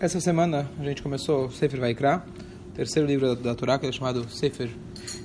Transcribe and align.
Essa 0.00 0.18
semana 0.18 0.66
a 0.80 0.82
gente 0.82 1.02
começou 1.02 1.44
o 1.44 1.52
Sefer 1.52 1.78
Vaikra, 1.78 2.24
o 2.70 2.72
terceiro 2.72 3.06
livro 3.06 3.36
da, 3.36 3.50
da 3.50 3.54
Torá, 3.54 3.78
que 3.78 3.86
é 3.86 3.92
chamado 3.92 4.26
Sefer 4.30 4.70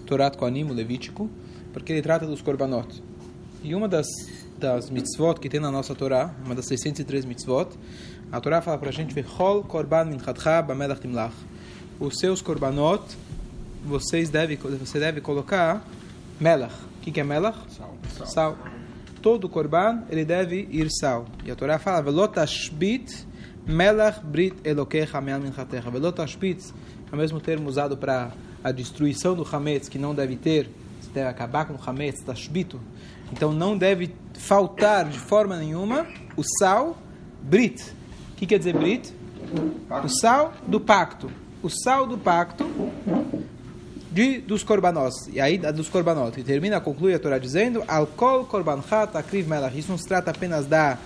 Torat 0.05 0.35
Koanim, 0.35 0.65
Levítico, 0.65 1.29
porque 1.71 1.93
ele 1.93 2.01
trata 2.01 2.25
dos 2.25 2.41
korbanot. 2.41 3.01
E 3.63 3.73
uma 3.73 3.87
das, 3.87 4.05
das 4.59 4.89
mitzvot 4.89 5.39
que 5.39 5.47
tem 5.47 5.61
na 5.61 5.71
nossa 5.71 5.95
Torá, 5.95 6.35
uma 6.45 6.53
das 6.53 6.65
603 6.65 7.23
mitzvot, 7.23 7.69
a 8.29 8.41
Torá 8.41 8.61
fala 8.61 8.77
para 8.77 8.89
a 8.89 8.91
gente, 8.91 9.13
Vechol 9.13 9.63
korban 9.63 10.03
minchatcha 10.03 10.61
bamelach 10.61 10.99
timlach. 10.99 11.33
Os 11.97 12.19
seus 12.19 12.41
korbanot, 12.41 13.01
vocês 13.81 14.29
deve, 14.29 14.57
você 14.57 14.99
deve 14.99 15.21
colocar 15.21 15.87
melach. 16.37 16.75
O 16.97 16.99
que, 16.99 17.13
que 17.13 17.21
é 17.21 17.23
melach? 17.23 17.57
Sal. 17.69 17.97
Sal. 18.25 18.57
Todo 19.21 19.47
korban, 19.47 20.03
ele 20.09 20.25
deve 20.25 20.67
ir 20.69 20.89
sal. 20.91 21.27
E 21.45 21.49
a 21.49 21.55
Torá 21.55 21.79
fala, 21.79 22.01
velotashbit 22.01 23.25
melach 23.65 24.19
brit 24.23 24.55
elokecha 24.63 25.19
me'al 25.21 25.39
minchatecha. 25.39 25.89
Velotashbit 25.89 26.73
é 27.11 27.15
o 27.15 27.17
mesmo 27.17 27.39
termo 27.39 27.67
usado 27.67 27.97
para 27.97 28.31
a 28.63 28.71
destruição 28.71 29.35
do 29.35 29.43
hametz, 29.43 29.87
que 29.87 29.97
não 29.97 30.13
deve 30.13 30.35
ter, 30.35 30.69
você 31.01 31.09
deve 31.13 31.29
acabar 31.29 31.65
com 31.65 31.73
o 31.73 31.79
hametz, 31.85 32.21
tashbito. 32.23 32.79
Então 33.31 33.51
não 33.51 33.77
deve 33.77 34.13
faltar 34.33 35.07
de 35.09 35.19
forma 35.19 35.57
nenhuma 35.57 36.05
o 36.35 36.43
sal 36.59 36.97
brit. 37.41 37.83
O 38.33 38.35
que 38.35 38.45
quer 38.45 38.57
dizer 38.57 38.73
brit? 38.77 39.13
O 40.03 40.09
sal 40.09 40.53
do 40.67 40.79
pacto. 40.79 41.29
O 41.61 41.69
sal 41.69 42.05
do 42.05 42.17
pacto 42.17 42.65
de, 44.11 44.39
dos 44.39 44.63
korbanot. 44.63 45.13
E 45.31 45.41
aí, 45.41 45.57
dos 45.57 45.89
korbanot. 45.89 46.39
E 46.39 46.43
termina, 46.43 46.79
conclui 46.79 47.13
a 47.13 47.19
Torá 47.19 47.37
dizendo: 47.37 47.83
Alkol 47.87 48.45
korbanchat 48.45 49.15
akriv 49.15 49.47
melach. 49.47 49.77
Isso 49.77 49.91
não 49.91 49.97
se 49.97 50.07
trata 50.07 50.31
apenas 50.31 50.65
da 50.65 50.97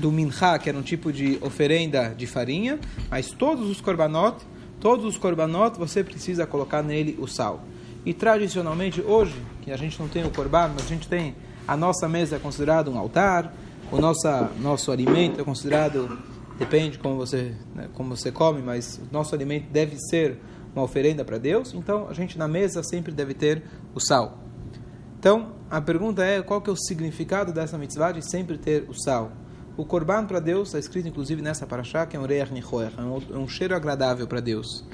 do 0.00 0.10
mincha, 0.10 0.58
que 0.58 0.68
era 0.68 0.76
um 0.76 0.82
tipo 0.82 1.12
de 1.12 1.38
oferenda 1.40 2.14
de 2.16 2.26
farinha, 2.26 2.78
mas 3.10 3.30
todos 3.30 3.68
os 3.68 3.80
korbanot, 3.80 4.44
todos 4.80 5.04
os 5.04 5.16
korbanot, 5.16 5.78
você 5.78 6.02
precisa 6.02 6.46
colocar 6.46 6.82
nele 6.82 7.16
o 7.20 7.26
sal. 7.26 7.62
E 8.04 8.12
tradicionalmente, 8.12 9.00
hoje, 9.00 9.34
que 9.62 9.72
a 9.72 9.76
gente 9.76 9.98
não 9.98 10.08
tem 10.08 10.24
o 10.24 10.30
korban, 10.30 10.72
mas 10.74 10.86
a 10.86 10.88
gente 10.88 11.08
tem 11.08 11.34
a 11.66 11.76
nossa 11.76 12.06
mesa 12.06 12.36
é 12.36 12.38
considerado 12.38 12.90
um 12.90 12.98
altar, 12.98 13.54
o 13.90 13.98
nossa, 13.98 14.50
nosso 14.60 14.92
alimento 14.92 15.40
é 15.40 15.44
considerado, 15.44 16.18
depende 16.58 16.98
como 16.98 17.16
você, 17.16 17.54
né, 17.74 17.88
como 17.94 18.14
você 18.14 18.30
come, 18.30 18.60
mas 18.60 19.00
o 19.10 19.12
nosso 19.12 19.34
alimento 19.34 19.70
deve 19.70 19.96
ser 19.98 20.38
uma 20.74 20.84
oferenda 20.84 21.24
para 21.24 21.38
Deus, 21.38 21.72
então 21.72 22.08
a 22.08 22.12
gente 22.12 22.36
na 22.36 22.48
mesa 22.48 22.82
sempre 22.82 23.12
deve 23.12 23.32
ter 23.32 23.62
o 23.94 24.00
sal. 24.00 24.38
Então, 25.18 25.52
a 25.70 25.80
pergunta 25.80 26.22
é 26.22 26.42
qual 26.42 26.60
que 26.60 26.68
é 26.68 26.72
o 26.72 26.76
significado 26.76 27.52
dessa 27.52 27.78
mitzvah 27.78 28.12
de 28.12 28.20
sempre 28.28 28.58
ter 28.58 28.84
o 28.88 28.92
sal? 28.92 29.32
O 29.76 29.84
korban 29.84 30.24
para 30.24 30.38
Deus 30.38 30.68
está 30.68 30.78
escrito 30.78 31.08
inclusive 31.08 31.42
nessa 31.42 31.66
paraxá, 31.66 32.06
que 32.06 32.16
é 32.16 32.20
um 32.20 32.26
reach 32.26 32.52
nichoer, 32.52 32.92
é 32.96 33.36
um 33.36 33.48
cheiro 33.48 33.74
agradável 33.74 34.26
para 34.26 34.38
Deus. 34.38 34.84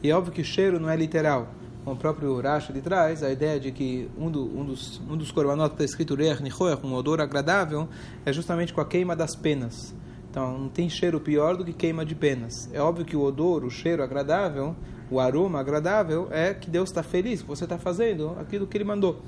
E 0.00 0.10
é 0.10 0.14
óbvio 0.14 0.32
que 0.32 0.44
cheiro 0.44 0.78
não 0.78 0.88
é 0.88 0.96
literal. 0.96 1.48
Como 1.82 1.96
o 1.96 1.98
próprio 1.98 2.40
Rashi 2.40 2.70
ele 2.70 2.80
traz, 2.80 3.22
a 3.22 3.32
ideia 3.32 3.58
de 3.58 3.72
que 3.72 4.08
um, 4.16 4.30
do, 4.30 4.44
um 4.44 4.64
dos, 4.64 5.00
um 5.10 5.16
dos 5.16 5.32
korbanot 5.32 5.72
está 5.72 5.84
escrito 5.84 6.14
reach 6.14 6.40
nichoer, 6.40 6.78
um 6.86 6.94
odor 6.94 7.20
agradável, 7.20 7.88
é 8.24 8.32
justamente 8.32 8.72
com 8.72 8.80
a 8.80 8.84
queima 8.84 9.16
das 9.16 9.34
penas. 9.34 9.92
Então, 10.30 10.56
não 10.56 10.68
tem 10.68 10.88
cheiro 10.88 11.18
pior 11.18 11.56
do 11.56 11.64
que 11.64 11.72
queima 11.72 12.04
de 12.04 12.14
penas. 12.14 12.68
É 12.72 12.80
óbvio 12.80 13.04
que 13.04 13.16
o 13.16 13.22
odor, 13.22 13.64
o 13.64 13.70
cheiro 13.70 14.04
agradável, 14.04 14.76
o 15.10 15.18
aroma 15.18 15.60
agradável 15.60 16.28
é 16.30 16.52
que 16.52 16.68
Deus 16.68 16.90
está 16.90 17.02
feliz 17.02 17.42
que 17.42 17.48
você 17.48 17.64
está 17.64 17.78
fazendo 17.78 18.36
aquilo 18.38 18.66
que 18.66 18.76
Ele 18.76 18.84
mandou. 18.84 19.22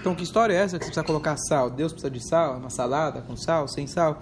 Então, 0.00 0.14
que 0.14 0.22
história 0.22 0.52
é 0.52 0.56
essa 0.56 0.78
que 0.78 0.84
você 0.84 0.90
precisa 0.90 1.06
colocar 1.06 1.36
sal? 1.36 1.70
Deus 1.70 1.92
precisa 1.92 2.10
de 2.10 2.20
sal? 2.20 2.58
Uma 2.58 2.70
salada 2.70 3.22
com 3.22 3.36
sal, 3.36 3.66
sem 3.68 3.86
sal? 3.86 4.20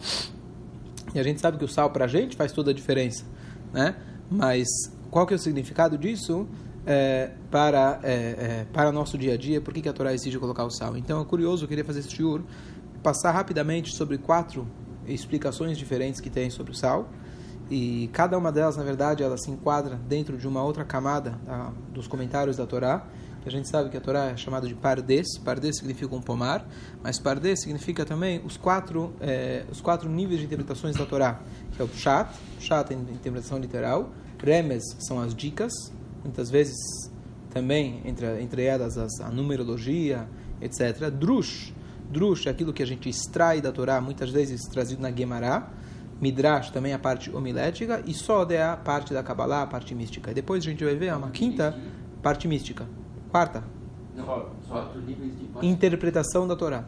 E 1.15 1.19
a 1.19 1.23
gente 1.23 1.41
sabe 1.41 1.59
que 1.59 1.65
o 1.65 1.69
sal 1.69 1.91
para 1.91 2.05
a 2.05 2.09
gente 2.09 2.37
faz 2.37 2.53
toda 2.53 2.71
a 2.71 2.75
diferença, 2.75 3.25
né? 3.73 3.97
Mas 4.31 4.69
qual 5.11 5.27
que 5.27 5.35
é 5.35 5.37
o 5.37 5.39
significado 5.39 5.99
disso 5.99 6.47
é, 6.87 7.31
para 7.51 7.99
é, 8.05 8.13
é, 8.13 8.67
para 8.73 8.93
nosso 8.93 9.19
dia 9.19 9.35
a 9.35 9.37
dia? 9.37 9.61
Por 9.61 9.75
que, 9.75 9.83
que 9.83 9.89
a 9.89 9.93
Torá 9.93 10.15
exige 10.15 10.39
colocar 10.39 10.65
o 10.65 10.71
sal? 10.71 10.97
Então, 10.97 11.21
é 11.21 11.25
curioso, 11.25 11.65
eu 11.65 11.69
queria 11.69 11.85
fazer 11.85 12.01
esse 12.01 12.11
shiur, 12.11 12.43
passar 13.03 13.33
rapidamente 13.33 13.95
sobre 13.95 14.19
quatro 14.19 14.67
explicações 15.07 15.77
diferentes 15.77 16.21
que 16.21 16.31
tem 16.31 16.51
sobre 16.51 16.73
o 16.73 16.75
sal 16.75 17.09
e 17.71 18.11
cada 18.13 18.37
uma 18.37 18.51
delas, 18.51 18.77
na 18.77 18.83
verdade, 18.83 19.23
ela 19.23 19.39
se 19.39 19.49
enquadra 19.49 19.95
dentro 19.95 20.37
de 20.37 20.49
uma 20.49 20.63
outra 20.63 20.85
camada 20.85 21.39
da, 21.47 21.71
dos 21.93 22.09
comentários 22.09 22.57
da 22.57 22.67
Torá. 22.67 23.07
A 23.47 23.49
gente 23.49 23.69
sabe 23.69 23.89
que 23.89 23.97
a 23.97 24.01
Torá 24.01 24.31
é 24.31 24.37
chamada 24.37 24.67
de 24.67 24.75
Pardes. 24.75 25.39
Pardes 25.39 25.77
significa 25.77 26.15
um 26.15 26.21
pomar, 26.21 26.67
mas 27.03 27.21
Pardes 27.21 27.63
significa 27.63 28.05
também 28.05 28.43
os 28.45 28.57
quatro, 28.57 29.15
é, 29.21 29.65
os 29.71 29.81
quatro 29.81 30.11
níveis 30.11 30.41
de 30.41 30.47
interpretações 30.47 30.97
da 30.97 31.07
Torá, 31.07 31.41
que 31.73 31.81
é 31.81 31.85
o 31.85 31.89
Pshat, 31.89 32.29
Pshat 32.59 32.93
é 32.93 32.97
interpretação 32.97 33.59
literal, 33.59 34.11
Remes 34.43 34.83
são 34.99 35.21
as 35.21 35.35
dicas, 35.35 35.73
muitas 36.25 36.51
vezes 36.51 36.77
também 37.51 38.03
entre, 38.05 38.43
entre 38.43 38.65
elas 38.65 38.99
as, 38.99 39.21
a 39.21 39.31
numerologia, 39.31 40.29
etc. 40.61 41.09
Drush, 41.11 41.73
Drush 42.11 42.47
é 42.47 42.51
aquilo 42.51 42.73
que 42.73 42.83
a 42.83 42.87
gente 42.87 43.09
extrai 43.09 43.61
da 43.61 43.71
Torá, 43.71 44.01
muitas 44.01 44.31
vezes 44.31 44.63
trazido 44.63 45.01
na 45.01 45.13
Gemara, 45.13 45.69
Midrash 46.21 46.71
também 46.71 46.93
a 46.93 46.99
parte 46.99 47.35
homilética 47.35 48.03
e 48.07 48.13
Sod 48.13 48.53
é 48.53 48.63
a 48.63 48.77
parte 48.77 49.15
da 49.15 49.23
Kabbalah, 49.23 49.63
a 49.63 49.67
parte 49.67 49.95
mística. 49.95 50.31
E 50.31 50.35
depois 50.35 50.65
a 50.65 50.69
gente 50.69 50.85
vai 50.85 50.95
ver 50.95 51.15
uma 51.15 51.31
quinta 51.31 51.77
parte 52.23 52.47
mística. 52.47 52.87
Quarta. 53.31 53.65
Interpretação 55.63 56.47
da 56.47 56.55
Torá. 56.55 56.85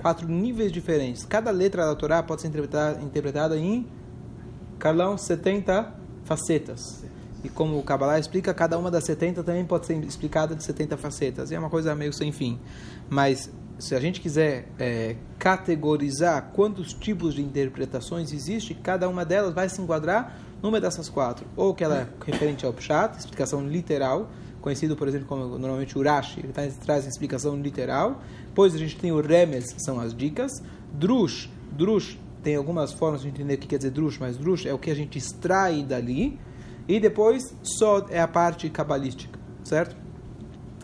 Quatro 0.00 0.28
níveis 0.28 0.70
diferentes. 0.70 1.24
Cada 1.24 1.50
letra 1.50 1.86
da 1.86 1.94
Torá 1.96 2.22
pode 2.22 2.42
ser 2.42 2.48
interpretada, 2.48 3.02
interpretada 3.02 3.56
em, 3.56 3.86
Carlão, 4.78 5.16
70 5.16 5.92
facetas. 6.24 7.04
E 7.42 7.48
como 7.48 7.78
o 7.78 7.82
Kabbalah 7.82 8.18
explica, 8.18 8.52
cada 8.52 8.78
uma 8.78 8.90
das 8.90 9.04
70 9.04 9.42
também 9.42 9.64
pode 9.64 9.86
ser 9.86 10.02
explicada 10.04 10.54
de 10.54 10.62
70 10.62 10.96
facetas. 10.96 11.50
E 11.50 11.54
é 11.54 11.58
uma 11.58 11.70
coisa 11.70 11.94
meio 11.94 12.12
sem 12.12 12.30
fim. 12.30 12.58
Mas 13.08 13.50
se 13.78 13.94
a 13.94 14.00
gente 14.00 14.20
quiser 14.20 14.68
é, 14.78 15.16
categorizar 15.38 16.50
quantos 16.54 16.92
tipos 16.92 17.34
de 17.34 17.42
interpretações 17.42 18.32
existe, 18.32 18.74
cada 18.74 19.08
uma 19.08 19.24
delas 19.24 19.52
vai 19.52 19.68
se 19.68 19.80
enquadrar 19.80 20.38
numa 20.62 20.80
dessas 20.80 21.08
quatro. 21.08 21.46
Ou 21.56 21.74
que 21.74 21.84
ela 21.84 21.96
é 21.96 22.08
referente 22.24 22.64
ao 22.64 22.72
Pshat, 22.72 23.18
explicação 23.18 23.66
literal, 23.66 24.30
conhecido, 24.60 24.96
por 24.96 25.06
exemplo, 25.06 25.26
como 25.26 25.58
normalmente 25.58 25.96
o 25.98 26.02
Rashi, 26.02 26.40
ele 26.40 26.52
traz 26.52 27.04
a 27.04 27.08
explicação 27.08 27.56
literal. 27.56 28.22
Depois 28.48 28.74
a 28.74 28.78
gente 28.78 28.96
tem 28.96 29.12
o 29.12 29.20
Remes, 29.20 29.72
que 29.72 29.82
são 29.82 30.00
as 30.00 30.14
dicas. 30.14 30.50
Drush, 30.92 31.50
Drush, 31.72 32.18
tem 32.42 32.56
algumas 32.56 32.92
formas 32.92 33.22
de 33.22 33.28
entender 33.28 33.54
o 33.54 33.58
que 33.58 33.66
quer 33.66 33.76
dizer 33.76 33.90
Drush, 33.90 34.18
mas 34.18 34.36
Drush 34.36 34.66
é 34.66 34.72
o 34.72 34.78
que 34.78 34.90
a 34.90 34.94
gente 34.94 35.18
extrai 35.18 35.82
dali. 35.82 36.38
E 36.88 36.98
depois, 36.98 37.54
Sod 37.62 38.10
é 38.10 38.20
a 38.20 38.28
parte 38.28 38.70
cabalística, 38.70 39.38
certo? 39.64 39.96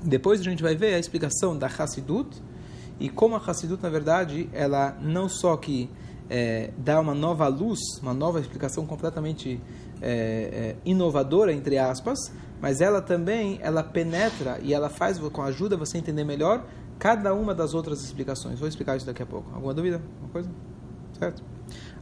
Depois 0.03 0.41
a 0.41 0.45
gente 0.45 0.63
vai 0.63 0.75
ver 0.75 0.95
a 0.95 0.99
explicação 0.99 1.57
da 1.57 1.69
Hassidut, 1.69 2.43
e 3.03 3.09
como 3.09 3.35
a 3.35 3.39
Hassidut, 3.45 3.83
na 3.83 3.89
verdade, 3.89 4.49
ela 4.53 4.97
não 5.01 5.29
só 5.29 5.57
que 5.57 5.91
é, 6.31 6.71
dá 6.79 7.01
uma 7.01 7.17
nova 7.17 7.49
luz, 7.49 7.81
uma 8.01 8.15
nova 8.15 8.39
explicação 8.39 8.87
completamente 8.87 9.61
é, 10.01 10.07
é, 10.07 10.77
inovadora, 10.85 11.53
entre 11.53 11.79
aspas, 11.79 12.17
mas 12.61 12.81
ela 12.81 13.03
também 13.03 13.59
ela 13.61 13.83
penetra 13.83 14.61
e 14.63 14.73
ela 14.73 14.89
faz, 14.89 15.19
com 15.19 15.43
a 15.43 15.47
ajuda, 15.47 15.77
você 15.77 15.99
entender 15.99 16.23
melhor 16.23 16.65
cada 16.97 17.35
uma 17.35 17.53
das 17.53 17.75
outras 17.75 18.05
explicações. 18.05 18.61
Vou 18.61 18.69
explicar 18.69 18.97
isso 18.97 19.05
daqui 19.05 19.21
a 19.21 19.27
pouco. 19.27 19.53
Alguma 19.53 19.75
dúvida? 19.75 19.97
Alguma 19.97 20.31
coisa? 20.31 20.51
Certo? 21.19 21.43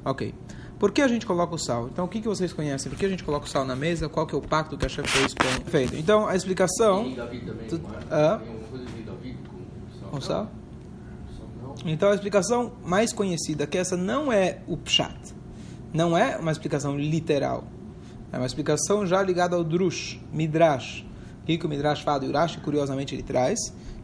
Ok. 0.04 0.34
Por 0.78 0.92
que 0.92 1.00
a 1.00 1.08
gente 1.08 1.24
coloca 1.24 1.54
o 1.54 1.58
sal? 1.58 1.88
Então, 1.90 2.04
o 2.04 2.08
que, 2.08 2.20
que 2.20 2.28
vocês 2.28 2.52
conhecem? 2.52 2.90
Por 2.90 2.98
que 2.98 3.06
a 3.06 3.08
gente 3.08 3.24
coloca 3.24 3.46
o 3.46 3.48
sal 3.48 3.64
na 3.64 3.74
mesa? 3.74 4.06
Qual 4.06 4.26
que 4.26 4.34
é 4.34 4.38
o 4.38 4.42
pacto 4.42 4.76
que 4.76 4.84
a 4.84 4.88
chefe 4.88 5.08
fez 5.08 5.32
com... 5.32 5.70
Feito. 5.70 5.96
Então, 5.96 6.26
a 6.26 6.36
explicação... 6.36 7.04
Tem 7.04 7.14
Davi 7.14 7.40
também, 7.40 7.68
Tu-? 7.68 7.80
Ah? 8.10 8.38
Tem 8.38 8.48
alguma 8.52 8.68
coisa 8.68 8.84
de 8.84 9.02
Davi 9.02 9.38
com 9.48 9.98
sal? 9.98 10.10
Com 10.10 10.20
sal? 10.20 10.59
Então 11.84 12.10
a 12.10 12.14
explicação 12.14 12.72
mais 12.84 13.12
conhecida, 13.12 13.66
que 13.66 13.78
essa 13.78 13.96
não 13.96 14.32
é 14.32 14.58
o 14.66 14.76
Pshat, 14.76 15.16
não 15.92 16.16
é 16.16 16.36
uma 16.36 16.52
explicação 16.52 16.96
literal, 16.96 17.64
é 18.32 18.36
uma 18.36 18.46
explicação 18.46 19.06
já 19.06 19.22
ligada 19.22 19.56
ao 19.56 19.64
Drush, 19.64 20.20
Midrash. 20.32 21.04
O 21.42 21.46
que, 21.46 21.58
que 21.58 21.66
o 21.66 21.68
Midrash 21.68 22.02
fala 22.02 22.20
do 22.20 22.26
Urash, 22.26 22.56
curiosamente 22.56 23.14
ele 23.14 23.22
traz, 23.22 23.58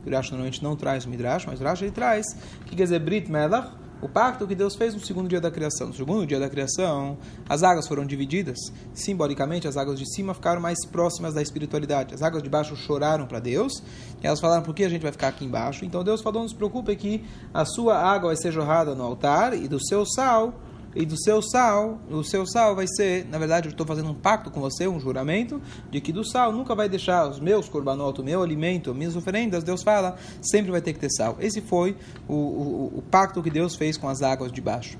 o 0.04 0.08
Urash 0.08 0.30
normalmente 0.30 0.62
não 0.62 0.74
traz 0.74 1.04
o 1.04 1.08
Midrash, 1.08 1.44
mas 1.46 1.60
o 1.60 1.62
Urash 1.62 1.82
ele 1.82 1.92
traz, 1.92 2.26
que 2.64 2.74
quer 2.74 2.84
dizer 2.84 2.98
Brit 2.98 3.30
Melach, 3.30 3.70
o 4.00 4.08
pacto 4.08 4.46
que 4.46 4.54
Deus 4.54 4.76
fez 4.76 4.94
no 4.94 5.00
segundo 5.00 5.28
dia 5.28 5.40
da 5.40 5.50
criação. 5.50 5.88
No 5.88 5.94
segundo 5.94 6.26
dia 6.26 6.38
da 6.38 6.48
criação, 6.48 7.16
as 7.48 7.62
águas 7.62 7.88
foram 7.88 8.04
divididas. 8.04 8.58
Simbolicamente, 8.92 9.66
as 9.66 9.76
águas 9.76 9.98
de 9.98 10.06
cima 10.14 10.34
ficaram 10.34 10.60
mais 10.60 10.84
próximas 10.86 11.34
da 11.34 11.40
espiritualidade. 11.40 12.14
As 12.14 12.22
águas 12.22 12.42
de 12.42 12.50
baixo 12.50 12.76
choraram 12.76 13.26
para 13.26 13.40
Deus. 13.40 13.82
E 14.22 14.26
elas 14.26 14.40
falaram, 14.40 14.62
por 14.62 14.74
que 14.74 14.84
a 14.84 14.88
gente 14.88 15.02
vai 15.02 15.12
ficar 15.12 15.28
aqui 15.28 15.44
embaixo? 15.44 15.84
Então 15.84 16.04
Deus 16.04 16.20
falou, 16.20 16.42
não 16.42 16.48
se 16.48 16.54
preocupe 16.54 16.94
que 16.96 17.24
a 17.52 17.64
sua 17.64 17.96
água 17.98 18.28
vai 18.28 18.36
ser 18.36 18.52
jorrada 18.52 18.94
no 18.94 19.02
altar 19.02 19.54
e 19.54 19.66
do 19.66 19.84
seu 19.84 20.04
sal 20.04 20.54
e 20.96 21.04
do 21.04 21.16
seu 21.22 21.42
sal, 21.42 22.00
o 22.10 22.24
seu 22.24 22.46
sal 22.46 22.74
vai 22.74 22.86
ser, 22.88 23.26
na 23.26 23.38
verdade, 23.38 23.68
eu 23.68 23.70
estou 23.70 23.86
fazendo 23.86 24.10
um 24.10 24.14
pacto 24.14 24.50
com 24.50 24.60
você, 24.60 24.88
um 24.88 24.98
juramento, 24.98 25.60
de 25.90 26.00
que 26.00 26.10
do 26.10 26.24
sal 26.24 26.52
nunca 26.52 26.74
vai 26.74 26.88
deixar 26.88 27.28
os 27.28 27.38
meus 27.38 27.68
korbanot, 27.68 28.18
o 28.18 28.24
meu 28.24 28.42
alimento, 28.42 28.94
minhas 28.94 29.14
oferendas, 29.14 29.62
Deus 29.62 29.82
fala, 29.82 30.16
sempre 30.40 30.70
vai 30.70 30.80
ter 30.80 30.94
que 30.94 30.98
ter 30.98 31.10
sal. 31.10 31.36
Esse 31.38 31.60
foi 31.60 31.96
o, 32.26 32.34
o, 32.34 32.92
o 32.96 33.02
pacto 33.10 33.42
que 33.42 33.50
Deus 33.50 33.76
fez 33.76 33.98
com 33.98 34.08
as 34.08 34.22
águas 34.22 34.50
de 34.50 34.60
baixo. 34.62 34.98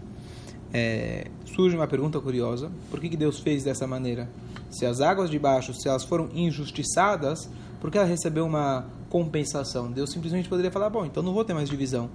é, 0.73 1.29
surge 1.55 1.75
uma 1.75 1.87
pergunta 1.87 2.21
curiosa: 2.21 2.71
por 2.91 3.01
que, 3.01 3.09
que 3.09 3.17
Deus 3.17 3.41
fez 3.41 3.65
dessa 3.65 3.87
maneira? 3.87 4.29
Se 4.71 4.85
as 4.85 5.01
águas 5.01 5.31
de 5.31 5.39
baixo, 5.39 5.73
se 5.73 5.89
elas 5.89 6.05
foram 6.05 6.29
injustiçadas, 6.35 7.49
por 7.81 7.91
que 7.91 7.97
ela 7.97 8.07
recebeu 8.07 8.45
uma 8.45 8.85
compensação? 9.09 9.91
Deus 9.91 10.11
simplesmente 10.11 10.49
poderia 10.49 10.71
falar: 10.71 10.91
bom, 10.91 11.07
então 11.07 11.23
não 11.23 11.33
vou 11.33 11.45
ter 11.45 11.55
mais 11.55 11.71
divisão. 11.71 12.11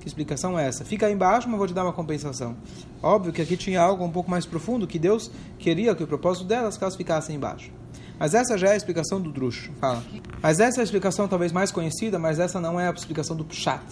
Que 0.00 0.08
explicação 0.08 0.58
é 0.58 0.66
essa? 0.66 0.84
Fica 0.84 1.06
aí 1.06 1.12
embaixo, 1.12 1.48
mas 1.48 1.58
vou 1.58 1.66
te 1.66 1.72
dar 1.72 1.82
uma 1.82 1.92
compensação. 1.92 2.56
Óbvio 3.02 3.32
que 3.32 3.40
aqui 3.40 3.56
tinha 3.56 3.80
algo 3.80 4.04
um 4.04 4.10
pouco 4.10 4.30
mais 4.30 4.44
profundo, 4.44 4.86
que 4.86 4.98
Deus 4.98 5.30
queria 5.58 5.94
que 5.94 6.02
o 6.02 6.06
propósito 6.06 6.44
delas 6.44 6.76
que 6.76 6.84
elas 6.84 6.96
ficassem 6.96 7.36
embaixo. 7.36 7.72
Mas 8.18 8.34
essa 8.34 8.56
já 8.56 8.68
é 8.68 8.72
a 8.72 8.76
explicação 8.76 9.20
do 9.20 9.32
Drush. 9.32 9.70
Fala. 9.80 10.02
Mas 10.42 10.60
essa 10.60 10.80
é 10.80 10.82
a 10.82 10.84
explicação 10.84 11.26
talvez 11.26 11.52
mais 11.52 11.72
conhecida, 11.72 12.18
mas 12.18 12.38
essa 12.38 12.60
não 12.60 12.78
é 12.78 12.88
a 12.88 12.92
explicação 12.92 13.36
do 13.36 13.44
Pshat. 13.44 13.82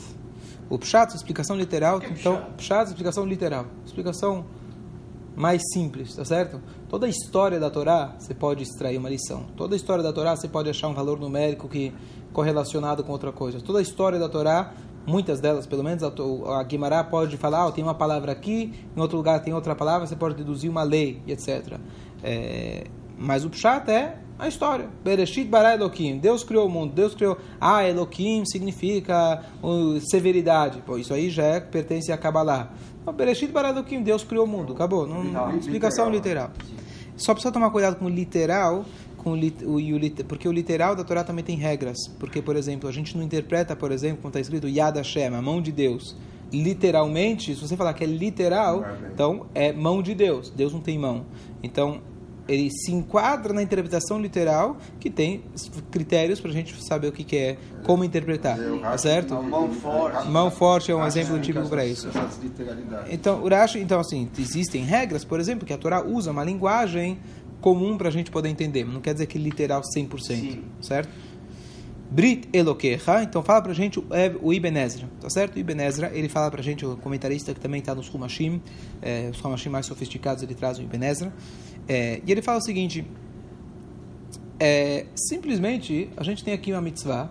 O 0.69 0.79
Pshat, 0.79 1.15
explicação 1.15 1.57
literal, 1.57 2.01
que 2.01 2.07
é 2.07 2.11
então, 2.11 2.37
Pshat? 2.37 2.57
Pshat, 2.57 2.89
explicação 2.89 3.27
literal. 3.27 3.67
Explicação 3.85 4.45
mais 5.35 5.63
simples, 5.73 6.15
tá 6.15 6.25
certo? 6.25 6.61
Toda 6.89 7.07
a 7.07 7.09
história 7.09 7.59
da 7.59 7.71
Torá, 7.71 8.15
você 8.19 8.35
pode 8.35 8.63
extrair 8.63 8.99
uma 8.99 9.09
lição. 9.09 9.47
Toda 9.57 9.75
a 9.75 9.77
história 9.77 10.03
da 10.03 10.13
Torá, 10.13 10.37
você 10.37 10.49
pode 10.49 10.69
achar 10.69 10.89
um 10.89 10.95
valor 10.95 11.19
numérico 11.19 11.69
que 11.69 11.93
correlacionado 12.33 13.03
com 13.03 13.13
outra 13.13 13.33
coisa. 13.33 13.61
Toda 13.61 13.79
a 13.79 13.83
história 13.83 14.19
da 14.19 14.29
Torá, 14.29 14.73
muitas 15.07 15.41
delas, 15.41 15.67
pelo 15.67 15.83
menos, 15.83 16.03
a, 16.03 16.63
Guimará 16.65 17.03
pode 17.05 17.37
falar, 17.37 17.67
ah, 17.67 17.73
tem 17.73 17.83
uma 17.83 17.95
palavra 17.95 18.33
aqui, 18.33 18.73
em 18.97 19.01
outro 19.01 19.17
lugar 19.17 19.43
tem 19.43 19.53
outra 19.53 19.75
palavra, 19.75 20.07
você 20.07 20.17
pode 20.17 20.35
deduzir 20.35 20.71
uma 20.71 20.83
lei, 20.83 21.21
etc. 21.27 21.79
É, 22.23 22.85
mas 23.19 23.45
o 23.45 23.51
Pshat 23.51 23.91
é 23.91 24.19
a 24.39 24.49
história. 24.49 24.89
Bereshit 25.05 25.45
bara 25.45 25.75
Elohim. 25.75 26.19
Deus 26.19 26.43
criou 26.43 26.67
o 26.67 26.69
mundo. 26.69 26.93
Deus 26.93 27.15
criou... 27.15 27.39
Ah, 27.61 27.89
Elohim 27.89 28.45
significa 28.45 29.45
uh, 29.63 30.01
severidade. 30.01 30.83
Pô, 30.85 30.99
isso 30.99 31.15
aí 31.15 31.31
já 31.31 31.45
é, 31.45 31.61
pertence 31.61 32.11
a 32.11 32.19
Kabbalah. 32.19 32.73
Não, 33.07 33.13
Bereshit 33.13 33.53
bara 33.53 33.69
Elohim. 33.69 34.03
Deus 34.03 34.25
criou 34.25 34.45
o 34.45 34.49
mundo. 34.49 34.73
Acabou. 34.73 35.07
Não, 35.07 35.57
explicação 35.57 36.11
literal. 36.11 36.51
Só 37.17 37.35
precisa 37.35 37.53
tomar 37.53 37.71
cuidado 37.71 37.97
com 37.97 38.07
o 38.07 38.09
literal, 38.09 38.85
com 39.23 39.33
o, 39.33 39.81
e 39.81 39.95
o 39.95 40.25
porque 40.25 40.49
o 40.49 40.53
literal 40.53 40.95
da 40.97 41.05
Torá 41.05 41.25
também 41.25 41.45
tem 41.45 41.57
regras. 41.57 41.99
Porque, 42.19 42.43
por 42.43 42.57
exemplo, 42.57 42.89
a 42.89 42.93
gente 42.93 43.17
não 43.17 43.25
interpreta, 43.25 43.75
por 43.77 43.93
exemplo, 43.93 44.19
como 44.19 44.29
está 44.29 44.41
escrito 44.41 44.69
Yad 44.69 44.97
Hashem, 44.97 45.35
a 45.35 45.43
mão 45.43 45.61
de 45.61 45.73
Deus. 45.73 46.17
Literalmente, 46.53 47.55
se 47.55 47.61
você 47.61 47.77
falar 47.77 47.95
que 47.95 48.05
é 48.05 48.07
literal, 48.07 48.85
é 48.85 48.97
então 49.13 49.47
é 49.55 49.73
mão 49.73 50.03
de 50.03 50.15
Deus. 50.15 50.51
Deus 50.51 50.73
não 50.73 50.81
tem 50.81 50.99
mão. 50.99 51.25
Então, 51.63 52.01
ele 52.49 52.71
se 52.71 52.93
enquadra 52.93 53.53
na 53.53 53.63
interpretação 53.63 54.21
literal, 54.21 54.77
que 54.99 55.09
tem 55.09 55.45
critérios 55.91 56.41
para 56.41 56.51
a 56.51 56.53
gente 56.53 56.75
saber 56.85 57.09
o 57.09 57.13
que, 57.13 57.25
que 57.25 57.37
é, 57.37 57.57
como 57.85 58.05
interpretar. 58.05 58.59
Tá 58.81 58.99
certo? 58.99 59.35
Mão 59.43 59.71
forte. 59.73 60.29
Mão 60.29 60.51
forte 60.51 60.91
é 60.91 60.95
um 60.95 61.07
exemplo 61.07 61.39
típico 61.41 61.69
para 61.69 61.87
isso. 61.87 62.09
Então, 63.11 63.43
Urashi, 63.43 63.79
então 63.79 64.01
assim, 64.01 64.29
existem 64.39 64.85
regras, 64.85 65.25
por 65.25 65.41
exemplo, 65.41 65.67
que 65.67 65.73
a 65.73 65.79
Torá 65.79 66.03
usa 66.05 66.31
uma 66.31 66.45
linguagem 66.45 67.19
comum 67.63 67.97
para 67.97 68.09
a 68.09 68.13
gente 68.13 68.31
poder 68.31 68.51
entender. 68.51 68.85
Não 68.85 69.01
quer 69.01 69.15
dizer 69.15 69.27
que 69.27 69.39
literal 69.39 69.81
100%, 69.81 70.21
Sim. 70.21 70.63
certo? 70.83 71.09
Brit 72.11 72.47
Elokecha, 72.53 73.23
então 73.23 73.43
fala 73.43 73.63
pra 73.63 73.73
gente 73.73 73.99
o, 73.99 74.05
Eb- 74.15 74.37
o 74.43 74.53
Ibn 74.53 74.77
Ezra, 74.77 75.09
tá 75.19 75.31
certo? 75.31 75.57
O 75.57 75.59
Ibn 75.59 75.81
Ezra, 75.81 76.11
ele 76.13 76.29
fala 76.29 76.51
pra 76.51 76.61
gente, 76.61 76.85
o 76.85 76.95
comentarista 76.99 77.55
que 77.55 77.61
também 77.61 77.81
está 77.81 77.95
nos 77.95 78.13
Humashim, 78.13 78.61
é, 79.01 79.31
os 79.33 79.41
Humashim 79.41 79.71
mais 79.71 79.87
sofisticados, 79.87 80.43
ele 80.43 80.55
traz 80.55 80.79
o 80.79 80.83
Ibn 80.83 81.03
Ezra, 81.07 81.33
é, 81.89 82.21
e 82.27 82.31
ele 82.31 82.43
fala 82.43 82.59
o 82.59 82.63
seguinte, 82.63 83.03
é, 84.61 85.07
simplesmente, 85.17 86.11
a 86.17 86.23
gente 86.23 86.45
tem 86.45 86.53
aqui 86.53 86.71
uma 86.73 86.83
mitzvah, 86.83 87.31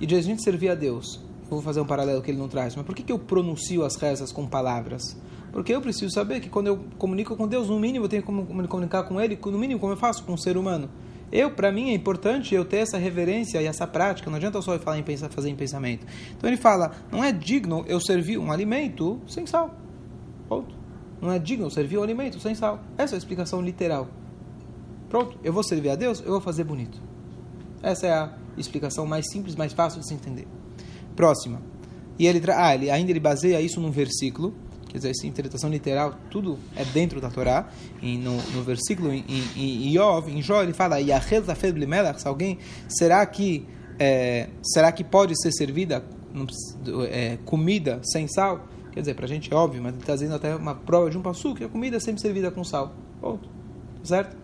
e 0.00 0.06
de 0.06 0.14
a 0.14 0.20
gente 0.22 0.42
servir 0.42 0.70
a 0.70 0.74
Deus. 0.74 1.20
Eu 1.44 1.50
vou 1.50 1.62
fazer 1.62 1.80
um 1.80 1.86
paralelo 1.86 2.20
que 2.22 2.30
ele 2.30 2.38
não 2.38 2.48
traz, 2.48 2.74
mas 2.74 2.84
por 2.84 2.94
que, 2.94 3.02
que 3.02 3.12
eu 3.12 3.18
pronuncio 3.18 3.84
as 3.84 3.96
rezas 3.96 4.32
com 4.32 4.46
palavras? 4.46 5.16
Porque 5.56 5.74
eu 5.74 5.80
preciso 5.80 6.12
saber 6.12 6.40
que 6.40 6.50
quando 6.50 6.66
eu 6.66 6.84
comunico 6.98 7.34
com 7.34 7.48
Deus, 7.48 7.70
no 7.70 7.80
mínimo 7.80 8.04
eu 8.04 8.08
tenho 8.10 8.22
como 8.22 8.44
me 8.54 8.68
comunicar 8.68 9.04
com 9.04 9.18
Ele, 9.18 9.38
no 9.42 9.58
mínimo 9.58 9.80
como 9.80 9.94
eu 9.94 9.96
faço 9.96 10.22
com 10.22 10.34
um 10.34 10.36
ser 10.36 10.54
humano. 10.54 10.90
Eu, 11.32 11.50
para 11.50 11.72
mim, 11.72 11.88
é 11.88 11.94
importante 11.94 12.54
eu 12.54 12.62
ter 12.62 12.76
essa 12.76 12.98
reverência 12.98 13.62
e 13.62 13.64
essa 13.64 13.86
prática. 13.86 14.28
Não 14.28 14.36
adianta 14.36 14.60
só 14.60 14.74
eu 14.74 14.78
falar 14.78 14.98
em 14.98 15.02
pensar, 15.02 15.30
fazer 15.30 15.48
em 15.48 15.56
pensamento. 15.56 16.06
Então 16.36 16.50
ele 16.50 16.58
fala: 16.58 16.92
não 17.10 17.24
é 17.24 17.32
digno 17.32 17.86
eu 17.88 17.98
servir 17.98 18.36
um 18.36 18.52
alimento 18.52 19.18
sem 19.26 19.46
sal. 19.46 19.74
Ponto. 20.46 20.74
Não 21.22 21.32
é 21.32 21.38
digno 21.38 21.64
eu 21.64 21.70
servir 21.70 21.96
um 21.96 22.02
alimento 22.02 22.38
sem 22.38 22.54
sal. 22.54 22.80
Essa 22.98 23.14
é 23.14 23.16
a 23.16 23.18
explicação 23.18 23.62
literal. 23.62 24.08
Pronto. 25.08 25.38
Eu 25.42 25.54
vou 25.54 25.62
servir 25.62 25.88
a 25.88 25.96
Deus, 25.96 26.20
eu 26.20 26.32
vou 26.32 26.40
fazer 26.42 26.64
bonito. 26.64 27.00
Essa 27.82 28.06
é 28.06 28.12
a 28.12 28.36
explicação 28.58 29.06
mais 29.06 29.24
simples, 29.32 29.56
mais 29.56 29.72
fácil 29.72 30.00
de 30.00 30.06
se 30.06 30.12
entender. 30.12 30.46
Próxima. 31.16 31.62
E 32.18 32.26
ele, 32.26 32.40
tra- 32.40 32.66
ah, 32.66 32.74
ele 32.74 32.90
ainda 32.90 33.10
ele 33.10 33.20
baseia 33.20 33.58
isso 33.58 33.80
num 33.80 33.90
versículo, 33.90 34.54
quer 34.96 35.00
dizer, 35.00 35.10
essa 35.10 35.26
interpretação 35.26 35.68
literal, 35.68 36.14
tudo 36.30 36.58
é 36.74 36.82
dentro 36.84 37.20
da 37.20 37.28
Torá. 37.28 37.68
E 38.00 38.16
no, 38.16 38.34
no 38.52 38.62
versículo 38.62 39.12
em, 39.12 39.24
em, 39.28 39.44
em 39.56 39.92
Iov, 39.92 40.30
em 40.30 40.40
Jó, 40.40 40.62
ele 40.62 40.72
fala: 40.72 40.96
se 40.98 42.26
alguém 42.28 42.58
será 42.88 43.24
que 43.26 43.66
é, 43.98 44.48
será 44.62 44.90
que 44.90 45.04
pode 45.04 45.38
ser 45.40 45.52
servida 45.52 46.02
é, 47.10 47.38
comida 47.44 48.00
sem 48.02 48.26
sal? 48.26 48.66
Quer 48.92 49.00
dizer, 49.00 49.14
para 49.14 49.26
a 49.26 49.28
gente 49.28 49.52
é 49.52 49.56
óbvio, 49.56 49.82
mas 49.82 49.92
ele 49.92 50.02
está 50.02 50.14
dizendo 50.14 50.34
até 50.34 50.56
uma 50.56 50.74
prova 50.74 51.10
de 51.10 51.18
um 51.18 51.22
passu 51.22 51.54
que 51.54 51.64
a 51.64 51.68
comida 51.68 51.98
é 51.98 52.00
sempre 52.00 52.22
servida 52.22 52.50
com 52.50 52.64
sal. 52.64 52.94
Ponto. 53.20 53.46
Certo? 54.02 54.34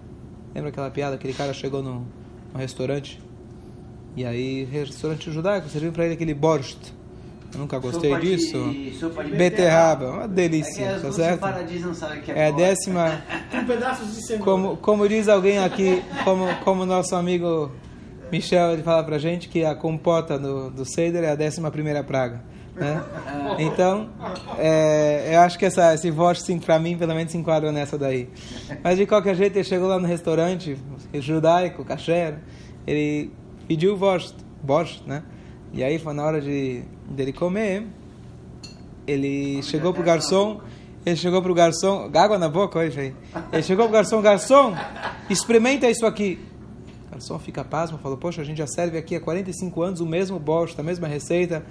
Lembra 0.54 0.68
aquela 0.68 0.90
piada? 0.90 1.14
Aquele 1.14 1.32
cara 1.32 1.54
chegou 1.54 1.82
no 1.82 2.06
restaurante 2.54 3.18
e 4.14 4.26
aí, 4.26 4.64
restaurante 4.64 5.32
judaico, 5.32 5.70
serviu 5.70 5.90
para 5.90 6.04
ele 6.04 6.14
aquele 6.14 6.34
borscht. 6.34 6.92
Nunca 7.56 7.78
gostei 7.78 8.10
Sopa 8.10 8.20
de- 8.22 8.36
disso. 8.36 8.98
sopa 8.98 9.24
de 9.24 9.30
beterraba, 9.32 10.10
uma 10.10 10.24
É 10.24 10.28
que 10.28 10.34
delícia, 10.34 10.96
as 10.96 11.02
tá 11.02 11.12
certo? 11.12 11.40
não 11.80 11.94
sabem 11.94 12.18
o 12.20 12.22
que 12.22 12.32
é 12.32 12.38
É 12.38 12.46
a 12.46 12.50
décima, 12.50 13.22
Com 13.50 13.64
pedaços 13.66 14.14
de 14.14 14.26
cenoura. 14.26 14.44
como, 14.44 14.76
como 14.78 15.08
diz 15.08 15.28
alguém 15.28 15.58
aqui, 15.58 16.02
como, 16.24 16.46
como 16.64 16.86
nosso 16.86 17.14
amigo 17.14 17.70
Michel, 18.30 18.72
ele 18.72 18.82
fala 18.82 19.04
pra 19.04 19.18
gente 19.18 19.48
que 19.48 19.64
a 19.64 19.74
compota 19.74 20.38
do, 20.38 20.70
do 20.70 20.84
Seder 20.86 21.24
é 21.24 21.30
a 21.30 21.34
décima 21.34 21.70
primeira 21.70 22.02
praga. 22.02 22.42
Né? 22.74 23.02
Então, 23.58 24.08
é, 24.58 25.32
eu 25.34 25.40
acho 25.40 25.58
que 25.58 25.66
essa, 25.66 25.92
esse 25.94 26.10
voto, 26.10 26.40
sim, 26.40 26.58
pra 26.58 26.78
mim, 26.78 26.96
pelo 26.96 27.14
menos 27.14 27.30
se 27.32 27.36
enquadra 27.36 27.70
nessa 27.70 27.98
daí. 27.98 28.30
Mas 28.82 28.96
de 28.96 29.04
qualquer 29.04 29.34
jeito, 29.36 29.56
ele 29.56 29.64
chegou 29.64 29.86
lá 29.88 29.98
no 29.98 30.06
restaurante 30.06 30.78
judaico, 31.12 31.84
kasher, 31.84 32.36
ele 32.86 33.30
pediu 33.68 33.94
borscht, 33.98 34.34
borscht, 34.62 35.02
né? 35.06 35.22
E 35.72 35.82
aí, 35.82 35.98
foi 35.98 36.12
na 36.12 36.24
hora 36.24 36.40
de 36.40 36.82
dele 37.08 37.32
comer, 37.32 37.86
ele 39.06 39.62
chegou 39.62 39.92
pro 39.92 40.02
garçom, 40.02 40.60
ele 41.04 41.16
chegou 41.16 41.42
pro 41.42 41.54
garçom, 41.54 42.10
água 42.14 42.38
na 42.38 42.48
boca 42.48 42.78
hoje 42.78 43.00
aí. 43.00 43.16
Ele 43.52 43.62
chegou 43.62 43.86
pro 43.86 43.94
garçom, 43.94 44.20
garçom, 44.22 44.74
experimenta 45.28 45.90
isso 45.90 46.06
aqui. 46.06 46.38
O 47.08 47.12
garçom 47.12 47.38
fica 47.38 47.64
pasmo, 47.64 47.98
falou, 47.98 48.16
poxa, 48.16 48.40
a 48.40 48.44
gente 48.44 48.58
já 48.58 48.66
serve 48.66 48.96
aqui 48.96 49.16
há 49.16 49.20
45 49.20 49.82
anos 49.82 50.00
o 50.00 50.06
mesmo 50.06 50.38
borscht, 50.38 50.78
a 50.78 50.82
mesma 50.82 51.08
receita. 51.08 51.64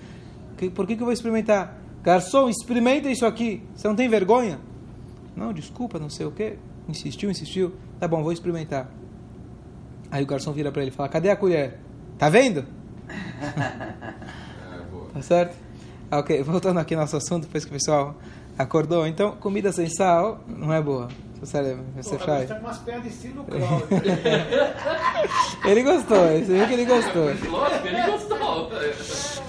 Por 0.76 0.86
que, 0.86 0.96
que 0.96 1.02
eu 1.02 1.06
vou 1.06 1.14
experimentar? 1.14 1.80
Garçom, 2.04 2.50
experimenta 2.50 3.10
isso 3.10 3.26
aqui. 3.26 3.64
Você 3.76 3.88
não 3.88 3.96
tem 3.96 4.10
vergonha? 4.10 4.60
Não, 5.36 5.54
desculpa, 5.54 5.98
não 5.98 6.10
sei 6.10 6.26
o 6.26 6.32
quê. 6.32 6.58
Insistiu, 6.90 7.30
insistiu. 7.32 7.74
Tá 8.00 8.08
bom, 8.08 8.22
vou 8.22 8.34
experimentar. 8.34 8.92
Aí 10.12 10.24
o 10.24 10.28
garçom 10.28 10.52
vira 10.52 10.72
para 10.72 10.82
ele 10.82 10.92
e 10.92 10.94
fala, 10.94 11.08
cadê 11.08 11.30
a 11.30 11.36
colher? 11.36 11.80
Tá 12.18 12.28
vendo? 12.28 12.66
É. 13.42 15.14
Tá 15.14 15.22
certo? 15.22 15.56
Ah, 16.10 16.20
ok, 16.20 16.42
voltando 16.44 16.80
aqui 16.80 16.94
ao 16.94 17.02
nosso 17.02 17.18
assunto, 17.18 17.44
depois 17.44 17.66
que 17.66 17.72
o 17.72 17.74
pessoal 17.74 18.16
acordou. 18.58 19.08
Então, 19.08 19.32
comida 19.38 19.72
sem 19.72 19.90
sal 19.90 20.44
não 20.48 20.74
é 20.74 20.82
boa. 20.82 21.10
Sério, 21.44 21.80
você 21.96 22.18
Pô, 22.18 22.26
faz. 22.26 22.48
Tá 22.48 22.56
com 22.56 22.68
umas 22.68 22.78
pedras 22.80 23.14
estilo 23.14 23.44
Cláudio. 23.50 23.88
Ele 25.66 25.84
gostou, 25.84 26.18
você 26.18 26.42
viu 26.42 26.68
que 26.68 26.74
ele 26.74 26.86
gostou. 26.86 27.26
Lógico, 27.50 27.88
ele 27.88 28.12
gostou. 28.12 28.72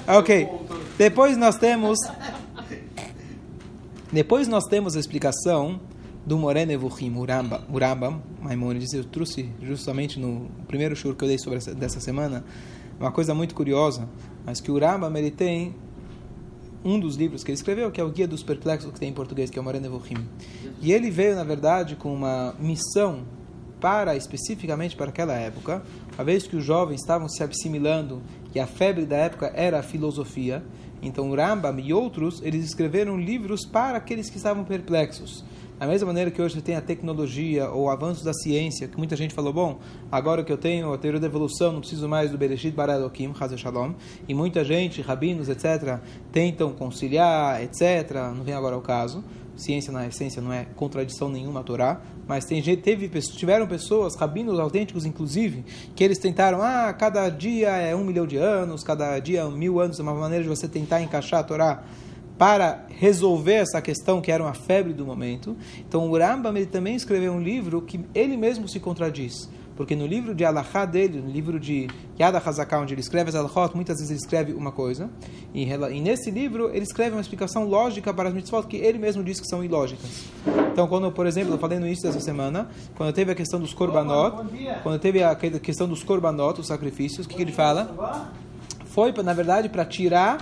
Ok. 0.09 0.49
Depois 0.97 1.37
nós 1.37 1.57
temos. 1.57 1.99
Depois 4.11 4.49
nós 4.49 4.65
temos 4.65 4.97
a 4.97 5.01
explicação 5.01 5.81
do 6.25 6.39
Moré 6.39 6.65
Nevuchim, 6.65 7.15
Uramba, 7.17 7.63
Uramba 7.73 8.23
Maimonides. 8.41 8.93
Eu 8.93 9.05
trouxe 9.05 9.49
justamente 9.61 10.19
no 10.19 10.51
primeiro 10.69 10.95
show 10.95 11.15
que 11.15 11.25
eu 11.25 11.29
dei 11.29 11.39
sobre 11.39 11.59
essa, 11.59 11.75
dessa 11.75 12.01
semana 12.01 12.45
uma 12.99 13.11
coisa 13.11 13.35
muito 13.35 13.55
curiosa, 13.55 14.09
mas 14.45 14.61
que 14.61 14.71
o 14.71 14.75
Uramba 14.75 15.13
ele 15.19 15.31
tem 15.31 15.75
um 16.85 16.99
dos 16.99 17.17
livros 17.17 17.43
que 17.45 17.51
ele 17.51 17.57
escreveu, 17.57 17.91
que 17.91 18.01
é 18.01 18.05
o 18.05 18.11
Guia 18.11 18.27
dos 18.27 18.43
Perplexos 18.43 18.93
que 18.93 18.99
tem 18.99 19.09
em 19.09 19.13
português, 19.13 19.51
que 19.51 19.59
é 19.59 19.63
o 19.63 19.65
Moré 19.65 19.81
Nevuchim. 19.81 20.17
E 20.81 20.93
ele 20.93 21.11
veio, 21.11 21.35
na 21.35 21.45
verdade, 21.45 21.97
com 21.97 22.13
uma 22.13 22.55
missão 22.59 23.25
para 23.81 24.15
especificamente 24.17 24.95
para 24.95 25.09
aquela 25.09 25.35
época, 25.35 25.83
uma 26.15 26.25
vez 26.25 26.47
que 26.47 26.55
os 26.55 26.65
jovens 26.65 27.01
estavam 27.01 27.29
se 27.29 27.43
assimilando 27.43 28.23
e 28.55 28.61
a 28.61 28.67
febre 28.67 29.05
da 29.05 29.17
época 29.17 29.53
era 29.55 29.81
a 29.81 29.83
filosofia, 29.83 30.63
então 31.03 31.35
Rambam 31.35 31.81
e 31.81 31.93
outros, 31.93 32.41
eles 32.45 32.65
escreveram 32.65 33.19
livros 33.19 33.67
para 33.67 33.99
aqueles 33.99 34.31
que 34.31 34.37
estavam 34.37 34.63
perplexos. 34.63 35.45
Da 35.83 35.89
mesma 35.89 36.07
maneira 36.07 36.31
que 36.31 36.41
hoje 36.41 36.63
tem 36.63 36.77
a 36.77 36.81
tecnologia 36.81 37.69
ou 37.69 37.87
o 37.87 37.91
avanço 37.91 38.25
da 38.25 38.33
ciência, 38.33 38.87
que 38.87 38.97
muita 38.97 39.17
gente 39.17 39.35
falou, 39.35 39.53
bom, 39.53 39.81
agora 40.13 40.45
que 40.45 40.53
eu 40.53 40.57
tenho 40.57 40.93
a 40.93 40.97
teoria 40.97 41.19
da 41.19 41.27
evolução, 41.27 41.73
não 41.73 41.81
preciso 41.81 42.09
mais 42.09 42.31
do 42.31 42.39
Bereshit 42.39 42.71
Bara 42.71 42.95
Elohim, 42.95 43.35
Chaz 43.35 43.59
Shalom, 43.59 43.93
e 44.29 44.33
muita 44.33 44.65
gente, 44.65 45.03
rabinos, 45.03 45.49
etc., 45.49 45.99
tentam 46.31 46.73
conciliar, 46.73 47.61
etc., 47.65 48.13
não 48.33 48.45
vem 48.45 48.55
agora 48.55 48.77
ao 48.77 48.81
caso, 48.81 49.25
ciência 49.57 49.93
na 49.93 50.07
essência 50.07 50.41
não 50.41 50.53
é 50.53 50.67
contradição 50.77 51.29
nenhuma 51.29 51.59
à 51.59 51.63
Torá, 51.65 52.01
mas 52.29 52.45
tem 52.45 52.63
gente, 52.63 52.81
teve, 52.81 53.09
tiveram 53.21 53.67
pessoas, 53.67 54.15
rabinos 54.15 54.61
autênticos 54.61 55.05
inclusive, 55.05 55.65
que 55.97 56.05
eles 56.05 56.19
tentaram, 56.19 56.63
ah, 56.63 56.93
cada 56.93 57.29
dia 57.29 57.71
é 57.71 57.97
um 57.97 58.05
milhão 58.05 58.25
de 58.25 58.37
anos, 58.37 58.85
cada 58.85 59.19
dia 59.19 59.41
é 59.41 59.49
mil 59.51 59.81
anos, 59.81 59.99
é 59.99 60.03
uma 60.05 60.15
maneira 60.15 60.45
de 60.45 60.49
você 60.49 60.69
tentar 60.69 61.03
encaixar 61.03 61.41
a 61.41 61.43
Torá 61.43 61.85
para 62.39 62.87
resolver 62.89 63.55
essa 63.55 63.81
questão 63.81 64.21
que 64.21 64.31
era 64.31 64.43
uma 64.43 64.55
febre 64.55 64.93
do 64.93 65.05
momento. 65.05 65.57
Então 65.79 66.11
o 66.11 66.19
Rambam 66.19 66.57
ele 66.57 66.67
também 66.67 66.95
escreveu 66.95 67.33
um 67.33 67.41
livro 67.41 67.83
que 67.83 68.01
ele 68.15 68.37
mesmo 68.37 68.69
se 68.69 68.81
contradiz. 68.81 69.49
Porque 69.77 69.97
no 69.97 70.07
livro 70.07 70.35
de 70.35 70.45
Alachá 70.45 70.85
dele, 70.85 71.21
no 71.21 71.31
livro 71.31 71.59
de 71.59 71.89
Yad 72.21 72.37
HaZaká, 72.37 72.79
onde 72.79 72.95
ele 72.95 73.01
escreve 73.01 73.31
as 73.31 73.35
Alachot, 73.35 73.75
muitas 73.75 73.97
vezes 73.97 74.11
ele 74.11 74.21
escreve 74.21 74.53
uma 74.53 74.71
coisa. 74.71 75.09
E, 75.55 75.65
e, 75.65 76.01
nesse 76.01 76.31
livro 76.31 76.69
ele 76.69 76.85
escreve 76.85 77.13
uma 77.13 77.21
explicação 77.21 77.65
lógica 77.65 78.13
para 78.13 78.29
as 78.29 78.35
mitzvot 78.35 78.67
que 78.67 78.77
ele 78.77 78.99
mesmo 78.99 79.25
diz 79.25 79.41
que 79.41 79.47
são 79.47 79.65
ilógicas. 79.65 80.27
Então, 80.73 80.87
quando, 80.87 81.11
por 81.11 81.27
exemplo, 81.27 81.55
eu 81.55 81.59
falei 81.59 81.79
no 81.79 81.87
início 81.87 82.05
dessa 82.05 82.21
semana, 82.21 82.69
quando 82.95 83.13
teve 83.15 83.33
a 83.33 83.35
questão 83.35 83.59
dos 83.59 83.73
korbanot, 83.73 84.47
quando 84.83 84.99
teve 84.99 85.23
a 85.23 85.35
questão 85.35 85.89
dos 85.89 86.03
korbanot, 86.03 86.61
os 86.61 86.67
sacrifícios, 86.67 87.27
o 87.27 87.29
que, 87.29 87.37
que 87.37 87.43
ele 87.43 87.53
fala? 87.53 88.31
Foi, 88.87 89.13
na 89.23 89.33
verdade, 89.33 89.69
para 89.69 89.85
tirar, 89.85 90.39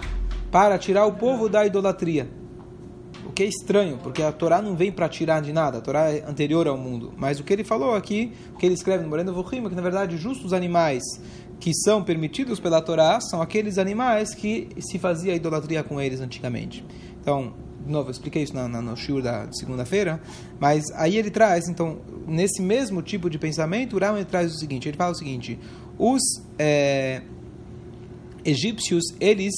para 0.50 0.78
tirar 0.78 1.06
o 1.06 1.12
povo 1.12 1.48
da 1.48 1.64
idolatria. 1.64 2.28
O 3.24 3.32
que 3.32 3.42
é 3.42 3.46
estranho, 3.46 3.98
porque 4.02 4.22
a 4.22 4.32
Torá 4.32 4.60
não 4.60 4.74
vem 4.74 4.90
para 4.90 5.08
tirar 5.08 5.40
de 5.40 5.52
nada, 5.52 5.78
a 5.78 5.80
Torá 5.80 6.10
é 6.10 6.24
anterior 6.26 6.66
ao 6.66 6.76
mundo. 6.76 7.12
Mas 7.16 7.38
o 7.38 7.44
que 7.44 7.52
ele 7.52 7.64
falou 7.64 7.94
aqui, 7.94 8.32
o 8.54 8.58
que 8.58 8.66
ele 8.66 8.74
escreve 8.74 9.04
no 9.04 9.08
Moreno 9.08 9.32
Vohim, 9.32 9.64
é 9.64 9.68
que 9.68 9.74
na 9.74 9.82
verdade 9.82 10.16
justos 10.16 10.52
animais 10.52 11.02
que 11.60 11.74
são 11.74 12.02
permitidos 12.02 12.58
pela 12.58 12.80
Torá 12.80 13.20
são 13.20 13.42
aqueles 13.42 13.78
animais 13.78 14.34
que 14.34 14.68
se 14.80 14.98
fazia 14.98 15.34
idolatria 15.34 15.84
com 15.84 16.00
eles 16.00 16.20
antigamente. 16.20 16.84
Então, 17.20 17.52
de 17.84 17.92
novo, 17.92 18.08
eu 18.08 18.12
expliquei 18.12 18.42
isso 18.42 18.54
na, 18.54 18.66
na, 18.66 18.80
no 18.80 18.96
shiur 18.96 19.22
da 19.22 19.50
segunda-feira, 19.52 20.20
mas 20.58 20.84
aí 20.94 21.16
ele 21.16 21.30
traz, 21.30 21.68
então, 21.68 21.98
nesse 22.26 22.62
mesmo 22.62 23.02
tipo 23.02 23.28
de 23.28 23.38
pensamento, 23.38 23.96
o 23.96 24.24
traz 24.24 24.54
o 24.54 24.58
seguinte, 24.58 24.88
ele 24.88 24.96
fala 24.96 25.12
o 25.12 25.14
seguinte, 25.14 25.58
os 25.98 26.22
é, 26.58 27.22
egípcios, 28.44 29.04
eles, 29.20 29.54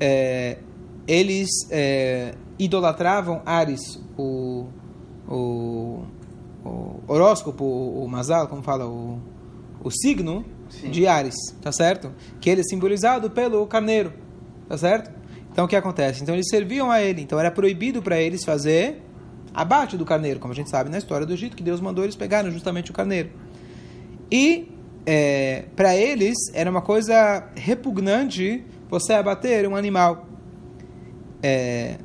é, 0.00 0.58
eles 1.06 1.48
é, 1.70 2.34
idolatravam 2.58 3.42
Ares, 3.44 4.00
o, 4.16 4.66
o, 5.28 6.04
o 6.64 7.00
horóscopo, 7.06 7.64
o, 7.64 8.04
o 8.04 8.08
Mazal, 8.08 8.48
como 8.48 8.62
fala, 8.62 8.86
o, 8.86 9.20
o 9.82 9.90
signo 9.90 10.44
Sim. 10.68 10.90
de 10.90 11.06
Ares, 11.06 11.34
tá 11.62 11.72
certo? 11.72 12.12
Que 12.40 12.50
ele 12.50 12.60
é 12.60 12.64
simbolizado 12.64 13.30
pelo 13.30 13.66
carneiro, 13.66 14.12
tá 14.68 14.76
certo? 14.76 15.10
Então 15.50 15.64
o 15.64 15.68
que 15.68 15.76
acontece? 15.76 16.22
Então 16.22 16.34
eles 16.34 16.48
serviam 16.50 16.90
a 16.90 17.00
ele, 17.00 17.22
então 17.22 17.38
era 17.38 17.50
proibido 17.50 18.02
para 18.02 18.20
eles 18.20 18.44
fazer 18.44 19.02
abate 19.54 19.96
do 19.96 20.04
carneiro, 20.04 20.38
como 20.38 20.52
a 20.52 20.56
gente 20.56 20.68
sabe 20.68 20.90
na 20.90 20.98
história 20.98 21.26
do 21.26 21.32
Egito, 21.32 21.56
que 21.56 21.62
Deus 21.62 21.80
mandou 21.80 22.04
eles 22.04 22.14
pegarem 22.14 22.50
justamente 22.50 22.90
o 22.90 22.94
carneiro. 22.94 23.30
E 24.30 24.70
é, 25.06 25.64
para 25.74 25.96
eles 25.96 26.36
era 26.52 26.70
uma 26.70 26.82
coisa 26.82 27.48
repugnante 27.54 28.64
você 28.88 29.14
abater 29.14 29.66
um 29.68 29.76
animal. 29.76 30.26
É, 31.42 31.98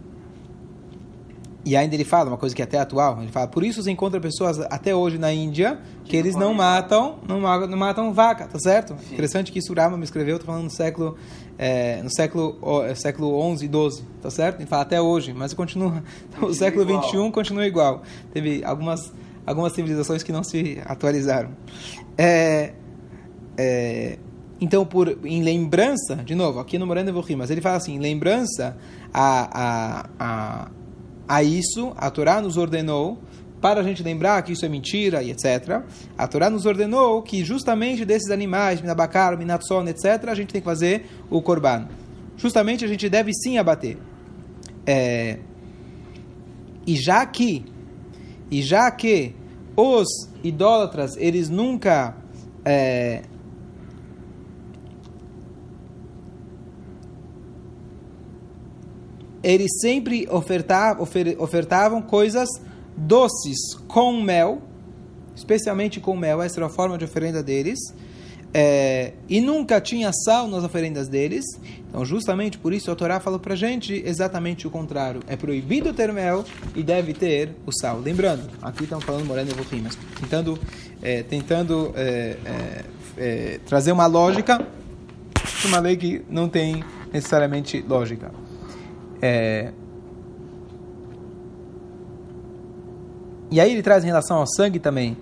e 1.64 1.76
ainda 1.76 1.94
ele 1.94 2.04
fala 2.04 2.30
uma 2.30 2.38
coisa 2.38 2.56
que 2.56 2.62
é 2.62 2.66
até 2.66 2.80
atual. 2.80 3.22
Ele 3.22 3.32
fala, 3.32 3.48
por 3.48 3.64
isso 3.64 3.84
você 3.84 3.92
encontra 3.92 4.20
pessoas 4.20 4.60
até 4.60 4.96
hoje 4.96 5.18
na 5.18 5.32
Índia 5.32 5.80
que 6.06 6.18
eles 6.18 6.36
não 6.36 6.54
matam, 6.54 7.20
não, 7.28 7.40
não 7.40 7.78
matam 7.78 8.12
vaca, 8.12 8.48
tá 8.48 8.60
certo? 8.60 8.96
Sim. 9.00 9.14
Interessante 9.14 9.52
que 9.52 9.60
isso 9.60 9.74
Rama 9.74 9.96
me 9.96 10.04
escreveu, 10.04 10.40
tô 10.40 10.46
falando 10.46 10.64
no 10.64 10.70
século, 10.72 11.16
é, 11.58 12.02
no 12.02 12.12
século, 12.12 12.58
é, 12.86 12.96
século 12.96 13.36
11 13.40 13.64
e 13.64 13.68
12, 13.68 14.04
tá 14.22 14.30
certo? 14.32 14.60
Ele 14.60 14.66
fala 14.66 14.82
até 14.82 15.00
hoje, 15.00 15.34
mas 15.34 15.54
continua. 15.54 16.04
Então, 16.30 16.50
o 16.50 16.54
século 16.54 16.84
igual. 16.84 17.02
21 17.04 17.32
continua 17.32 17.66
igual. 17.66 18.02
Teve 18.34 18.64
algumas 18.66 19.14
algumas 19.46 19.74
civilizações 19.74 20.24
que 20.24 20.32
não 20.32 20.44
se 20.44 20.82
atualizaram. 20.86 21.50
É, 22.18 22.74
é, 23.58 24.18
então, 24.62 24.86
por, 24.86 25.18
em 25.26 25.42
lembrança, 25.42 26.18
de 26.18 26.36
novo, 26.36 26.60
aqui 26.60 26.78
no 26.78 26.86
Morando 26.86 27.10
Evohim, 27.10 27.36
mas 27.36 27.50
ele 27.50 27.60
fala 27.60 27.78
assim, 27.78 27.96
em 27.96 28.00
lembrança 28.00 28.78
a, 29.12 29.50
a, 29.60 30.10
a 30.20 30.72
a 31.28 31.42
isso, 31.44 31.94
a 31.96 32.12
Torá 32.12 32.42
nos 32.42 32.58
ordenou, 32.58 33.18
para 33.62 33.80
a 33.80 33.84
gente 33.84 34.04
lembrar 34.04 34.42
que 34.42 34.52
isso 34.52 34.66
é 34.66 34.70
mentira 34.70 35.24
e 35.24 35.32
etc. 35.32 35.82
A 36.18 36.28
Torá 36.28 36.50
nos 36.50 36.66
ordenou 36.66 37.22
que 37.22 37.46
justamente 37.46 38.04
desses 38.04 38.30
animais, 38.32 38.82
minabacar, 38.82 39.38
minatson, 39.38 39.88
etc., 39.88 40.28
a 40.28 40.36
gente 40.36 40.52
tem 40.52 40.60
que 40.60 40.66
fazer 40.66 41.06
o 41.30 41.42
korban. 41.42 41.88
Justamente 42.36 42.84
a 42.84 42.88
gente 42.88 43.08
deve 43.08 43.32
sim 43.34 43.58
abater. 43.58 43.98
É, 44.86 45.38
e 46.86 46.98
já 46.98 47.26
que, 47.26 47.64
e 48.50 48.62
já 48.62 48.92
que 48.92 49.34
os 49.78 50.08
idólatras, 50.44 51.16
eles 51.16 51.48
nunca 51.48 52.18
é, 52.66 53.22
eles 59.44 59.80
sempre 59.80 60.28
ofertavam, 60.30 61.08
ofertavam 61.40 62.02
coisas 62.02 62.50
doces 62.96 63.76
com 63.88 64.22
mel, 64.22 64.62
especialmente 65.36 66.00
com 66.00 66.16
mel, 66.16 66.42
essa 66.42 66.60
era 66.60 66.68
a 66.68 66.70
forma 66.70 66.98
de 66.98 67.06
oferenda 67.06 67.42
deles, 67.42 67.80
é, 68.54 69.14
e 69.30 69.40
nunca 69.40 69.80
tinha 69.80 70.12
sal 70.12 70.48
nas 70.48 70.64
oferendas 70.64 71.08
deles. 71.08 71.46
Então, 71.88 72.04
justamente 72.04 72.58
por 72.58 72.74
isso, 72.74 72.92
a 72.92 72.96
Torá 72.96 73.20
falou 73.20 73.40
para 73.40 73.56
gente 73.56 74.04
exatamente 74.06 74.68
o 74.68 74.70
contrário. 74.70 75.22
É 75.26 75.38
proibido 75.38 75.94
ter 75.94 76.12
mel 76.12 76.44
e 76.76 76.84
deve 76.84 77.14
ter 77.14 77.56
o 77.66 77.72
sal. 77.72 78.00
Lembrando, 78.00 78.50
aqui 78.62 78.84
estamos 78.84 79.06
falando 79.06 79.26
morando 79.26 79.52
em 79.52 79.82
mas 79.82 79.98
tentando, 80.20 80.60
é, 81.02 81.24
tentando 81.24 81.94
é, 81.96 82.38
é, 82.46 82.86
é, 83.18 83.60
trazer 83.66 83.92
uma 83.94 84.06
lógica 84.06 84.68
uma 85.66 85.80
lei 85.80 85.96
que 85.96 86.24
não 86.30 86.50
tem 86.50 86.84
necessariamente 87.14 87.84
lógica. 87.88 88.32
É... 89.22 89.72
E 93.50 93.60
aí 93.60 93.72
ele 93.72 93.84
traz 93.84 94.04
em 94.04 94.08
relação 94.08 94.38
ao 94.38 94.48
sangue 94.48 94.80
também. 94.80 95.18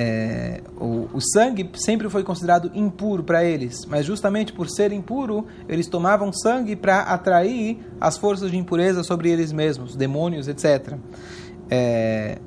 É, 0.00 0.60
o, 0.76 1.08
o, 1.12 1.20
sangue 1.20 1.68
sempre 1.74 2.08
foi 2.08 2.22
considerado 2.22 2.70
impuro 2.72 3.24
para 3.24 3.44
eles, 3.44 3.84
mas 3.84 4.06
justamente 4.06 4.52
por 4.52 4.68
ser 4.68 4.92
impuro, 4.92 5.44
eles 5.68 5.88
tomavam 5.88 6.32
sangue 6.32 6.76
para 6.76 7.00
atrair 7.00 7.80
as 8.00 8.16
forças 8.16 8.48
de 8.52 8.56
impureza 8.56 9.02
sobre 9.02 9.28
eles 9.28 9.50
mesmos, 9.50 9.96
demônios, 9.96 10.46
etc. 10.46 10.94
É, 11.68 12.38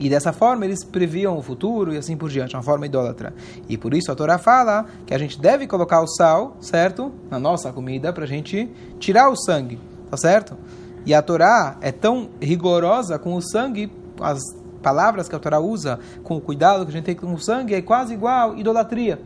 e 0.00 0.08
dessa 0.08 0.32
forma 0.32 0.64
eles 0.64 0.82
previam 0.82 1.36
o 1.36 1.42
futuro 1.42 1.92
e 1.92 1.98
assim 1.98 2.16
por 2.16 2.30
diante, 2.30 2.56
uma 2.56 2.62
forma 2.62 2.86
idólatra. 2.86 3.34
E 3.68 3.76
por 3.76 3.92
isso 3.92 4.10
a 4.10 4.14
Torá 4.14 4.38
fala 4.38 4.86
que 5.04 5.12
a 5.12 5.18
gente 5.18 5.38
deve 5.38 5.66
colocar 5.66 6.00
o 6.00 6.06
sal, 6.06 6.56
certo? 6.58 7.12
Na 7.30 7.38
nossa 7.38 7.70
comida, 7.70 8.10
para 8.10 8.24
a 8.24 8.26
gente 8.26 8.66
tirar 8.98 9.28
o 9.28 9.36
sangue, 9.36 9.78
tá 10.10 10.16
certo? 10.16 10.56
E 11.04 11.12
a 11.12 11.20
Torá 11.20 11.76
é 11.82 11.92
tão 11.92 12.30
rigorosa 12.40 13.18
com 13.18 13.34
o 13.34 13.42
sangue, 13.42 13.92
as 14.22 14.40
palavras 14.82 15.28
que 15.28 15.36
a 15.36 15.38
Torá 15.38 15.60
usa, 15.60 16.00
com 16.22 16.34
o 16.34 16.40
cuidado 16.40 16.86
que 16.86 16.90
a 16.90 16.94
gente 16.94 17.04
tem 17.04 17.14
com 17.14 17.34
o 17.34 17.38
sangue, 17.38 17.74
é 17.74 17.82
quase 17.82 18.14
igual 18.14 18.56
idolatria. 18.56 19.20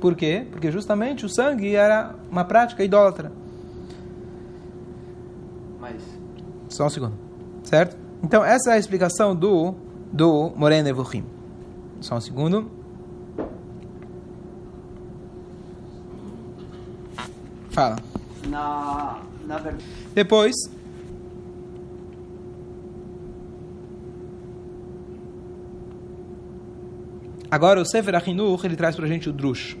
Por 0.00 0.14
quê? 0.14 0.46
Porque 0.48 0.70
justamente 0.70 1.26
o 1.26 1.28
sangue 1.28 1.74
era 1.74 2.14
uma 2.30 2.44
prática 2.44 2.84
idólatra. 2.84 3.32
Mas. 5.80 6.00
Só 6.68 6.86
um 6.86 6.88
segundo. 6.88 7.14
Certo? 7.64 7.96
Então, 8.22 8.44
essa 8.44 8.70
é 8.70 8.74
a 8.74 8.78
explicação 8.78 9.34
do 9.34 9.74
do 10.12 10.50
Moreno 10.56 10.88
Evohim. 10.88 11.24
Só 12.00 12.16
um 12.16 12.20
segundo. 12.20 12.70
Fala. 17.70 17.96
Na, 18.48 19.20
na 19.46 19.58
verdade. 19.58 19.84
Depois. 20.14 20.54
Agora 27.50 27.80
o 27.80 27.84
Sefer 27.84 28.14
Achinuch, 28.14 28.64
ele 28.64 28.76
traz 28.76 28.94
para 28.94 29.04
a 29.04 29.08
gente 29.08 29.28
o 29.28 29.32
Drush. 29.32 29.76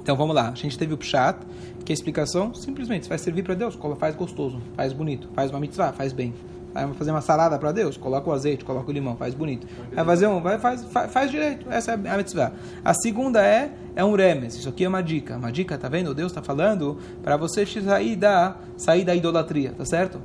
Então 0.00 0.16
vamos 0.16 0.34
lá. 0.34 0.50
A 0.50 0.54
gente 0.54 0.78
teve 0.78 0.94
o 0.94 0.96
Pshat, 0.96 1.38
que 1.84 1.92
é 1.92 1.92
a 1.92 1.94
explicação 1.94 2.54
simplesmente 2.54 3.08
vai 3.08 3.18
servir 3.18 3.42
para 3.42 3.54
Deus, 3.54 3.78
faz 3.98 4.14
gostoso, 4.14 4.60
faz 4.76 4.92
bonito, 4.92 5.28
faz 5.34 5.50
uma 5.50 5.60
mitzvah, 5.60 5.92
faz 5.92 6.12
bem. 6.12 6.32
Vai 6.72 6.92
fazer 6.94 7.10
uma 7.10 7.20
salada 7.20 7.58
para 7.58 7.72
Deus, 7.72 7.96
coloca 7.96 8.28
o 8.28 8.32
azeite, 8.32 8.64
coloca 8.64 8.90
o 8.90 8.92
limão, 8.92 9.16
faz 9.16 9.34
bonito. 9.34 9.66
Vai 9.92 10.04
fazer 10.04 10.26
um, 10.26 10.40
vai 10.40 10.58
faz, 10.58 10.84
faz, 10.84 11.12
faz 11.12 11.30
direito. 11.30 11.66
Essa 11.70 11.92
é 11.92 12.10
a 12.10 12.16
mitzvah. 12.16 12.52
A 12.84 12.94
segunda 12.94 13.44
é 13.44 13.72
é 13.94 14.04
um 14.04 14.14
remes. 14.14 14.56
Isso 14.56 14.68
aqui 14.68 14.84
é 14.84 14.88
uma 14.88 15.02
dica. 15.02 15.36
Uma 15.36 15.52
dica, 15.52 15.76
tá 15.76 15.88
vendo? 15.88 16.14
Deus 16.14 16.32
está 16.32 16.42
falando 16.42 16.98
para 17.22 17.36
você 17.36 17.66
sair 17.66 18.16
da 18.16 18.56
sair 18.76 19.04
da 19.04 19.14
idolatria, 19.14 19.72
tá 19.76 19.84
certo? 19.84 20.20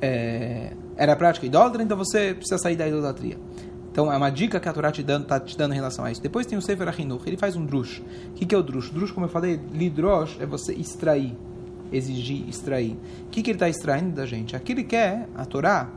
É, 0.00 0.72
era 0.96 1.16
prática 1.16 1.46
idólatra, 1.46 1.82
então 1.82 1.96
você 1.96 2.34
precisa 2.34 2.58
sair 2.58 2.76
da 2.76 2.86
idolatria. 2.86 3.38
Então 3.90 4.12
é 4.12 4.16
uma 4.16 4.30
dica 4.30 4.58
que 4.58 4.68
a 4.68 4.72
Torá 4.72 4.90
te, 4.90 5.04
tá 5.26 5.38
te 5.38 5.56
dando 5.56 5.72
em 5.72 5.76
relação 5.76 6.04
a 6.04 6.10
isso. 6.10 6.20
Depois 6.20 6.46
tem 6.46 6.58
o 6.58 6.62
Sefer 6.62 6.88
Ahinuch, 6.88 7.22
ele 7.26 7.36
faz 7.36 7.54
um 7.54 7.64
drush. 7.64 8.00
O 8.00 8.32
que, 8.34 8.44
que 8.44 8.54
é 8.54 8.58
o 8.58 8.62
drush? 8.62 8.90
Drush, 8.90 9.12
como 9.12 9.26
eu 9.26 9.30
falei, 9.30 9.60
lidrosh 9.72 10.36
é 10.40 10.46
você 10.46 10.72
extrair 10.72 11.36
exigir, 11.96 12.48
extrair. 12.48 12.96
O 13.26 13.30
que, 13.30 13.42
que 13.42 13.50
ele 13.50 13.56
está 13.56 13.68
extraindo 13.68 14.12
da 14.12 14.26
gente? 14.26 14.56
Aquilo 14.56 14.84
que 14.84 14.96
é 14.96 15.26
a 15.34 15.44
Torá, 15.44 15.90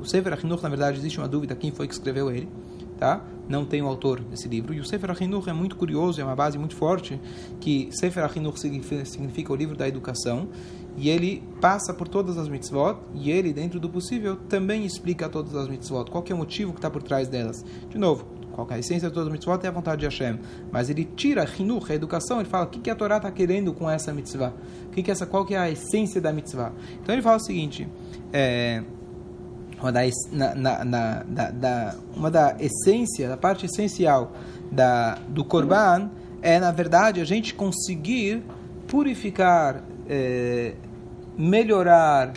o 0.00 0.04
Sefer 0.04 0.32
HaChinuch, 0.32 0.62
na 0.62 0.68
verdade, 0.68 0.98
existe 0.98 1.18
uma 1.18 1.28
dúvida 1.28 1.54
quem 1.54 1.70
foi 1.70 1.86
que 1.86 1.94
escreveu 1.94 2.30
ele, 2.30 2.48
tá? 2.98 3.24
Não 3.48 3.64
tem 3.64 3.82
o 3.82 3.86
autor 3.86 4.20
desse 4.20 4.48
livro. 4.48 4.74
E 4.74 4.80
o 4.80 4.84
Sefer 4.84 5.10
HaChinuch 5.10 5.48
é 5.48 5.52
muito 5.52 5.76
curioso, 5.76 6.20
é 6.20 6.24
uma 6.24 6.36
base 6.36 6.58
muito 6.58 6.76
forte, 6.76 7.20
que 7.60 7.88
Sefer 7.92 8.24
HaChinuch 8.24 8.58
significa, 8.58 9.52
o 9.52 9.56
livro 9.56 9.76
da 9.76 9.88
educação, 9.88 10.48
e 10.96 11.08
ele 11.08 11.42
passa 11.60 11.92
por 11.92 12.06
todas 12.06 12.38
as 12.38 12.48
mitzvot, 12.48 12.98
e 13.14 13.30
ele, 13.30 13.52
dentro 13.52 13.80
do 13.80 13.88
possível, 13.88 14.36
também 14.48 14.84
explica 14.84 15.28
todas 15.28 15.54
as 15.54 15.68
mitzvot. 15.68 16.10
Qual 16.10 16.24
é 16.28 16.34
o 16.34 16.36
motivo 16.36 16.72
que 16.72 16.78
está 16.78 16.90
por 16.90 17.02
trás 17.02 17.28
delas? 17.28 17.64
De 17.88 17.98
novo, 17.98 18.26
qual 18.54 18.66
é 18.70 18.74
a 18.74 18.78
essência 18.78 19.08
de 19.08 19.14
todas 19.14 19.26
as 19.26 19.32
mitzvot 19.32 19.58
é 19.64 19.68
a 19.68 19.70
vontade 19.70 20.00
de 20.00 20.06
Hashem. 20.06 20.38
Mas 20.70 20.88
ele 20.88 21.04
tira 21.04 21.42
a 21.42 21.46
a 21.46 21.94
educação, 21.94 22.40
ele 22.40 22.48
fala 22.48 22.66
o 22.66 22.68
que, 22.68 22.78
que 22.78 22.88
a 22.88 22.94
Torá 22.94 23.16
está 23.16 23.30
querendo 23.30 23.74
com 23.74 23.90
essa 23.90 24.12
mitzvah. 24.12 24.52
O 24.86 24.90
que 24.90 25.02
que 25.02 25.10
essa, 25.10 25.26
qual 25.26 25.44
que 25.44 25.54
é 25.54 25.58
a 25.58 25.70
essência 25.70 26.20
da 26.20 26.32
mitzvah. 26.32 26.72
Então 27.02 27.14
ele 27.14 27.22
fala 27.22 27.36
o 27.36 27.40
seguinte, 27.40 27.88
é, 28.32 28.82
uma 29.80 29.90
da, 29.90 30.00
na, 30.32 30.84
na, 30.84 31.22
da, 31.24 31.50
da, 31.50 31.94
uma 32.16 32.30
da 32.30 32.56
essência, 32.60 33.28
da 33.28 33.36
parte 33.36 33.66
essencial 33.66 34.32
da, 34.70 35.16
do 35.28 35.44
Korban 35.44 36.10
é, 36.44 36.60
na 36.60 36.70
verdade, 36.70 37.22
a 37.22 37.24
gente 37.24 37.54
conseguir 37.54 38.42
purificar, 38.86 39.82
é, 40.06 40.74
melhorar, 41.38 42.34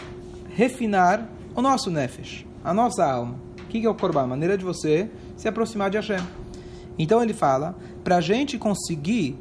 refinar 0.55 1.29
o 1.53 1.61
nosso 1.61 1.91
nefesh, 1.91 2.45
a 2.63 2.73
nossa 2.73 3.05
alma. 3.05 3.35
O 3.61 3.67
que 3.67 3.85
é 3.85 3.89
o 3.89 3.93
Korban? 3.93 4.23
A 4.23 4.27
maneira 4.27 4.57
de 4.57 4.63
você 4.63 5.09
se 5.37 5.47
aproximar 5.47 5.89
de 5.89 5.97
Hashem. 5.97 6.19
Então 6.99 7.23
ele 7.23 7.33
fala, 7.33 7.77
para 8.03 8.17
a 8.17 8.21
gente 8.21 8.57
conseguir 8.57 9.39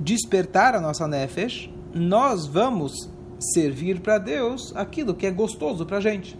despertar 0.00 0.74
a 0.74 0.80
nossa 0.80 1.06
nefesh, 1.06 1.70
nós 1.94 2.46
vamos 2.46 3.10
servir 3.38 4.00
para 4.00 4.18
Deus 4.18 4.74
aquilo 4.74 5.14
que 5.14 5.26
é 5.26 5.30
gostoso 5.30 5.86
para 5.86 5.98
a 5.98 6.00
gente. 6.00 6.38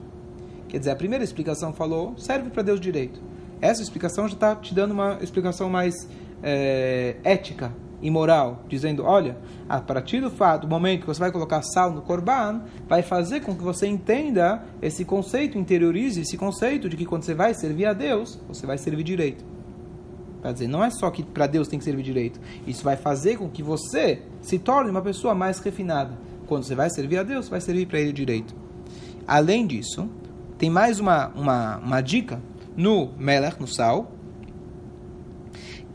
Quer 0.69 0.79
dizer, 0.79 0.91
a 0.91 0.97
primeira 0.97 1.23
explicação 1.23 1.73
falou, 1.73 2.15
serve 2.17 2.51
para 2.51 2.63
Deus 2.63 2.81
direito. 2.81 3.21
Essa 3.61 3.83
explicação 3.83 4.27
já 4.27 4.35
está 4.35 4.57
te 4.57 4.75
dando 4.75 4.93
uma 4.93 5.19
explicação 5.23 5.71
mais 5.71 5.95
é, 6.43 7.17
ética 7.23 7.73
e 8.01 8.11
moral, 8.11 8.63
dizendo, 8.69 9.05
olha, 9.05 9.37
a 9.69 9.81
partir 9.81 10.21
do 10.21 10.31
fato, 10.31 10.63
do 10.63 10.69
momento 10.69 11.01
que 11.01 11.07
você 11.07 11.21
vai 11.21 11.33
colocar 11.33 11.63
sal 11.63 11.93
no 11.93 12.03
korban, 12.03 12.63
vai 12.89 13.03
fazer 13.03 13.41
com 13.41 13.55
que 13.55 13.63
você 13.63 13.87
entenda 13.87 14.63
esse 14.83 15.05
conceito, 15.05 15.59
interiorize 15.59 16.21
esse 16.21 16.37
conceito 16.37 16.89
de 16.89 16.97
que 16.97 17.07
quando 17.07 17.23
você 17.23 17.35
vai 17.35 17.55
servir 17.55 17.87
a 17.87 17.93
Deus, 17.93 18.39
você 18.47 18.67
vai 18.67 18.79
servir 18.79 19.03
direito. 19.03 19.45
Quer 20.43 20.53
dizer, 20.53 20.69
não 20.69 20.85
é 20.85 20.91
só 20.91 21.11
que 21.11 21.23
para 21.23 21.47
Deus 21.47 21.67
tem 21.67 21.79
que 21.79 21.85
servir 21.85 22.03
direito. 22.03 22.39
Isso 22.67 22.85
vai 22.85 22.97
fazer 22.97 23.37
com 23.37 23.49
que 23.49 23.63
você 23.63 24.23
se 24.41 24.59
torne 24.59 24.91
uma 24.91 25.03
pessoa 25.03 25.35
mais 25.35 25.59
refinada. 25.59 26.17
Quando 26.47 26.63
você 26.63 26.75
vai 26.75 26.89
servir 26.91 27.19
a 27.19 27.23
Deus, 27.23 27.49
vai 27.49 27.61
servir 27.61 27.87
para 27.87 27.99
Ele 27.99 28.13
direito. 28.13 28.55
Além 29.27 29.67
disso, 29.67 30.09
tem 30.57 30.71
mais 30.71 31.01
uma, 31.01 31.29
uma, 31.29 31.79
uma 31.79 32.01
dica 32.01 32.41
no 32.77 33.11
Melech, 33.19 33.61
no 33.61 33.67
sal, 33.67 34.13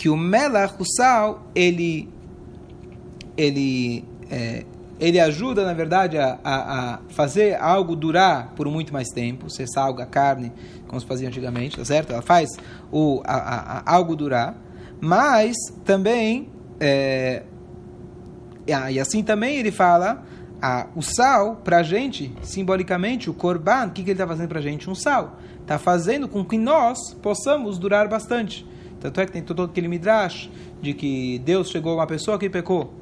que 0.02 0.10
o 0.10 0.18
Melech, 0.18 0.74
o 0.80 0.84
sal, 0.84 1.44
ele, 1.54 2.10
ele, 3.38 4.04
é, 4.32 4.66
ele 5.00 5.20
ajuda, 5.20 5.64
na 5.64 5.76
verdade, 5.76 6.18
a, 6.18 6.40
a, 6.44 6.94
a, 6.96 7.00
fazer 7.10 7.56
algo 7.62 7.96
durar 7.96 8.52
por 8.56 8.68
muito 8.68 8.92
mais 8.92 9.10
tempo. 9.10 9.48
Você 9.48 9.68
salga 9.68 10.02
a 10.02 10.08
carne, 10.08 10.52
como 10.88 11.00
se 11.00 11.06
fazia 11.06 11.28
antigamente, 11.28 11.78
tá 11.78 11.86
certo? 11.86 12.14
Ela 12.14 12.24
faz 12.24 12.50
o, 12.92 13.22
a, 13.24 13.84
algo 13.86 14.16
durar. 14.16 14.56
Mas 15.00 15.56
também, 15.86 16.50
é, 16.80 17.44
e 18.66 19.00
assim 19.00 19.22
também 19.22 19.58
ele 19.58 19.72
fala 19.72 20.24
a, 20.60 20.88
o 20.96 21.04
sal, 21.04 21.58
para 21.58 21.78
a 21.78 21.84
gente, 21.84 22.34
simbolicamente, 22.42 23.30
o 23.30 23.36
korban, 23.36 23.86
o 23.86 23.92
que, 23.92 24.02
que 24.02 24.10
ele 24.10 24.14
está 24.14 24.26
fazendo 24.26 24.50
para 24.50 24.58
a 24.58 24.64
gente? 24.64 24.90
Um 24.90 24.96
sal. 24.96 25.38
Está 25.62 25.78
fazendo 25.78 26.28
com 26.28 26.44
que 26.44 26.58
nós 26.58 27.14
possamos 27.22 27.78
durar 27.78 28.08
bastante. 28.08 28.66
Tanto 29.02 29.20
é 29.20 29.26
que 29.26 29.32
tem 29.32 29.42
todo 29.42 29.64
aquele 29.64 29.88
midrash 29.88 30.48
de 30.82 30.94
que 30.94 31.40
Deus 31.40 31.70
chegou 31.70 31.94
a 31.94 31.96
uma 31.96 32.08
pessoa 32.08 32.38
que 32.38 32.50
pecou. 32.50 33.01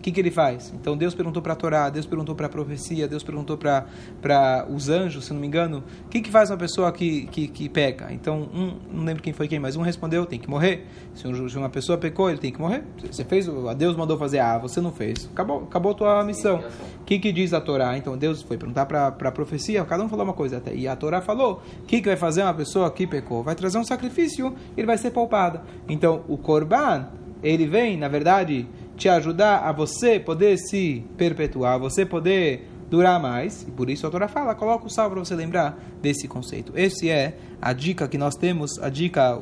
O 0.00 0.02
que, 0.02 0.10
que 0.10 0.18
ele 0.18 0.30
faz? 0.30 0.72
Então 0.74 0.96
Deus 0.96 1.14
perguntou 1.14 1.42
para 1.42 1.52
a 1.52 1.56
Torá, 1.56 1.90
Deus 1.90 2.06
perguntou 2.06 2.34
para 2.34 2.46
a 2.46 2.48
profecia, 2.48 3.06
Deus 3.06 3.22
perguntou 3.22 3.58
para 3.58 4.66
os 4.70 4.88
anjos, 4.88 5.26
se 5.26 5.32
não 5.34 5.38
me 5.38 5.46
engano, 5.46 5.84
o 6.06 6.08
que, 6.08 6.22
que 6.22 6.30
faz 6.30 6.50
uma 6.50 6.56
pessoa 6.56 6.90
que, 6.90 7.26
que, 7.26 7.46
que 7.46 7.68
peca? 7.68 8.10
Então, 8.10 8.48
um, 8.54 8.78
não 8.90 9.04
lembro 9.04 9.22
quem 9.22 9.34
foi 9.34 9.46
quem, 9.46 9.58
mas 9.58 9.76
um 9.76 9.82
respondeu, 9.82 10.24
tem 10.24 10.38
que 10.38 10.48
morrer. 10.48 10.86
Se, 11.14 11.28
um, 11.28 11.46
uma 11.58 11.68
pessoa 11.68 11.98
pecou, 11.98 12.30
ele 12.30 12.38
tem 12.38 12.50
que 12.50 12.58
morrer. 12.58 12.82
Você 13.10 13.26
fez, 13.26 13.46
a 13.46 13.74
Deus 13.74 13.94
mandou 13.94 14.16
fazer, 14.16 14.38
ah, 14.38 14.56
você 14.56 14.80
não 14.80 14.90
fez. 14.90 15.28
Acabou, 15.30 15.64
acabou 15.64 15.92
a 15.92 15.94
tua 15.94 16.24
missão. 16.24 16.64
O 17.02 17.04
que, 17.04 17.18
que 17.18 17.30
diz 17.30 17.52
a 17.52 17.60
Torá? 17.60 17.98
Então 17.98 18.16
Deus 18.16 18.40
foi 18.40 18.56
perguntar 18.56 18.86
para 18.86 19.08
a 19.08 19.32
profecia, 19.32 19.84
cada 19.84 20.02
um 20.02 20.08
falou 20.08 20.24
uma 20.24 20.32
coisa 20.32 20.56
até. 20.56 20.74
E 20.74 20.88
a 20.88 20.96
Torá 20.96 21.20
falou, 21.20 21.60
o 21.82 21.84
que, 21.84 22.00
que 22.00 22.08
vai 22.08 22.16
fazer 22.16 22.42
uma 22.42 22.54
pessoa 22.54 22.90
que 22.90 23.06
pecou? 23.06 23.42
Vai 23.42 23.54
trazer 23.54 23.76
um 23.76 23.84
sacrifício, 23.84 24.54
ele 24.78 24.86
vai 24.86 24.96
ser 24.96 25.10
poupada. 25.10 25.62
Então, 25.86 26.24
o 26.26 26.38
Korban, 26.38 27.06
ele 27.42 27.66
vem, 27.66 27.98
na 27.98 28.08
verdade 28.08 28.66
te 29.00 29.08
ajudar 29.08 29.60
a 29.60 29.72
você 29.72 30.20
poder 30.20 30.58
se 30.58 31.02
perpetuar, 31.16 31.78
você 31.78 32.04
poder 32.04 32.68
durar 32.90 33.18
mais. 33.18 33.62
E 33.62 33.70
por 33.70 33.88
isso 33.88 34.06
a 34.06 34.10
Torá 34.10 34.28
fala, 34.28 34.54
coloca 34.54 34.86
o 34.86 34.90
sal 34.90 35.10
para 35.10 35.18
você 35.18 35.34
lembrar 35.34 35.82
desse 36.02 36.28
conceito. 36.28 36.72
Esse 36.76 37.08
é 37.08 37.38
a 37.62 37.72
dica 37.72 38.06
que 38.06 38.18
nós 38.18 38.36
temos, 38.36 38.78
a 38.78 38.90
dica, 38.90 39.38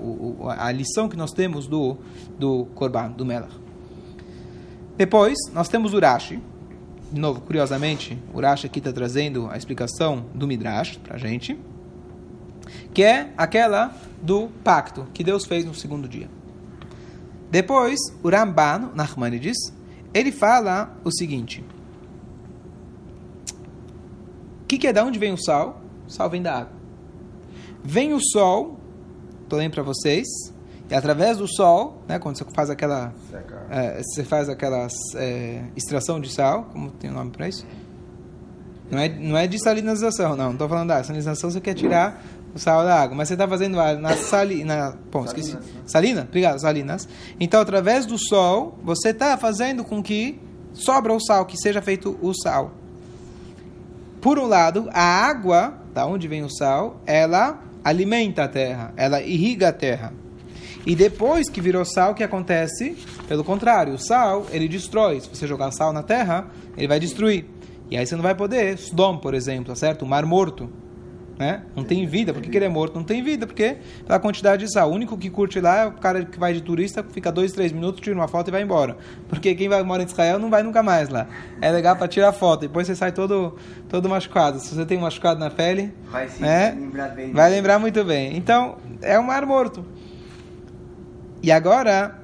a 0.56 0.70
lição 0.70 1.08
que 1.08 1.16
nós 1.16 1.32
temos 1.32 1.66
do, 1.66 1.96
do 2.38 2.66
Korban, 2.76 3.10
do 3.10 3.26
Melach. 3.26 3.52
Depois, 4.96 5.36
nós 5.52 5.68
temos 5.68 5.92
o 5.92 5.98
Rashi. 5.98 6.40
De 7.10 7.18
novo, 7.18 7.40
curiosamente, 7.40 8.16
o 8.32 8.40
Rashi 8.40 8.66
aqui 8.66 8.78
está 8.78 8.92
trazendo 8.92 9.48
a 9.50 9.56
explicação 9.56 10.26
do 10.34 10.46
Midrash 10.46 10.98
para 10.98 11.16
a 11.16 11.18
gente, 11.18 11.58
que 12.94 13.02
é 13.02 13.32
aquela 13.36 13.92
do 14.22 14.48
pacto 14.62 15.06
que 15.12 15.24
Deus 15.24 15.44
fez 15.46 15.64
no 15.64 15.74
segundo 15.74 16.06
dia. 16.06 16.37
Depois, 17.50 17.98
o 18.22 18.28
Ramban, 18.28 18.90
Nachmanides, 18.94 19.56
ele 20.12 20.30
fala 20.30 20.96
o 21.04 21.10
seguinte: 21.10 21.64
O 24.62 24.66
que, 24.66 24.78
que 24.78 24.86
é 24.86 24.92
de 24.92 25.00
onde 25.00 25.18
vem 25.18 25.32
o 25.32 25.38
sal? 25.38 25.80
O 26.06 26.10
sal 26.10 26.28
vem 26.28 26.42
da 26.42 26.58
água. 26.58 26.72
Vem 27.82 28.12
o 28.12 28.20
sol, 28.20 28.78
estou 29.42 29.58
lendo 29.58 29.72
para 29.72 29.82
vocês, 29.82 30.26
e 30.90 30.94
através 30.94 31.36
do 31.36 31.46
sol, 31.46 32.02
né, 32.08 32.18
quando 32.18 32.36
você 32.36 32.44
faz 32.54 32.70
aquela, 32.70 33.12
é, 33.70 34.02
você 34.02 34.24
faz 34.24 34.48
aquela 34.48 34.86
é, 35.16 35.64
extração 35.76 36.20
de 36.20 36.32
sal, 36.32 36.64
como 36.72 36.90
tem 36.90 37.10
o 37.10 37.12
um 37.12 37.16
nome 37.16 37.30
para 37.30 37.48
isso? 37.48 37.66
Não 38.90 38.98
é, 38.98 39.08
não 39.08 39.36
é 39.36 39.46
de 39.46 39.62
salinização, 39.62 40.30
não. 40.30 40.46
Não 40.46 40.52
estou 40.52 40.68
falando 40.68 40.88
da 40.88 41.04
salinização, 41.04 41.50
você 41.50 41.60
quer 41.60 41.74
tirar 41.74 42.22
o 42.54 42.58
sal 42.58 42.84
da 42.84 43.00
água, 43.00 43.16
mas 43.16 43.28
você 43.28 43.34
está 43.34 43.46
fazendo 43.46 43.76
na 43.76 44.16
salina, 44.16 44.98
bom, 45.10 45.24
esqueci, 45.24 45.50
salinas, 45.50 45.74
né? 45.74 45.82
salina, 45.86 46.22
obrigado, 46.22 46.60
salinas. 46.60 47.08
Então, 47.38 47.60
através 47.60 48.06
do 48.06 48.18
sol, 48.18 48.78
você 48.82 49.10
está 49.10 49.36
fazendo 49.36 49.84
com 49.84 50.02
que 50.02 50.40
sobra 50.72 51.12
o 51.12 51.20
sal, 51.20 51.46
que 51.46 51.56
seja 51.56 51.82
feito 51.82 52.18
o 52.20 52.32
sal. 52.34 52.72
Por 54.20 54.38
um 54.38 54.46
lado, 54.46 54.88
a 54.92 55.02
água, 55.02 55.74
da 55.94 56.06
onde 56.06 56.26
vem 56.26 56.42
o 56.42 56.50
sal, 56.50 57.00
ela 57.06 57.62
alimenta 57.84 58.44
a 58.44 58.48
terra, 58.48 58.92
ela 58.96 59.20
irriga 59.20 59.68
a 59.68 59.72
terra. 59.72 60.12
E 60.84 60.96
depois 60.96 61.48
que 61.48 61.60
virou 61.60 61.84
sal, 61.84 62.12
o 62.12 62.14
que 62.14 62.24
acontece? 62.24 62.96
Pelo 63.28 63.44
contrário, 63.44 63.94
o 63.94 63.98
sal, 63.98 64.46
ele 64.50 64.66
destrói. 64.66 65.20
Se 65.20 65.28
você 65.28 65.46
jogar 65.46 65.70
sal 65.70 65.92
na 65.92 66.02
terra, 66.02 66.46
ele 66.76 66.88
vai 66.88 66.98
destruir. 66.98 67.44
E 67.90 67.96
aí 67.96 68.06
você 68.06 68.16
não 68.16 68.22
vai 68.22 68.34
poder, 68.34 68.78
Sodom, 68.78 69.18
por 69.18 69.34
exemplo, 69.34 69.74
certo? 69.76 70.04
O 70.04 70.08
mar 70.08 70.24
morto 70.24 70.70
né? 71.38 71.62
Não 71.76 71.84
tem 71.84 72.04
vida. 72.04 72.32
Por 72.34 72.42
que, 72.42 72.50
que, 72.50 72.56
ele 72.58 72.64
é 72.64 72.68
morto? 72.68 72.96
Não 72.96 73.04
tem 73.04 73.22
vida, 73.22 73.46
porque 73.46 73.76
pela 74.04 74.18
quantidade 74.18 74.64
de 74.64 74.72
sal. 74.72 74.90
O 74.90 74.94
único 74.94 75.16
que 75.16 75.30
curte 75.30 75.60
lá 75.60 75.82
é 75.82 75.86
o 75.86 75.92
cara 75.92 76.24
que 76.24 76.38
vai 76.38 76.52
de 76.52 76.60
turista, 76.60 77.04
fica 77.04 77.30
dois, 77.30 77.52
três 77.52 77.70
minutos, 77.70 78.00
tira 78.00 78.16
uma 78.16 78.26
foto 78.26 78.48
e 78.48 78.50
vai 78.50 78.62
embora. 78.62 78.96
Porque 79.28 79.54
quem 79.54 79.68
vai 79.68 79.82
mora 79.82 80.02
em 80.02 80.06
Israel 80.06 80.38
não 80.38 80.50
vai 80.50 80.62
nunca 80.62 80.82
mais 80.82 81.08
lá. 81.08 81.28
É 81.60 81.70
legal 81.70 81.94
para 81.96 82.08
tirar 82.08 82.32
foto. 82.32 82.62
Depois 82.62 82.86
você 82.86 82.96
sai 82.96 83.12
todo, 83.12 83.56
todo 83.88 84.08
machucado. 84.08 84.58
Se 84.58 84.74
você 84.74 84.84
tem 84.84 84.98
um 84.98 85.02
machucado 85.02 85.38
na 85.38 85.50
pele, 85.50 85.94
vai, 86.10 86.28
né? 86.40 86.76
lembrar 86.76 87.08
bem 87.08 87.32
vai 87.32 87.50
lembrar 87.50 87.78
muito 87.78 88.04
bem. 88.04 88.36
Então, 88.36 88.76
é 89.00 89.18
um 89.18 89.22
mar 89.24 89.46
morto. 89.46 89.84
E 91.42 91.52
agora. 91.52 92.18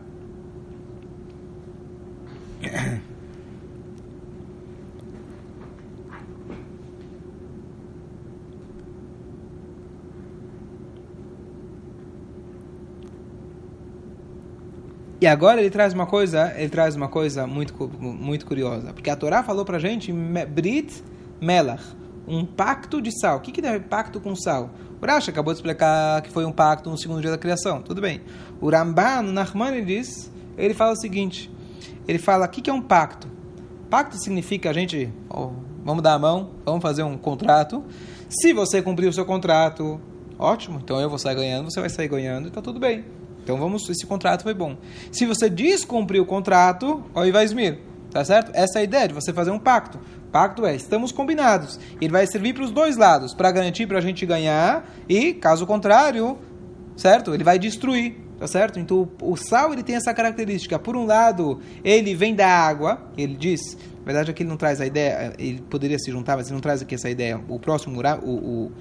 E 15.25 15.27
agora 15.27 15.59
ele 15.59 15.71
traz 15.71 15.95
uma 15.95 16.05
coisa, 16.05 16.53
ele 16.55 16.69
traz 16.69 16.95
uma 16.95 17.09
coisa 17.09 17.47
muito, 17.47 17.91
muito 17.99 18.45
curiosa, 18.45 18.93
porque 18.93 19.09
a 19.09 19.17
Torá 19.17 19.43
falou 19.43 19.65
para 19.65 19.79
gente 19.79 20.13
Brit 20.13 21.03
Melach, 21.41 21.83
um 22.29 22.45
pacto 22.45 23.01
de 23.01 23.11
sal. 23.19 23.39
O 23.39 23.41
que, 23.41 23.51
que 23.51 23.67
é 23.67 23.79
pacto 23.79 24.21
com 24.21 24.37
sal? 24.37 24.69
O 25.01 25.31
acabou 25.31 25.55
de 25.55 25.61
explicar 25.61 26.21
que 26.21 26.31
foi 26.31 26.45
um 26.45 26.53
pacto 26.53 26.91
no 26.91 26.99
segundo 26.99 27.23
dia 27.23 27.31
da 27.31 27.39
criação. 27.39 27.81
Tudo 27.81 28.03
bem. 28.03 28.21
O 28.61 28.69
Ramban, 28.69 29.23
no 29.23 29.33
Nachmanides, 29.33 30.31
ele 30.59 30.75
fala 30.75 30.93
o 30.93 30.97
seguinte: 30.97 31.51
ele 32.07 32.19
fala, 32.19 32.45
o 32.45 32.49
que, 32.51 32.61
que 32.61 32.69
é 32.69 32.75
um 32.75 32.83
pacto? 32.83 33.27
Pacto 33.89 34.23
significa 34.23 34.69
a 34.69 34.73
gente, 34.75 35.11
oh, 35.31 35.53
vamos 35.83 36.03
dar 36.03 36.13
a 36.13 36.19
mão, 36.19 36.51
vamos 36.67 36.83
fazer 36.83 37.03
um 37.03 37.17
contrato. 37.17 37.83
Se 38.29 38.53
você 38.53 38.83
cumprir 38.83 39.09
o 39.09 39.13
seu 39.15 39.25
contrato, 39.25 39.99
ótimo, 40.39 40.81
então 40.85 41.01
eu 41.01 41.09
vou 41.09 41.19
sair 41.19 41.35
ganhando, 41.35 41.71
você 41.71 41.81
vai 41.81 41.89
sair 41.89 42.09
ganhando, 42.09 42.49
está 42.49 42.61
tudo 42.61 42.79
bem. 42.79 43.07
Então 43.45 43.59
vamos, 43.59 43.89
esse 43.91 44.07
contrato 44.07 44.43
foi 44.43 44.55
bom. 44.55 44.77
Se 45.13 45.27
você 45.27 45.51
descumprir 45.51 46.21
o 46.21 46.25
contrato, 46.25 47.05
ó, 47.15 47.25
Ivaismir, 47.27 47.79
tá 48.11 48.25
certo? 48.25 48.51
Essa 48.55 48.79
é 48.79 48.81
a 48.81 48.85
ideia 48.85 49.09
de 49.09 49.15
você 49.15 49.33
fazer 49.33 49.51
um 49.51 49.59
pacto. 49.59 50.01
Pacto 50.33 50.65
é, 50.67 50.75
estamos 50.75 51.13
combinados. 51.13 51.79
Ele 52.01 52.11
vai 52.11 52.27
servir 52.27 52.55
para 52.55 52.65
os 52.65 52.73
dois 52.73 52.97
lados, 52.97 53.35
para 53.35 53.53
garantir 53.53 53.87
para 53.87 53.99
a 53.99 54.01
gente 54.01 54.25
ganhar 54.25 54.91
e, 55.09 55.35
caso 55.35 55.67
contrário, 55.67 56.39
certo? 56.97 57.35
Ele 57.35 57.45
vai 57.45 57.59
destruir, 57.59 58.17
tá 58.39 58.47
certo? 58.47 58.81
Então 58.81 59.09
o 59.21 59.37
sal 59.37 59.75
ele 59.75 59.83
tem 59.83 59.95
essa 59.95 60.15
característica. 60.15 60.79
Por 60.79 60.97
um 60.97 61.05
lado, 61.05 61.61
ele 61.85 62.15
vem 62.15 62.35
da 62.35 62.49
água. 62.49 63.11
Ele 63.17 63.37
diz, 63.37 63.61
na 63.99 64.07
verdade 64.07 64.31
aqui 64.31 64.43
ele 64.43 64.51
não 64.51 64.57
traz 64.57 64.81
a 64.81 64.87
ideia. 64.87 65.35
Ele 65.39 65.61
poderia 65.69 65.99
se 65.99 66.11
juntar, 66.11 66.37
mas 66.37 66.47
ele 66.47 66.55
não 66.55 66.63
traz 66.63 66.81
aqui 66.81 66.95
essa 66.95 67.11
ideia. 67.11 67.39
O 67.47 67.61
próximo, 67.61 68.01
o 68.01 68.31
o 68.31 68.73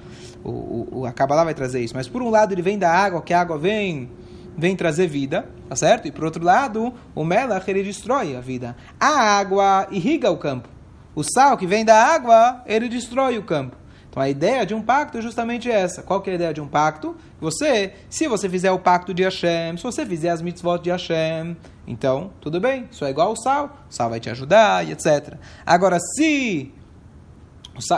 o, 0.43 1.02
o, 1.02 1.06
a 1.06 1.43
vai 1.43 1.54
trazer 1.54 1.82
isso. 1.82 1.95
Mas 1.95 2.08
por 2.08 2.21
um 2.21 2.30
lado 2.30 2.54
ele 2.54 2.62
vem 2.62 2.78
da 2.78 2.91
água, 2.91 3.21
que 3.21 3.34
a 3.34 3.41
água 3.41 3.58
vem 3.58 4.10
vem 4.58 4.76
trazer 4.76 5.08
vida, 5.08 5.48
tá 5.68 5.76
certo? 5.76 6.08
E 6.08 6.12
por 6.12 6.24
outro 6.24 6.44
lado, 6.44 6.94
o 7.16 7.24
melach 7.24 7.68
ele 7.70 7.84
destrói 7.84 8.36
a 8.36 8.42
vida. 8.42 8.76
A 9.00 9.38
água 9.38 9.88
irriga 9.92 10.30
o 10.32 10.38
campo. 10.38 10.70
O 11.16 11.24
sal 11.24 11.58
que 11.58 11.68
vem 11.68 11.86
da 11.86 11.96
água, 11.96 12.63
ele 12.66 12.89
destrói 12.89 13.38
o 13.38 13.44
campo. 13.44 13.78
Então 14.10 14.22
a 14.22 14.30
ideia 14.30 14.63
de 14.63 14.76
um 14.76 14.82
pacto 14.82 15.18
é 15.18 15.22
justamente 15.22 15.72
essa. 15.72 16.04
Qual 16.04 16.22
que 16.22 16.30
é 16.30 16.34
a 16.34 16.36
ideia 16.36 16.54
de 16.54 16.62
um 16.62 16.68
pacto? 16.68 17.16
Você, 17.42 17.94
se 18.10 18.28
você 18.28 18.48
fizer 18.48 18.72
o 18.72 18.78
pacto 18.78 19.12
de 19.12 19.24
Hashem, 19.24 19.76
se 19.76 19.82
você 19.82 20.06
fizer 20.06 20.30
as 20.30 20.39
mitzvot 20.39 20.84
de 20.84 20.92
Hashem, 20.92 21.58
então 21.88 22.32
tudo 22.39 22.60
bem, 22.60 22.88
isso 22.92 23.04
é 23.06 23.10
igual 23.10 23.30
ao 23.30 23.36
sal, 23.36 23.76
o 23.89 23.94
sal 23.94 24.12
vai 24.12 24.20
te 24.20 24.30
ajudar 24.30 24.88
e 24.88 24.92
etc. 24.92 25.36
Agora, 25.66 25.98
se 26.00 26.72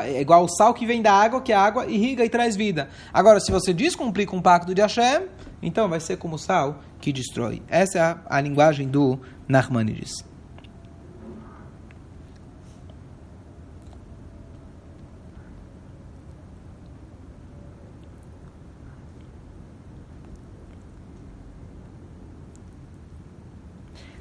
é 0.04 0.22
igual 0.22 0.42
ao 0.42 0.48
sal 0.48 0.74
que 0.74 0.86
vem 0.86 1.02
da 1.02 1.12
água, 1.12 1.42
que 1.42 1.52
a 1.52 1.60
água 1.60 1.86
irriga 1.86 2.24
e 2.24 2.30
traz 2.30 2.56
vida. 2.56 2.90
Agora, 3.14 3.42
se 3.42 3.52
você 3.52 3.74
descumprir 3.74 4.26
com 4.26 4.38
o 4.38 4.42
pacto 4.42 4.74
de 4.74 4.82
Hashem, 4.82 5.24
então 5.66 5.90
vai 5.90 6.00
ser 6.00 6.18
como 6.18 6.38
sal 6.38 6.80
que 7.02 7.12
destrói. 7.12 7.62
Essa 7.68 7.98
é 7.98 8.02
a, 8.02 8.20
a 8.28 8.40
linguagem 8.40 8.88
do 8.88 9.20
Nachmanides. 9.48 10.24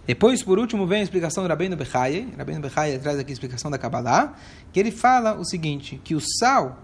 Depois, 0.06 0.42
por 0.42 0.58
último, 0.58 0.86
vem 0.86 1.00
a 1.00 1.02
explicação 1.02 1.42
do 1.42 1.48
Rabbeinu 1.48 1.76
Bechaye. 1.76 2.28
Rabbeinu 2.36 2.60
Bechaye 2.60 2.98
traz 2.98 3.18
aqui 3.18 3.32
a 3.32 3.34
explicação 3.34 3.70
da 3.70 3.78
Kabbalah, 3.78 4.34
que 4.70 4.78
ele 4.78 4.90
fala 4.90 5.34
o 5.34 5.44
seguinte, 5.44 5.98
que 6.04 6.14
o 6.14 6.20
sal, 6.20 6.82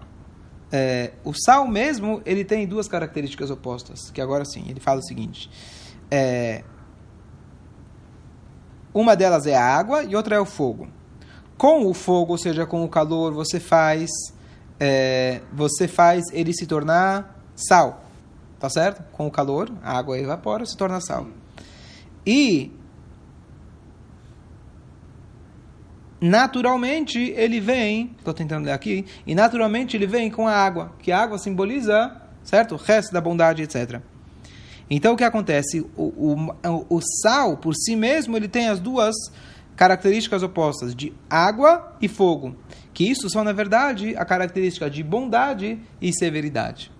é, 0.71 1.11
o 1.23 1.33
sal 1.33 1.67
mesmo, 1.67 2.21
ele 2.25 2.45
tem 2.45 2.65
duas 2.65 2.87
características 2.87 3.49
opostas, 3.51 4.09
que 4.11 4.21
agora 4.21 4.45
sim, 4.45 4.65
ele 4.69 4.79
fala 4.79 4.99
o 4.99 5.03
seguinte, 5.03 5.49
é, 6.09 6.63
uma 8.93 9.15
delas 9.15 9.45
é 9.45 9.55
a 9.55 9.63
água 9.63 10.03
e 10.03 10.15
outra 10.15 10.35
é 10.35 10.39
o 10.39 10.45
fogo. 10.45 10.87
Com 11.57 11.85
o 11.85 11.93
fogo, 11.93 12.31
ou 12.33 12.37
seja, 12.37 12.65
com 12.65 12.83
o 12.83 12.89
calor, 12.89 13.33
você 13.33 13.59
faz, 13.59 14.09
é, 14.79 15.41
você 15.53 15.87
faz 15.87 16.25
ele 16.31 16.53
se 16.53 16.65
tornar 16.65 17.39
sal, 17.55 18.03
tá 18.59 18.69
certo? 18.69 19.03
Com 19.11 19.27
o 19.27 19.31
calor, 19.31 19.71
a 19.83 19.97
água 19.97 20.17
evapora, 20.17 20.65
se 20.65 20.75
torna 20.75 20.99
sal. 20.99 21.27
E 22.25 22.71
naturalmente 26.21 27.17
ele 27.35 27.59
vem, 27.59 28.15
estou 28.19 28.33
tentando 28.33 28.65
ler 28.65 28.71
aqui, 28.71 29.05
e 29.25 29.33
naturalmente 29.33 29.97
ele 29.97 30.05
vem 30.05 30.29
com 30.29 30.47
a 30.47 30.55
água, 30.55 30.93
que 30.99 31.11
a 31.11 31.19
água 31.19 31.39
simboliza, 31.39 32.15
certo? 32.43 32.75
O 32.75 32.77
resto 32.77 33.11
da 33.11 33.19
bondade, 33.19 33.63
etc. 33.63 33.99
Então 34.87 35.13
o 35.13 35.17
que 35.17 35.23
acontece? 35.23 35.81
O, 35.97 36.03
o, 36.03 36.85
o 36.89 37.01
sal, 37.23 37.57
por 37.57 37.73
si 37.73 37.95
mesmo, 37.95 38.37
ele 38.37 38.47
tem 38.47 38.69
as 38.69 38.79
duas 38.79 39.15
características 39.75 40.43
opostas, 40.43 40.93
de 40.93 41.11
água 41.27 41.95
e 41.99 42.07
fogo. 42.07 42.55
Que 42.93 43.09
isso 43.09 43.29
são, 43.29 43.43
na 43.43 43.53
verdade, 43.53 44.15
a 44.15 44.23
característica 44.23 44.89
de 44.89 45.01
bondade 45.01 45.79
e 45.99 46.13
severidade. 46.13 46.91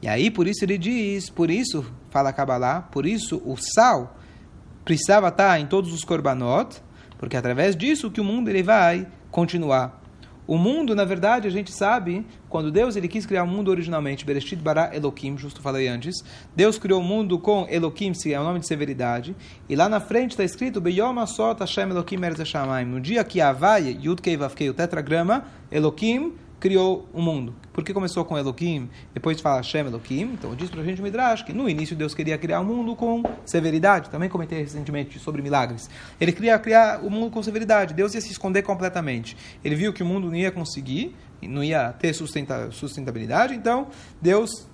E 0.00 0.06
aí, 0.06 0.30
por 0.30 0.46
isso 0.46 0.64
ele 0.64 0.76
diz, 0.76 1.30
por 1.30 1.50
isso, 1.50 1.84
fala 2.10 2.32
Kabbalah, 2.32 2.82
por 2.82 3.06
isso 3.06 3.42
o 3.44 3.56
sal 3.56 4.16
precisava 4.84 5.28
estar 5.28 5.58
em 5.58 5.66
todos 5.66 5.92
os 5.92 6.04
korbanot, 6.04 6.82
porque 7.22 7.36
através 7.36 7.76
disso 7.76 8.10
que 8.10 8.20
o 8.20 8.24
mundo 8.24 8.48
ele 8.48 8.64
vai 8.64 9.06
continuar. 9.30 10.02
O 10.44 10.58
mundo, 10.58 10.92
na 10.92 11.04
verdade, 11.04 11.46
a 11.46 11.50
gente 11.52 11.70
sabe, 11.70 12.26
quando 12.48 12.68
Deus 12.68 12.96
ele 12.96 13.06
quis 13.06 13.24
criar 13.24 13.44
o 13.44 13.46
mundo 13.46 13.70
originalmente, 13.70 14.24
Bereshit 14.24 14.56
bara 14.56 14.90
Elohim, 14.92 15.38
justo 15.38 15.62
falei 15.62 15.86
antes, 15.86 16.24
Deus 16.56 16.80
criou 16.80 17.00
o 17.00 17.04
mundo 17.04 17.38
com 17.38 17.64
Elohim, 17.70 18.10
que 18.10 18.34
é 18.34 18.40
o 18.40 18.42
nome 18.42 18.58
de 18.58 18.66
severidade, 18.66 19.36
e 19.68 19.76
lá 19.76 19.88
na 19.88 20.00
frente 20.00 20.32
está 20.32 20.42
escrito 20.42 20.80
Beyom 20.80 21.16
Asot 21.20 21.60
Hashem 21.60 21.90
Elohim 21.90 22.24
Eretz. 22.24 22.52
No 22.88 23.00
dia 23.00 23.22
que 23.22 23.40
Havai, 23.40 23.96
Yud 24.02 24.20
Kei 24.20 24.36
Vav 24.36 24.56
Kei, 24.56 24.68
o 24.68 24.74
tetragrama, 24.74 25.44
Elohim 25.70 26.32
criou 26.62 27.08
o 27.12 27.20
mundo. 27.20 27.56
Porque 27.72 27.92
começou 27.92 28.24
com 28.24 28.38
Elohim, 28.38 28.88
depois 29.12 29.40
fala 29.40 29.56
Hashem 29.56 29.84
Elohim. 29.84 30.34
Então 30.34 30.54
diz 30.54 30.70
para 30.70 30.80
a 30.80 30.84
gente 30.84 31.00
o 31.00 31.02
Midrash 31.02 31.42
que 31.42 31.52
no 31.52 31.68
início 31.68 31.96
Deus 31.96 32.14
queria 32.14 32.38
criar 32.38 32.60
o 32.60 32.64
mundo 32.64 32.94
com 32.94 33.20
severidade. 33.44 34.08
Também 34.10 34.28
comentei 34.28 34.60
recentemente 34.60 35.18
sobre 35.18 35.42
milagres. 35.42 35.90
Ele 36.20 36.30
queria 36.30 36.56
criar 36.60 37.00
o 37.02 37.10
mundo 37.10 37.32
com 37.32 37.42
severidade. 37.42 37.94
Deus 37.94 38.14
ia 38.14 38.20
se 38.20 38.30
esconder 38.30 38.62
completamente. 38.62 39.36
Ele 39.64 39.74
viu 39.74 39.92
que 39.92 40.04
o 40.04 40.06
mundo 40.06 40.28
não 40.28 40.36
ia 40.36 40.52
conseguir, 40.52 41.16
não 41.42 41.64
ia 41.64 41.92
ter 41.94 42.12
sustenta, 42.12 42.70
sustentabilidade. 42.70 43.54
Então 43.56 43.88
Deus 44.20 44.68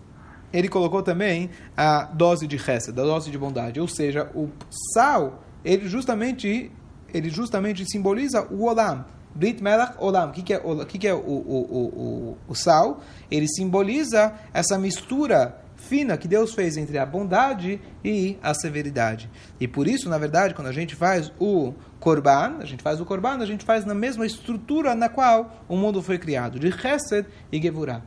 ele 0.52 0.68
colocou 0.68 1.02
também 1.02 1.48
a 1.74 2.02
dose 2.04 2.46
de 2.46 2.58
reza, 2.58 2.92
da 2.92 3.02
dose 3.02 3.30
de 3.30 3.38
bondade. 3.38 3.80
Ou 3.80 3.88
seja, 3.88 4.30
o 4.34 4.50
sal, 4.92 5.42
ele 5.64 5.88
justamente, 5.88 6.70
ele 7.14 7.30
justamente 7.30 7.90
simboliza 7.90 8.46
o 8.50 8.64
olam 8.66 9.06
Brit 9.34 9.62
Melach 9.62 9.94
Olam. 9.98 10.30
O 10.30 10.32
que, 10.32 10.42
que 10.42 10.54
é, 10.54 10.58
o, 10.62 10.86
que, 10.86 10.98
que 10.98 11.08
é 11.08 11.14
o, 11.14 11.18
o, 11.18 12.36
o, 12.36 12.38
o 12.48 12.54
sal? 12.54 13.00
Ele 13.30 13.46
simboliza 13.48 14.34
essa 14.52 14.78
mistura 14.78 15.56
fina 15.76 16.16
que 16.16 16.26
Deus 16.26 16.52
fez 16.52 16.76
entre 16.76 16.98
a 16.98 17.06
bondade 17.06 17.80
e 18.04 18.36
a 18.42 18.52
severidade. 18.52 19.30
E 19.60 19.68
por 19.68 19.86
isso, 19.86 20.08
na 20.08 20.18
verdade, 20.18 20.54
quando 20.54 20.66
a 20.66 20.72
gente 20.72 20.94
faz 20.94 21.32
o 21.38 21.72
Korban, 22.00 22.56
a 22.58 22.64
gente 22.64 22.82
faz 22.82 23.00
o 23.00 23.04
Korban, 23.04 23.38
a 23.38 23.46
gente 23.46 23.64
faz 23.64 23.84
na 23.84 23.94
mesma 23.94 24.26
estrutura 24.26 24.94
na 24.94 25.08
qual 25.08 25.64
o 25.68 25.76
mundo 25.76 26.02
foi 26.02 26.18
criado, 26.18 26.58
de 26.58 26.70
Chesed 26.72 27.26
e 27.50 27.60
Gevurah. 27.60 28.02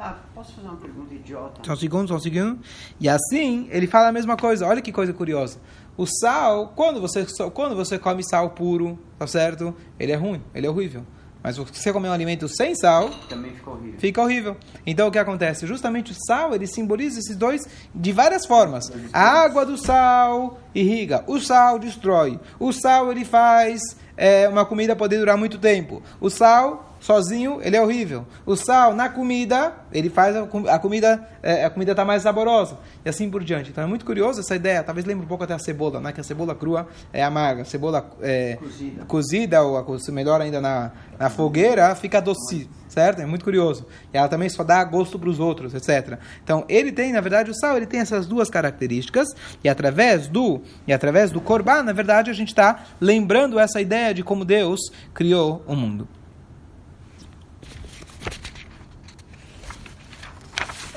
Ah, 0.00 0.16
posso 0.32 0.54
fazer 0.54 0.68
uma 0.68 0.76
pergunta 0.76 1.12
idiota? 1.12 1.60
Só 1.64 1.72
um 1.72 1.76
segundo, 1.76 2.08
só 2.08 2.14
um 2.14 2.20
segundo. 2.20 2.60
E 3.00 3.08
assim, 3.08 3.66
ele 3.70 3.88
fala 3.88 4.08
a 4.08 4.12
mesma 4.12 4.36
coisa. 4.36 4.64
Olha 4.64 4.80
que 4.80 4.92
coisa 4.92 5.12
curiosa. 5.12 5.58
O 5.98 6.06
sal, 6.06 6.72
quando 6.76 7.00
você, 7.00 7.26
quando 7.52 7.74
você 7.74 7.98
come 7.98 8.22
sal 8.22 8.50
puro, 8.50 8.96
tá 9.18 9.26
certo? 9.26 9.74
Ele 9.98 10.12
é 10.12 10.14
ruim, 10.14 10.40
ele 10.54 10.64
é 10.64 10.70
horrível. 10.70 11.04
Mas 11.42 11.56
se 11.56 11.60
você 11.60 11.92
comer 11.92 12.08
um 12.08 12.12
alimento 12.12 12.48
sem 12.48 12.72
sal, 12.76 13.10
também 13.28 13.50
fica 13.52 13.70
horrível. 13.70 13.98
Fica 13.98 14.22
horrível. 14.22 14.56
Então 14.86 15.08
o 15.08 15.10
que 15.10 15.18
acontece? 15.18 15.66
Justamente 15.66 16.12
o 16.12 16.16
sal, 16.26 16.54
ele 16.54 16.68
simboliza 16.68 17.18
esses 17.18 17.36
dois 17.36 17.62
de 17.92 18.12
várias 18.12 18.46
formas. 18.46 18.92
A 19.12 19.42
água 19.42 19.66
do 19.66 19.76
sal 19.76 20.60
irriga, 20.72 21.24
o 21.26 21.40
sal 21.40 21.80
destrói. 21.80 22.38
O 22.60 22.72
sal 22.72 23.10
ele 23.10 23.24
faz 23.24 23.80
é, 24.16 24.48
uma 24.48 24.64
comida 24.64 24.94
poder 24.94 25.18
durar 25.18 25.36
muito 25.36 25.58
tempo. 25.58 26.00
O 26.20 26.30
sal 26.30 26.87
sozinho 27.00 27.60
ele 27.62 27.76
é 27.76 27.82
horrível. 27.82 28.26
O 28.44 28.56
sal 28.56 28.94
na 28.94 29.08
comida, 29.08 29.72
ele 29.92 30.10
faz 30.10 30.36
a, 30.36 30.42
a 30.42 30.78
comida, 30.78 31.28
é, 31.42 31.64
a 31.64 31.70
comida 31.70 31.94
tá 31.94 32.04
mais 32.04 32.22
saborosa. 32.22 32.78
E 33.04 33.08
assim 33.08 33.30
por 33.30 33.42
diante. 33.44 33.70
Então 33.70 33.84
é 33.84 33.86
muito 33.86 34.04
curioso 34.04 34.40
essa 34.40 34.54
ideia. 34.54 34.82
Talvez 34.82 35.06
lembre 35.06 35.24
um 35.24 35.28
pouco 35.28 35.44
até 35.44 35.54
a 35.54 35.58
cebola, 35.58 36.00
né? 36.00 36.12
Que 36.12 36.20
a 36.20 36.24
cebola 36.24 36.54
crua 36.54 36.88
é 37.12 37.22
amarga. 37.22 37.62
A 37.62 37.64
cebola 37.64 38.10
é, 38.20 38.56
cozida. 38.56 39.04
cozida, 39.04 39.62
ou 39.62 39.98
melhor 40.12 40.40
ainda 40.40 40.60
na, 40.60 40.92
na 41.18 41.30
fogueira, 41.30 41.94
fica 41.94 42.20
doce. 42.20 42.68
Certo? 42.88 43.20
É 43.20 43.26
muito 43.26 43.44
curioso. 43.44 43.86
E 44.12 44.16
ela 44.16 44.28
também 44.28 44.48
só 44.48 44.64
dá 44.64 44.82
gosto 44.82 45.18
para 45.18 45.28
os 45.28 45.38
outros, 45.38 45.74
etc. 45.74 46.18
Então, 46.42 46.64
ele 46.68 46.90
tem, 46.90 47.12
na 47.12 47.20
verdade, 47.20 47.50
o 47.50 47.54
sal, 47.54 47.76
ele 47.76 47.86
tem 47.86 48.00
essas 48.00 48.26
duas 48.26 48.48
características. 48.48 49.28
E 49.62 49.68
através 49.68 50.26
do 50.26 50.62
e 50.86 50.92
através 50.92 51.30
do 51.30 51.40
korban, 51.40 51.82
na 51.82 51.92
verdade, 51.92 52.30
a 52.30 52.34
gente 52.34 52.48
está 52.48 52.84
lembrando 53.00 53.58
essa 53.58 53.80
ideia 53.80 54.14
de 54.14 54.22
como 54.22 54.44
Deus 54.44 54.80
criou 55.12 55.62
o 55.66 55.76
mundo. 55.76 56.08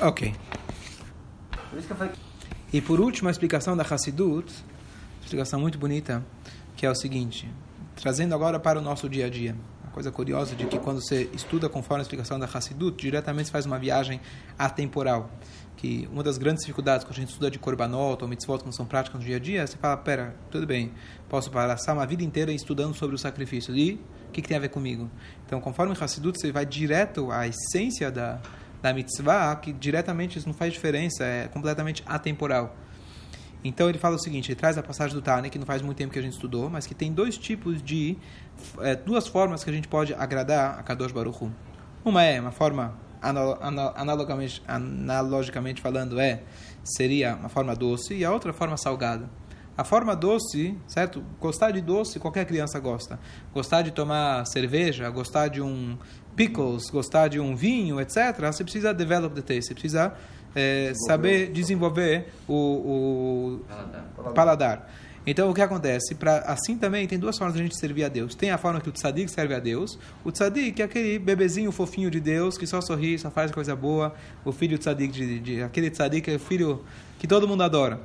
Ok. 0.02 0.34
Por 1.70 1.78
isso 1.78 1.86
que 1.86 1.92
eu 1.92 1.96
falei... 1.96 2.12
E 2.72 2.80
por 2.80 2.98
último, 2.98 3.28
a 3.28 3.30
explicação 3.30 3.76
da 3.76 3.84
Hassidut, 3.84 4.52
explicação 5.22 5.60
muito 5.60 5.78
bonita, 5.78 6.24
que 6.74 6.84
é 6.84 6.90
o 6.90 6.94
seguinte, 6.94 7.48
trazendo 7.94 8.34
agora 8.34 8.58
para 8.58 8.80
o 8.80 8.82
nosso 8.82 9.08
dia 9.08 9.26
a 9.26 9.30
dia. 9.30 9.54
coisa 9.92 10.10
curiosa 10.10 10.56
de 10.56 10.66
que 10.66 10.76
quando 10.78 11.00
você 11.00 11.30
estuda 11.32 11.68
conforme 11.68 12.00
a 12.00 12.02
explicação 12.02 12.36
da 12.36 12.46
Hassidut, 12.46 13.00
diretamente 13.00 13.46
você 13.46 13.52
faz 13.52 13.64
uma 13.64 13.78
viagem 13.78 14.20
atemporal. 14.58 15.30
Que 15.76 16.08
uma 16.10 16.24
das 16.24 16.36
grandes 16.36 16.62
dificuldades 16.62 17.04
quando 17.04 17.18
a 17.18 17.20
gente 17.20 17.28
estuda 17.28 17.48
de 17.48 17.60
Korbanot 17.60 18.22
ou 18.22 18.28
Mitzvot, 18.28 18.58
que 18.58 18.64
não 18.64 18.72
são 18.72 18.86
práticas 18.86 19.20
no 19.20 19.24
dia 19.24 19.36
a 19.36 19.38
dia, 19.38 19.64
você 19.64 19.76
fala, 19.76 19.96
pera, 19.96 20.34
tudo 20.50 20.66
bem, 20.66 20.92
posso 21.28 21.48
passar 21.48 21.92
uma 21.92 22.06
vida 22.06 22.24
inteira 22.24 22.50
estudando 22.50 22.94
sobre 22.96 23.14
o 23.14 23.18
sacrifício. 23.18 23.76
E 23.76 24.00
o 24.28 24.32
que, 24.32 24.42
que 24.42 24.48
tem 24.48 24.56
a 24.56 24.60
ver 24.60 24.70
comigo? 24.70 25.08
Então, 25.46 25.60
conforme 25.60 25.94
Hassidut, 26.00 26.40
você 26.40 26.50
vai 26.50 26.66
direto 26.66 27.30
à 27.30 27.46
essência 27.46 28.10
da, 28.10 28.40
da 28.82 28.92
mitzvah, 28.92 29.54
que 29.56 29.72
diretamente 29.72 30.38
isso 30.38 30.46
não 30.48 30.54
faz 30.54 30.72
diferença, 30.72 31.24
é 31.24 31.48
completamente 31.48 32.02
atemporal. 32.04 32.76
Então 33.64 33.88
ele 33.88 33.98
fala 33.98 34.16
o 34.16 34.18
seguinte, 34.18 34.50
ele 34.50 34.58
traz 34.58 34.76
a 34.76 34.82
passagem 34.82 35.14
do 35.14 35.22
Tânia, 35.22 35.48
que 35.48 35.58
não 35.58 35.66
faz 35.66 35.80
muito 35.80 35.96
tempo 35.96 36.12
que 36.12 36.18
a 36.18 36.22
gente 36.22 36.32
estudou, 36.32 36.68
mas 36.68 36.84
que 36.84 36.94
tem 36.94 37.12
dois 37.12 37.38
tipos 37.38 37.80
de, 37.80 38.18
é, 38.80 38.96
duas 38.96 39.28
formas 39.28 39.62
que 39.62 39.70
a 39.70 39.72
gente 39.72 39.86
pode 39.86 40.12
agradar 40.14 40.80
a 40.80 40.82
Kadosh 40.82 41.12
Baruch 41.12 41.44
Hu. 41.44 41.52
Uma 42.04 42.24
é 42.24 42.40
uma 42.40 42.50
forma, 42.50 42.98
analogamente, 43.20 44.60
analogicamente 44.66 45.80
falando, 45.80 46.18
é 46.18 46.42
seria 46.82 47.36
uma 47.36 47.48
forma 47.48 47.76
doce, 47.76 48.14
e 48.14 48.24
a 48.24 48.32
outra 48.32 48.52
forma 48.52 48.76
salgada. 48.76 49.30
A 49.74 49.84
forma 49.84 50.14
doce, 50.14 50.76
certo? 50.86 51.24
Gostar 51.40 51.70
de 51.70 51.80
doce, 51.80 52.18
qualquer 52.18 52.44
criança 52.44 52.78
gosta. 52.78 53.18
Gostar 53.54 53.82
de 53.82 53.90
tomar 53.90 54.44
cerveja, 54.46 55.08
gostar 55.08 55.48
de 55.48 55.62
um 55.62 55.96
pickles, 56.36 56.90
gostar 56.90 57.28
de 57.28 57.38
um 57.38 57.54
vinho, 57.54 58.00
etc., 58.00 58.38
você 58.40 58.64
precisa 58.64 58.92
develop 58.92 59.34
the 59.34 59.42
taste, 59.42 59.68
você 59.68 59.74
precisa 59.74 60.14
é, 60.54 60.92
saber 61.06 61.50
desenvolver 61.52 62.32
o, 62.48 62.54
o 62.54 63.60
paladar. 63.68 64.34
paladar. 64.34 64.90
Então, 65.24 65.50
o 65.50 65.54
que 65.54 65.62
acontece? 65.62 66.16
Pra, 66.16 66.38
assim 66.38 66.76
também, 66.76 67.06
tem 67.06 67.18
duas 67.18 67.38
formas 67.38 67.54
de 67.54 67.60
a 67.60 67.62
gente 67.62 67.78
servir 67.78 68.02
a 68.02 68.08
Deus. 68.08 68.34
Tem 68.34 68.50
a 68.50 68.58
forma 68.58 68.80
que 68.80 68.88
o 68.88 68.92
tzadik 68.92 69.30
serve 69.30 69.54
a 69.54 69.60
Deus. 69.60 69.96
O 70.24 70.32
tzadik 70.32 70.82
é 70.82 70.84
aquele 70.84 71.16
bebezinho 71.18 71.70
fofinho 71.70 72.10
de 72.10 72.18
Deus, 72.18 72.58
que 72.58 72.66
só 72.66 72.80
sorri, 72.80 73.16
só 73.18 73.30
faz 73.30 73.52
coisa 73.52 73.76
boa. 73.76 74.14
O 74.44 74.50
filho 74.50 74.76
tzadik, 74.78 75.12
de, 75.12 75.38
de, 75.38 75.62
aquele 75.62 75.90
tzadik 75.90 76.28
é 76.28 76.34
o 76.34 76.40
filho 76.40 76.84
que 77.20 77.28
todo 77.28 77.46
mundo 77.46 77.62
adora. 77.62 78.00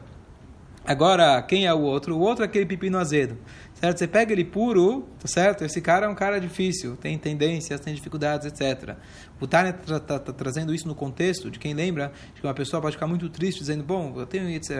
Agora, 0.86 1.42
quem 1.42 1.66
é 1.66 1.74
o 1.74 1.80
outro? 1.80 2.16
O 2.16 2.20
outro 2.20 2.44
é 2.44 2.48
aquele 2.48 2.66
pepino 2.66 3.00
azedo. 3.00 3.36
Certo? 3.80 4.00
Você 4.00 4.08
pega 4.08 4.34
ele 4.34 4.44
puro, 4.44 5.08
tá 5.20 5.28
certo? 5.28 5.64
Esse 5.64 5.80
cara 5.82 6.08
é 6.08 6.10
um 6.10 6.16
cara 6.16 6.40
difícil, 6.40 6.96
tem 6.96 7.16
tendências, 7.16 7.80
tem 7.80 7.94
dificuldades, 7.94 8.48
etc. 8.48 8.96
O 9.40 9.46
Tânia 9.46 9.70
está 9.70 10.00
tá, 10.00 10.20
tá 10.20 10.34
trazendo 10.34 10.74
isso 10.74 10.88
no 10.88 10.96
contexto 10.96 11.52
de 11.52 11.60
quem 11.60 11.76
lembra 11.76 12.12
de 12.34 12.42
que 12.42 12.48
uma 12.48 12.56
pessoa 12.56 12.82
pode 12.82 12.96
ficar 12.96 13.06
muito 13.06 13.30
triste 13.30 13.60
dizendo, 13.60 13.84
bom, 13.84 14.14
eu 14.18 14.26
tenho 14.26 14.50
etc. 14.50 14.72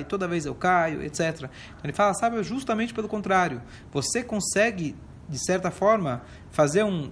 e 0.00 0.04
toda 0.04 0.26
vez 0.26 0.46
eu 0.46 0.54
caio, 0.54 1.02
etc. 1.02 1.20
Então 1.20 1.50
ele 1.84 1.92
fala, 1.92 2.14
sabe, 2.14 2.42
justamente 2.42 2.94
pelo 2.94 3.08
contrário. 3.08 3.60
Você 3.92 4.22
consegue 4.22 4.96
de 5.28 5.38
certa 5.44 5.70
forma, 5.70 6.22
fazer 6.50 6.84
um, 6.84 7.10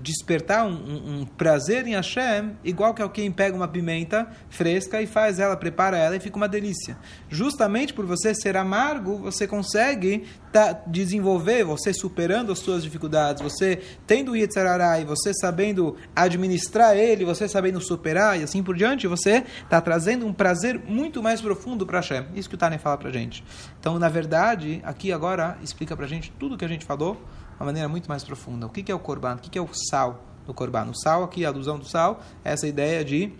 despertar 0.00 0.64
um, 0.64 1.20
um, 1.20 1.26
prazer 1.26 1.86
em 1.86 1.94
Hashem, 1.94 2.56
igual 2.64 2.94
que 2.94 3.02
alguém 3.02 3.32
pega 3.32 3.56
uma 3.56 3.66
pimenta 3.66 4.28
fresca 4.48 5.02
e 5.02 5.06
faz 5.06 5.40
ela, 5.40 5.56
prepara 5.56 5.96
ela 5.96 6.16
e 6.16 6.20
fica 6.20 6.36
uma 6.36 6.48
delícia. 6.48 6.96
Justamente 7.28 7.92
por 7.92 8.06
você 8.06 8.34
ser 8.34 8.56
amargo, 8.56 9.18
você 9.18 9.46
consegue 9.46 10.24
tá, 10.52 10.72
desenvolver, 10.86 11.64
você 11.64 11.92
superando 11.92 12.52
as 12.52 12.60
suas 12.60 12.82
dificuldades, 12.82 13.42
você 13.42 13.80
tendo 14.06 14.32
o 14.32 14.36
Yetzirará 14.36 15.00
e 15.00 15.04
você 15.04 15.34
sabendo 15.34 15.96
administrar 16.14 16.96
ele, 16.96 17.24
você 17.24 17.48
sabendo 17.48 17.80
superar 17.80 18.38
e 18.38 18.44
assim 18.44 18.62
por 18.62 18.76
diante, 18.76 19.06
você 19.06 19.44
está 19.62 19.80
trazendo 19.80 20.26
um 20.26 20.32
prazer 20.32 20.80
muito 20.86 21.22
mais 21.22 21.40
profundo 21.40 21.84
para 21.84 21.98
Hashem. 21.98 22.26
Isso 22.34 22.48
que 22.48 22.54
o 22.54 22.58
Tânia 22.58 22.78
fala 22.78 22.96
para 22.96 23.10
gente. 23.10 23.42
Então, 23.80 23.98
na 23.98 24.08
verdade, 24.08 24.80
aqui 24.84 25.12
agora 25.12 25.58
explica 25.62 25.96
para 25.96 26.06
gente 26.06 26.32
tudo 26.38 26.56
que 26.56 26.64
a 26.64 26.68
gente 26.68 26.84
falou 26.84 27.20
uma 27.58 27.66
maneira 27.66 27.88
muito 27.88 28.08
mais 28.08 28.22
profunda. 28.22 28.66
O 28.80 28.84
que 28.84 28.92
é 28.92 28.94
o 28.94 28.98
corban? 28.98 29.34
O 29.34 29.38
que 29.38 29.58
é 29.58 29.62
o 29.62 29.68
sal 29.72 30.22
do 30.46 30.54
corban? 30.54 30.86
O 30.90 30.94
sal 30.94 31.24
aqui, 31.24 31.44
a 31.44 31.48
alusão 31.48 31.78
do 31.78 31.84
sal, 31.84 32.20
é 32.44 32.52
essa 32.52 32.66
ideia 32.66 33.04
de 33.04 33.32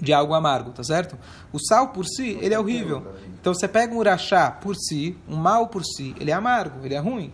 de 0.00 0.12
algo 0.12 0.32
amargo, 0.32 0.70
tá 0.70 0.84
certo? 0.84 1.18
O 1.52 1.58
sal 1.58 1.88
por 1.88 2.04
si, 2.06 2.38
ele 2.40 2.54
é 2.54 2.58
horrível. 2.58 3.02
Então 3.40 3.52
você 3.52 3.66
pega 3.66 3.92
um 3.92 3.98
urachá 3.98 4.50
por 4.50 4.76
si, 4.76 5.16
um 5.28 5.36
mal 5.36 5.68
por 5.68 5.84
si, 5.84 6.14
ele 6.20 6.30
é 6.30 6.34
amargo, 6.34 6.84
ele 6.84 6.94
é 6.94 6.98
ruim. 6.98 7.32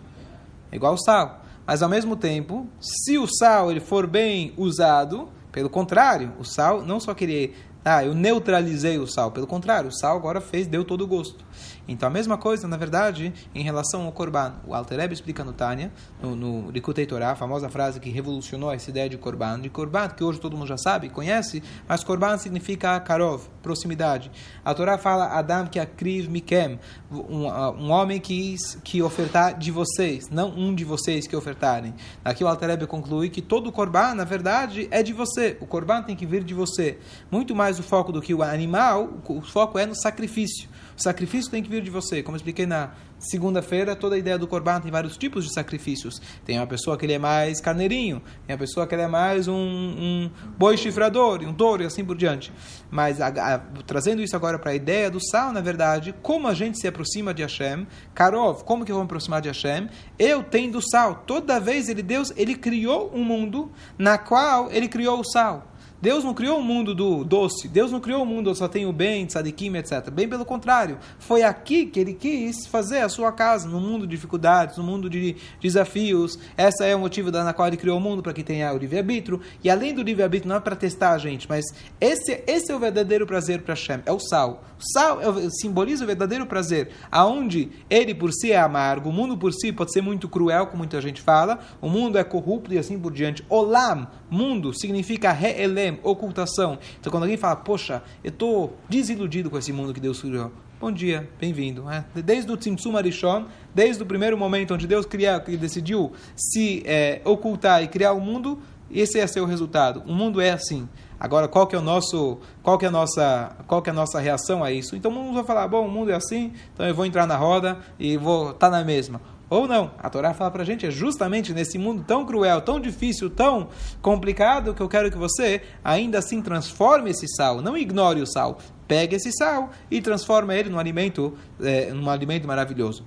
É 0.73 0.77
igual 0.77 0.95
o 0.95 0.99
sal. 0.99 1.43
Mas 1.67 1.83
ao 1.83 1.88
mesmo 1.88 2.17
tempo, 2.17 2.67
se 2.81 3.19
o 3.19 3.27
sal 3.27 3.71
ele 3.71 3.81
for 3.81 4.07
bem 4.07 4.55
usado, 4.57 5.29
pelo 5.53 5.69
contrário, 5.69 6.33
o 6.38 6.45
sal 6.45 6.83
não 6.83 6.99
só 6.99 7.12
querer 7.14 7.55
ah, 7.85 8.03
eu 8.03 8.14
neutralizei 8.14 8.99
o 8.99 9.07
sal. 9.07 9.31
Pelo 9.31 9.47
contrário, 9.47 9.90
o 9.90 9.93
sal 9.93 10.17
agora 10.17 10.40
fez, 10.40 10.67
deu 10.67 10.85
todo 10.85 11.05
o 11.05 11.07
gosto. 11.07 11.45
Então 11.87 12.09
a 12.09 12.11
mesma 12.11 12.38
coisa, 12.38 12.66
na 12.66 12.77
verdade, 12.77 13.33
em 13.55 13.62
relação 13.62 14.07
ao 14.07 14.12
Korban. 14.12 14.55
O 14.66 14.75
Alter 14.75 14.99
Rebbe 14.99 15.14
explica 15.14 15.44
no 15.44 15.53
Tânia, 15.53 15.92
no, 16.23 16.35
no 16.35 16.73
Torah, 17.07 17.33
a 17.33 17.37
famosa 17.37 17.68
frase 17.68 18.01
que 18.01 18.11
revolucionou 18.11 18.73
essa 18.73 18.90
ideia 18.90 19.09
de 19.09 19.18
Korban. 19.18 19.61
De 19.61 19.68
Korban, 19.68 20.09
que 20.09 20.25
hoje 20.25 20.40
todo 20.40 20.57
mundo 20.57 20.66
já 20.66 20.79
sabe, 20.79 21.09
conhece, 21.09 21.62
mas 21.87 22.03
Korban 22.03 22.38
significa 22.38 22.99
Karov, 23.01 23.42
proximidade. 23.62 24.31
A 24.64 24.73
Torá 24.75 24.97
fala 24.97 25.27
Adam 25.27 25.66
que 25.66 25.79
akriv 25.79 26.29
mikem, 26.29 26.79
um, 27.11 27.47
um 27.47 27.90
homem 27.90 28.20
que, 28.20 28.57
que 28.83 29.03
ofertar 29.03 29.59
de 29.59 29.70
vocês, 29.70 30.31
não 30.31 30.49
um 30.51 30.75
de 30.75 30.85
vocês 30.85 31.27
que 31.27 31.37
ofertarem. 31.37 31.94
Aqui 32.25 32.42
o 32.42 32.49
Alter 32.49 32.70
Rebbe 32.70 32.87
conclui 32.87 33.29
que 33.29 33.42
todo 33.42 33.70
Korban, 33.70 34.14
na 34.14 34.25
verdade, 34.25 34.88
é 34.90 35.03
de 35.03 35.12
você. 35.12 35.57
O 35.61 35.66
Korban 35.66 36.03
tem 36.03 36.16
que 36.16 36.25
vir 36.25 36.42
de 36.42 36.55
você. 36.55 36.99
Muito 37.31 37.55
mais 37.55 37.79
o 37.79 37.83
foco 37.83 38.12
do 38.12 38.23
que 38.23 38.33
o 38.33 38.42
animal, 38.42 39.20
o 39.29 39.42
foco 39.42 39.79
é 39.79 39.87
no 39.87 39.94
sacrifício. 39.94 40.68
O 40.97 41.03
sacrifício 41.03 41.51
tem 41.51 41.63
que 41.63 41.69
vir 41.69 41.83
de 41.83 41.91
você. 41.91 42.23
Como 42.23 42.37
expliquei 42.37 42.67
na 42.67 42.93
segunda-feira, 43.19 43.97
toda 43.97 44.15
a 44.15 44.19
ideia 44.19 44.39
do 44.39 44.47
Corban 44.47 44.81
tem 44.81 44.91
vários 44.91 45.17
tipos 45.17 45.45
de 45.45 45.53
sacrifícios. 45.53 46.21
Tem 46.45 46.59
uma 46.59 46.67
pessoa 46.67 46.97
que 46.97 47.05
ele 47.05 47.15
é 47.15 47.19
mais 47.19 47.61
carneirinho, 47.61 48.23
tem 48.47 48.55
uma 48.55 48.59
pessoa 48.59 48.87
que 48.87 48.95
ele 48.95 49.03
é 49.03 49.09
mais 49.09 49.49
um, 49.49 49.55
um 49.55 50.31
boi 50.57 50.77
chifrador, 50.77 51.43
um 51.43 51.53
touro 51.53 51.83
e 51.83 51.87
assim 51.87 52.05
por 52.05 52.17
diante. 52.17 52.53
Mas 52.91 53.21
a, 53.21 53.29
a, 53.29 53.59
trazendo 53.87 54.23
isso 54.23 54.37
agora 54.37 54.59
para 54.59 54.73
a 54.73 54.75
ideia 54.75 55.11
do 55.11 55.21
sal, 55.21 55.53
na 55.53 55.61
verdade, 55.61 56.15
como 56.23 56.47
a 56.47 56.55
gente 56.55 56.79
se 56.79 56.87
aproxima 56.87 57.35
de 57.35 57.43
Hashem, 57.43 57.87
Karov, 58.15 58.63
como 58.65 58.85
que 58.85 58.93
eu 58.93 58.97
vou 58.97 59.05
me 59.05 59.09
aproximar 59.09 59.41
de 59.41 59.49
Hashem? 59.49 59.89
Eu 60.19 60.43
tenho 60.43 60.77
o 60.77 60.83
sal. 60.83 61.25
Toda 61.27 61.59
vez 61.59 61.89
ele, 61.89 62.03
Deus, 62.03 62.33
ele 62.37 62.55
criou 62.55 63.11
um 63.15 63.25
mundo 63.25 63.71
na 63.99 64.19
qual 64.19 64.71
ele 64.71 64.89
criou 64.89 65.21
o 65.21 65.25
sal. 65.25 65.74
Deus 66.01 66.23
não 66.23 66.35
criou 66.35 66.59
o 66.59 66.61
um 66.61 66.63
mundo 66.63 66.95
do 66.95 67.25
doce, 67.25 67.67
Deus 67.67 67.91
não 67.91 68.01
criou 68.01 68.21
o 68.21 68.23
um 68.23 68.27
mundo 68.27 68.51
onde 68.51 68.59
só 68.59 68.69
tem 68.69 68.87
o 68.87 68.93
bem, 68.93 69.27
tzadikim, 69.27 69.75
etc. 69.77 70.11
Bem 70.11 70.29
pelo 70.29 70.45
contrário, 70.45 70.99
foi 71.19 71.43
aqui 71.43 71.87
que 71.87 71.99
ele 71.99 72.13
quis 72.13 72.67
fazer 72.67 72.99
a 72.99 73.09
sua 73.09 73.33
casa, 73.33 73.69
no 73.69 73.81
mundo 73.81 74.07
de 74.07 74.15
dificuldades, 74.15 74.77
no 74.77 74.85
mundo 74.85 75.09
de 75.09 75.37
desafios. 75.61 76.39
Essa 76.57 76.85
é 76.85 76.95
o 76.95 76.99
motivo 76.99 77.31
da, 77.31 77.43
na 77.43 77.53
qual 77.53 77.69
ele 77.69 77.77
criou 77.77 77.99
o 77.99 78.01
mundo, 78.01 78.23
para 78.23 78.33
que 78.33 78.43
tenha 78.43 78.73
o 78.73 78.77
livre-arbítrio. 78.77 79.41
E 79.63 79.71
além 79.71 79.95
do 79.95 80.03
livre-arbítrio, 80.03 80.49
não 80.49 80.57
é 80.57 80.61
para 80.61 80.77
testar 80.77 81.13
a 81.13 81.19
gente, 81.19 81.49
mas 81.49 81.65
esse, 82.01 82.43
esse 82.47 82.71
é 82.71 82.77
o 82.77 82.79
verdadeiro 82.79 83.27
prazer 83.27 83.63
para 83.63 83.75
Hashem, 83.75 84.03
é 84.05 84.13
o 84.13 84.19
sal. 84.19 84.63
Sal 84.92 85.20
é, 85.20 85.51
simboliza 85.51 86.05
o 86.05 86.07
verdadeiro 86.07 86.47
prazer, 86.47 86.90
aonde 87.11 87.70
ele 87.88 88.14
por 88.14 88.33
si 88.33 88.53
é 88.53 88.59
amargo, 88.59 89.09
o 89.09 89.12
mundo 89.12 89.37
por 89.37 89.53
si 89.53 89.73
pode 89.73 89.92
ser 89.92 90.03
muito 90.03 90.29
cruel, 90.29 90.66
como 90.66 90.79
muita 90.79 91.01
gente 91.01 91.20
fala, 91.20 91.59
o 91.81 91.88
mundo 91.88 92.18
é 92.18 92.25
corrupto 92.25 92.73
e 92.73 92.79
assim 92.79 92.99
por 92.99 93.12
diante. 93.12 93.44
Olam, 93.49 94.07
mundo, 94.31 94.73
significa 94.73 95.33
re'elem, 95.33 95.99
ocultação. 96.03 96.79
Então, 97.01 97.11
quando 97.11 97.25
alguém 97.25 97.37
fala, 97.37 97.57
poxa, 97.57 98.03
eu 98.23 98.29
estou 98.29 98.77
desiludido 98.88 99.51
com 99.51 99.59
esse 99.59 99.73
mundo 99.73 99.94
que 99.94 100.01
Deus 100.01 100.20
criou. 100.20 100.53
Bom 100.81 100.92
dia, 100.92 101.31
bem-vindo. 101.40 101.88
É, 101.88 102.05
desde 102.20 102.53
o 102.53 102.57
Tzimtzum 102.57 102.97
Arishon, 102.97 103.47
desde 103.75 104.03
o 104.03 104.07
primeiro 104.07 104.37
momento 104.37 104.75
onde 104.75 104.87
Deus 104.87 105.07
criou, 105.07 105.40
que 105.40 105.57
decidiu 105.57 106.12
se 106.37 106.83
é, 106.85 107.23
ocultar 107.25 107.83
e 107.83 107.88
criar 107.88 108.12
o 108.12 108.20
mundo, 108.20 108.61
esse 108.90 109.18
é 109.18 109.27
seu 109.27 109.47
resultado. 109.47 110.03
O 110.07 110.12
mundo 110.12 110.40
é 110.40 110.51
assim. 110.51 110.88
Agora, 111.25 111.49
qual 111.49 111.67
que 111.67 111.75
é 111.75 111.79
o 111.79 111.81
nosso, 111.81 112.37
qual 112.63 112.77
que 112.77 112.85
é 112.85 112.89
a 112.89 112.91
nossa, 112.91 113.57
qual 113.67 113.81
que 113.81 113.89
é 113.89 113.93
a 113.93 113.97
nossa 113.97 114.21
reação 114.21 114.63
a 114.63 114.71
isso? 114.71 114.95
Então, 114.95 115.11
o 115.11 115.15
mundo 115.15 115.33
vai 115.33 115.43
falar, 115.43 115.67
bom, 115.67 115.87
o 115.87 115.91
mundo 115.91 116.11
é 116.11 116.15
assim, 116.15 116.53
então 116.75 116.87
eu 116.87 116.95
vou 116.95 117.07
entrar 117.07 117.27
na 117.27 117.35
roda 117.35 117.79
e 117.99 118.19
vou 118.19 118.51
estar 118.51 118.69
tá 118.69 118.71
na 118.71 118.85
mesma. 118.85 119.23
Ou 119.49 119.67
não. 119.67 119.93
A 119.99 120.11
Torá 120.11 120.35
fala 120.35 120.51
para 120.51 120.61
a 120.61 120.67
gente, 120.67 120.85
é 120.85 120.91
justamente 120.91 121.55
nesse 121.55 121.79
mundo 121.79 122.05
tão 122.07 122.27
cruel, 122.27 122.61
tão 122.61 122.79
difícil, 122.79 123.31
tão 123.31 123.71
complicado, 124.03 124.75
que 124.75 124.83
eu 124.83 124.89
quero 124.89 125.11
que 125.11 125.17
você 125.17 125.63
ainda 125.83 126.19
assim 126.19 126.43
transforme 126.43 127.09
esse 127.09 127.27
sal. 127.27 127.63
Não 127.63 127.75
ignore 127.75 128.21
o 128.21 128.27
sal. 128.27 128.59
Pegue 128.87 129.17
esse 129.17 129.33
sal 129.33 129.71
e 129.91 130.03
transforme 130.03 130.55
ele 130.55 130.69
num 130.69 130.79
alimento, 130.79 131.33
é, 131.59 131.91
num 131.91 132.11
alimento 132.11 132.47
maravilhoso. 132.47 133.03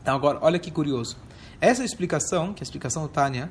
Então 0.00 0.14
agora, 0.14 0.38
olha 0.40 0.58
que 0.60 0.70
curioso. 0.70 1.16
Essa 1.60 1.82
explicação, 1.82 2.52
que 2.52 2.62
é 2.62 2.62
a 2.62 2.66
explicação 2.66 3.02
do 3.02 3.08
Tânia, 3.08 3.50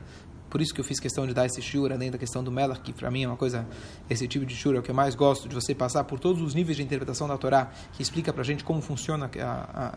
por 0.54 0.62
isso 0.62 0.72
que 0.72 0.80
eu 0.80 0.86
fiz 0.86 1.00
questão 1.00 1.26
de 1.26 1.34
dar 1.34 1.48
esse 1.48 1.60
shura, 1.64 1.96
além 1.96 2.12
da 2.12 2.18
questão 2.20 2.44
do 2.44 2.52
Melach, 2.52 2.80
que 2.80 2.94
para 2.94 3.10
mim 3.10 3.24
é 3.24 3.28
uma 3.28 3.36
coisa, 3.36 3.66
esse 4.08 4.28
tipo 4.28 4.46
de 4.46 4.56
shura 4.56 4.78
é 4.78 4.80
o 4.82 4.84
que 4.84 4.92
eu 4.92 4.94
mais 4.94 5.16
gosto, 5.16 5.50
de 5.50 5.56
você 5.56 5.74
passar 5.74 6.04
por 6.04 6.20
todos 6.20 6.44
os 6.44 6.54
níveis 6.54 6.78
de 6.78 6.84
interpretação 6.84 7.28
da 7.28 7.36
Torá, 7.40 7.72
que 7.94 8.04
explica 8.04 8.32
para 8.32 8.44
a 8.44 8.46
gente 8.46 8.64
como 8.64 8.80
funciona 8.80 9.32
a, 9.42 9.48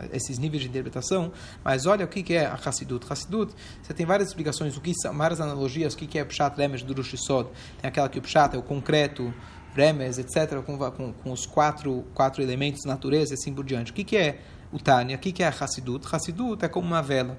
a, 0.03 0.17
esses 0.17 0.39
níveis 0.39 0.63
de 0.63 0.71
interpretação. 0.71 1.31
Mas 1.63 1.85
olha 1.85 2.07
o 2.07 2.09
que, 2.09 2.23
que 2.23 2.33
é 2.33 2.47
a 2.47 2.55
Hassidut. 2.55 3.05
Hassidut, 3.07 3.53
você 3.83 3.93
tem 3.93 4.07
várias 4.07 4.31
explicações, 4.31 4.75
o 4.79 4.81
que 4.81 4.95
são, 4.95 5.15
várias 5.15 5.43
analogias, 5.43 5.93
o 5.93 5.99
que, 5.99 6.07
que 6.07 6.19
é 6.19 6.25
Pshat, 6.25 6.57
Remes, 6.57 6.83
Durush 6.83 7.19
Sod. 7.19 7.51
Tem 7.79 7.89
aquela 7.89 8.09
que 8.09 8.19
o 8.19 8.23
Pshat 8.23 8.57
é 8.57 8.59
o 8.59 8.63
concreto, 8.63 9.35
Remes, 9.75 10.17
etc., 10.17 10.63
com, 10.65 10.79
com, 10.79 11.13
com, 11.13 11.33
os 11.33 11.45
quatro, 11.45 12.07
quatro 12.15 12.43
elementos, 12.43 12.87
natureza 12.87 13.35
e 13.35 13.35
assim 13.35 13.53
por 13.53 13.63
diante. 13.63 13.93
O 13.93 13.95
que, 13.95 14.03
que 14.03 14.17
é 14.17 14.41
o 14.73 14.79
Tânia? 14.79 15.17
O 15.17 15.19
que, 15.19 15.33
que 15.33 15.43
é 15.43 15.49
a 15.49 15.51
Hassidut? 15.51 16.07
Hassidut 16.11 16.65
é 16.65 16.69
como 16.69 16.87
uma 16.87 17.03
vela 17.03 17.37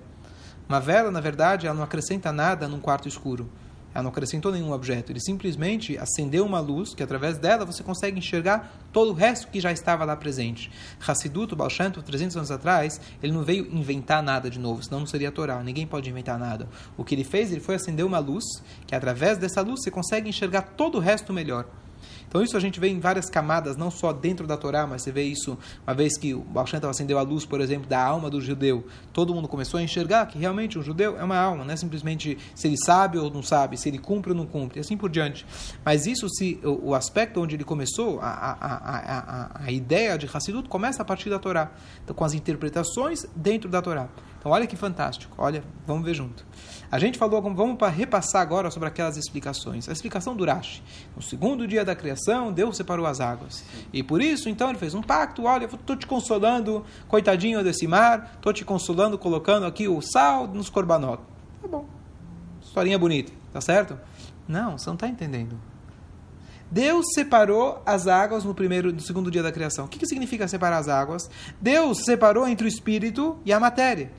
Uma 0.68 0.80
vela, 0.80 1.10
na 1.10 1.22
verdade, 1.22 1.66
ela 1.66 1.76
não 1.76 1.84
acrescenta 1.84 2.32
nada 2.32 2.68
num 2.68 2.80
quarto 2.80 3.08
escuro. 3.08 3.50
Ela 3.94 4.04
não 4.04 4.12
acrescentou 4.12 4.52
nenhum 4.52 4.74
objeto. 4.74 5.12
Ele 5.12 5.20
simplesmente 5.20 5.98
acendeu 5.98 6.46
uma 6.46 6.60
luz 6.60 6.94
que, 6.94 7.02
através 7.02 7.38
dela, 7.38 7.66
você 7.66 7.82
consegue 7.82 8.20
enxergar 8.20 8.72
todo 8.92 9.12
o 9.12 9.14
resto 9.14 9.48
que 9.48 9.60
já 9.60 9.72
estava 9.72 10.04
lá 10.06 10.16
presente. 10.16 10.70
Hassidut, 11.00 11.56
Baal 11.56 11.70
Shem 11.70 11.90
Tov, 11.90 12.06
300 12.06 12.38
anos 12.38 12.52
atrás, 12.52 13.00
ele 13.24 13.32
não 13.32 13.44
veio 13.44 13.66
inventar 13.74 14.22
nada 14.22 14.50
de 14.50 14.60
novo, 14.60 14.84
senão 14.84 15.00
não 15.00 15.08
seria 15.08 15.30
a 15.30 15.32
Torá. 15.32 15.64
Ninguém 15.64 15.88
pode 15.88 16.10
inventar 16.10 16.38
nada. 16.38 16.68
O 16.98 17.04
que 17.04 17.16
ele 17.16 17.24
fez, 17.24 17.52
ele 17.52 17.62
foi 17.62 17.76
acender 17.76 18.06
uma 18.06 18.20
luz, 18.20 18.44
que 18.86 18.94
através 18.94 19.38
dessa 19.38 19.62
luz 19.62 19.82
você 19.82 19.90
consegue 19.90 20.30
enxergar 20.30 20.62
todo 20.62 20.96
o 20.98 21.02
resto 21.02 21.32
melhor. 21.32 21.66
Então 22.28 22.42
isso 22.42 22.58
a 22.58 22.60
gente 22.60 22.80
vê 22.80 22.90
em 22.90 23.00
várias 23.00 23.30
camadas, 23.30 23.78
não 23.78 23.90
só 23.90 24.12
dentro 24.12 24.46
da 24.46 24.58
Torá, 24.58 24.86
mas 24.86 25.02
você 25.02 25.12
vê 25.12 25.24
isso 25.24 25.58
uma 25.86 25.94
vez 25.94 26.18
que 26.18 26.34
o 26.34 26.42
Baal 26.42 26.68
acendeu 26.90 27.18
a 27.18 27.22
luz, 27.22 27.46
por 27.46 27.62
exemplo, 27.62 27.88
da 27.88 28.04
alma 28.04 28.30
do 28.30 28.42
judeu. 28.42 28.86
Todo 29.14 29.34
mundo 29.34 29.48
começou 29.48 29.80
a 29.80 29.84
enxergar 29.84 30.26
que 30.28 30.38
realmente 30.38 30.78
um 30.78 30.82
judeu 30.82 31.18
é 31.18 31.24
uma 31.24 31.38
alma, 31.38 31.64
não 31.64 31.74
é 31.74 31.78
simplesmente 31.78 32.38
se 32.54 32.68
ele 32.68 32.78
sabe 32.78 33.18
ou 33.18 33.32
não 33.32 33.42
sabe, 33.42 33.78
se 33.78 33.88
ele 33.90 33.98
cumpre 33.98 34.32
ou 34.32 34.38
não 34.38 34.46
cumpre, 34.46 34.80
e 34.80 34.82
assim 34.82 34.98
por 34.98 35.10
diante. 35.10 35.46
Mas 35.84 36.06
isso, 36.06 36.28
se 36.30 36.60
o, 36.64 36.90
o 36.90 36.96
aspecto 36.96 37.42
onde 37.42 37.56
ele 37.56 37.64
começou, 37.64 38.20
a, 38.20 38.28
a, 38.28 38.52
a, 38.52 39.20
a, 39.62 39.66
a 39.66 39.72
ideia 39.72 40.18
de 40.18 40.30
Hassidut 40.32 40.68
começa 40.68 41.02
a 41.02 41.06
partir 41.06 41.30
da 41.30 41.40
Torá, 41.40 41.72
então, 42.04 42.16
com 42.16 42.24
as 42.24 42.34
interpretações 42.34 43.26
dentro 43.36 43.70
da 43.70 43.82
Torá. 43.82 44.10
Então 44.40 44.52
olha 44.52 44.68
que 44.68 44.76
fantástico, 44.76 45.34
olha, 45.38 45.64
vamos 45.86 46.06
ver 46.06 46.14
junto. 46.14 46.46
A 46.90 47.00
gente 47.00 47.18
falou, 47.18 47.42
vamos 47.42 47.78
repassar 47.90 48.42
agora 48.42 48.72
sobre 48.72 48.88
aquelas 48.88 49.18
explicações. 49.18 49.90
A 49.90 49.92
explicação 49.92 50.36
do 50.36 50.46
Rashi. 50.46 50.82
No 51.16 51.22
segundo 51.22 51.68
dia 51.68 51.84
da 51.84 51.96
criação, 51.96 52.52
Deus 52.52 52.78
separou 52.78 53.06
as 53.06 53.20
águas. 53.20 53.64
E 53.92 54.02
por 54.02 54.22
isso, 54.22 54.48
então, 54.48 54.70
ele 54.70 54.80
fez 54.80 54.94
um 54.94 55.02
pacto. 55.02 55.44
Olha, 55.44 55.66
estou 55.66 55.98
te 55.98 56.08
consolando, 56.08 56.86
coitadinho 57.08 57.62
desse 57.64 57.86
mar. 57.88 58.32
Estou 58.36 58.54
te 58.54 58.64
consolando, 58.64 59.18
colocando 59.18 59.66
aqui 59.66 59.88
o 59.88 60.02
sal 60.02 60.48
nos 60.48 60.70
corbanot. 60.70 61.22
Tá 61.62 61.68
bom. 61.68 61.86
Historinha 62.62 62.98
bonita, 62.98 63.34
tá 63.52 63.60
certo? 63.60 64.00
Não, 64.48 64.78
você 64.78 64.88
não 64.88 64.96
está 64.96 65.08
entendendo. 65.08 65.60
Deus 66.70 67.06
separou 67.14 67.82
as 67.86 68.08
águas 68.08 68.44
no 68.44 68.54
primeiro, 68.54 68.92
no 68.92 69.00
segundo 69.00 69.32
dia 69.32 69.42
da 69.42 69.52
criação. 69.52 69.86
O 69.86 69.88
que, 69.88 70.00
que 70.00 70.06
significa 70.06 70.48
separar 70.48 70.78
as 70.78 70.88
águas? 70.88 71.30
Deus 71.62 72.04
separou 72.04 72.48
entre 72.48 72.66
o 72.66 72.68
espírito 72.68 73.38
e 73.46 73.54
a 73.54 73.60
matéria. 73.60 74.12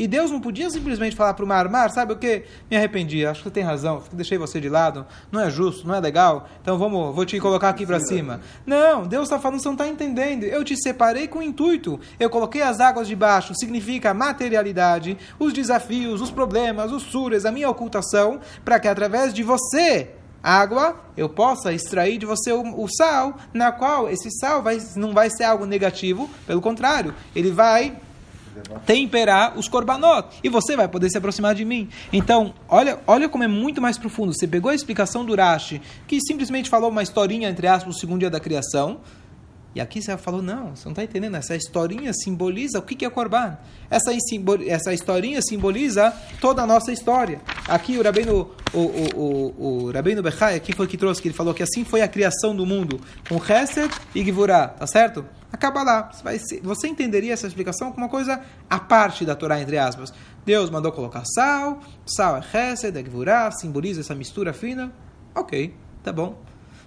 E 0.00 0.08
Deus 0.08 0.30
não 0.30 0.40
podia 0.40 0.70
simplesmente 0.70 1.14
falar 1.14 1.34
para 1.34 1.44
o 1.44 1.46
mar, 1.46 1.68
mar, 1.68 1.90
sabe 1.90 2.14
o 2.14 2.16
que? 2.16 2.44
Me 2.70 2.76
arrependi, 2.78 3.26
acho 3.26 3.40
que 3.42 3.48
você 3.50 3.52
tem 3.52 3.62
razão, 3.62 4.02
deixei 4.10 4.38
você 4.38 4.58
de 4.58 4.66
lado, 4.66 5.04
não 5.30 5.42
é 5.42 5.50
justo, 5.50 5.86
não 5.86 5.94
é 5.94 6.00
legal, 6.00 6.48
então 6.62 6.78
vamos, 6.78 7.14
vou 7.14 7.26
te 7.26 7.38
colocar 7.38 7.68
aqui 7.68 7.84
para 7.84 8.00
cima. 8.00 8.40
Não, 8.64 9.06
Deus 9.06 9.24
está 9.24 9.38
falando, 9.38 9.60
você 9.60 9.68
não 9.68 9.74
está 9.74 9.86
entendendo. 9.86 10.44
Eu 10.44 10.64
te 10.64 10.74
separei 10.74 11.28
com 11.28 11.42
intuito. 11.42 12.00
Eu 12.18 12.30
coloquei 12.30 12.62
as 12.62 12.80
águas 12.80 13.08
de 13.08 13.14
baixo, 13.14 13.54
significa 13.54 14.12
a 14.12 14.14
materialidade, 14.14 15.18
os 15.38 15.52
desafios, 15.52 16.22
os 16.22 16.30
problemas, 16.30 16.92
os 16.92 17.02
suras, 17.02 17.44
a 17.44 17.52
minha 17.52 17.68
ocultação, 17.68 18.40
para 18.64 18.80
que 18.80 18.88
através 18.88 19.34
de 19.34 19.42
você 19.42 20.12
água, 20.42 20.98
eu 21.14 21.28
possa 21.28 21.74
extrair 21.74 22.16
de 22.16 22.24
você 22.24 22.50
o, 22.52 22.62
o, 22.82 22.88
sal, 22.88 23.36
na 23.52 23.70
qual 23.70 24.08
esse 24.08 24.30
sal 24.30 24.62
vai, 24.62 24.78
não 24.96 25.12
vai 25.12 25.28
ser 25.28 25.44
algo 25.44 25.66
negativo, 25.66 26.30
pelo 26.46 26.62
contrário, 26.62 27.14
ele 27.36 27.50
vai 27.50 27.98
temperar 28.86 29.58
os 29.58 29.68
korbanot 29.68 30.28
e 30.42 30.48
você 30.48 30.76
vai 30.76 30.88
poder 30.88 31.10
se 31.10 31.18
aproximar 31.18 31.54
de 31.54 31.64
mim. 31.64 31.88
Então, 32.12 32.54
olha, 32.68 32.98
olha 33.06 33.28
como 33.28 33.44
é 33.44 33.48
muito 33.48 33.80
mais 33.80 33.98
profundo. 33.98 34.32
Você 34.34 34.46
pegou 34.46 34.70
a 34.70 34.74
explicação 34.74 35.24
do 35.24 35.34
Rashi, 35.34 35.80
que 36.06 36.20
simplesmente 36.20 36.68
falou 36.68 36.90
uma 36.90 37.02
historinha 37.02 37.48
entre 37.48 37.66
aspas 37.66 37.94
no 37.94 38.00
segundo 38.00 38.20
dia 38.20 38.30
da 38.30 38.40
criação, 38.40 39.00
e 39.72 39.80
aqui 39.80 40.02
você 40.02 40.16
falou, 40.16 40.42
não, 40.42 40.74
você 40.74 40.84
não 40.84 40.92
está 40.92 41.04
entendendo. 41.04 41.36
Essa 41.36 41.54
historinha 41.54 42.12
simboliza 42.12 42.80
o 42.80 42.82
que 42.82 43.04
é 43.04 43.10
Korban. 43.10 43.56
Essa, 43.88 44.12
essa 44.66 44.92
historinha 44.92 45.40
simboliza 45.40 46.12
toda 46.40 46.62
a 46.62 46.66
nossa 46.66 46.92
história. 46.92 47.40
Aqui 47.68 47.96
o 47.96 48.02
Rabino, 48.02 48.50
o, 48.74 48.78
o, 48.78 49.08
o, 49.14 49.84
o 49.86 49.92
Rabino 49.92 50.22
Bechai, 50.22 50.56
aqui 50.56 50.74
foi 50.74 50.88
que 50.88 50.96
trouxe, 50.96 51.22
que 51.22 51.28
ele 51.28 51.36
falou 51.36 51.54
que 51.54 51.62
assim 51.62 51.84
foi 51.84 52.02
a 52.02 52.08
criação 52.08 52.54
do 52.54 52.66
mundo, 52.66 53.00
com 53.28 53.40
Chesed 53.40 53.94
e 54.12 54.24
Givurah, 54.24 54.68
tá 54.68 54.88
certo? 54.88 55.24
Acaba 55.52 55.82
lá. 55.82 56.10
Você, 56.12 56.22
vai, 56.22 56.38
você 56.62 56.88
entenderia 56.88 57.32
essa 57.32 57.46
explicação 57.46 57.90
como 57.90 58.04
uma 58.04 58.10
coisa 58.10 58.40
à 58.68 58.78
parte 58.78 59.24
da 59.24 59.34
Torá, 59.34 59.60
entre 59.60 59.78
aspas. 59.78 60.12
Deus 60.44 60.70
mandou 60.70 60.92
colocar 60.92 61.24
sal, 61.24 61.80
sal 62.06 62.36
é 62.36 62.42
Chesed, 62.42 62.96
é 62.96 63.02
Givurah, 63.02 63.50
simboliza 63.50 64.00
essa 64.00 64.14
mistura 64.14 64.52
fina. 64.52 64.92
Ok, 65.34 65.74
tá 66.02 66.12
bom. 66.12 66.38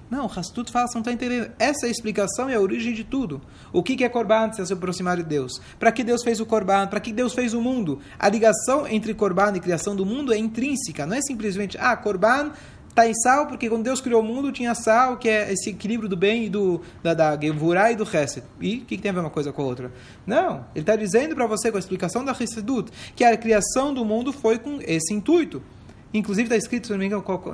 Não, 0.10 0.28
Rastut 0.28 0.72
fala, 0.72 0.88
você 0.88 0.94
não 0.94 1.02
está 1.02 1.12
entendendo. 1.12 1.52
Essa 1.58 1.88
é 1.88 1.90
explicação 1.90 2.48
e 2.48 2.54
a 2.54 2.60
origem 2.60 2.94
de 2.94 3.04
tudo. 3.04 3.42
O 3.72 3.82
que 3.82 4.04
é 4.04 4.10
Corban 4.10 4.52
se 4.54 4.64
se 4.64 4.72
aproximar 4.72 5.18
de 5.18 5.24
Deus? 5.24 5.60
Para 5.80 5.92
que 5.92 6.04
Deus 6.04 6.24
fez 6.24 6.40
o 6.40 6.46
Corban? 6.46 6.86
Para 6.88 7.00
que 7.00 7.12
Deus 7.12 7.34
fez 7.34 7.54
o 7.56 7.62
mundo? 7.62 8.00
A 8.20 8.30
ligação 8.30 8.88
entre 8.88 9.14
Corban 9.16 9.54
e 9.56 9.60
criação 9.60 9.96
do 9.96 10.06
mundo 10.06 10.32
é 10.32 10.38
intrínseca. 10.38 11.08
Não 11.08 11.16
é 11.16 11.22
simplesmente, 11.22 11.78
ah, 11.80 11.98
Corban 11.98 12.52
está 12.94 13.08
em 13.08 13.14
sal 13.16 13.48
porque 13.48 13.68
quando 13.68 13.84
Deus 13.84 14.00
criou 14.00 14.22
o 14.22 14.24
mundo 14.24 14.52
tinha 14.52 14.74
sal, 14.76 15.18
que 15.18 15.28
é 15.28 15.52
esse 15.52 15.72
equilíbrio 15.72 16.08
do 16.08 16.16
bem 16.16 16.46
e 16.46 16.50
do 16.50 16.80
da, 17.02 17.14
da 17.14 17.34
e 17.42 17.96
do 17.96 18.06
Chesed. 18.06 18.46
E 18.62 18.78
o 18.78 18.80
que, 18.82 18.96
que, 18.96 19.02
tem 19.02 19.10
a 19.10 19.14
ver 19.14 19.20
uma 19.20 19.30
coisa 19.30 19.52
com 19.52 19.62
a 19.62 19.66
outra? 19.66 19.92
Não, 20.26 20.66
ele 20.74 20.84
está 20.84 20.96
dizendo 20.96 21.36
para 21.36 21.48
você 21.48 21.72
com 21.72 21.78
a 21.78 21.80
explicação 21.80 22.24
da 22.24 22.34
Chessedut 22.34 22.92
que 23.16 23.24
a 23.24 23.36
criação 23.36 23.94
do 23.94 24.06
mundo 24.06 24.32
foi 24.32 24.60
com 24.60 24.80
esse 24.82 25.14
intuito. 25.14 25.62
Inclusive 26.14 26.46
está 26.46 26.56
escrito, 26.56 26.86
se 26.86 26.94
não 26.94 27.00
me 27.00 27.08
engano, 27.08 27.24
qual, 27.24 27.42
não 27.48 27.54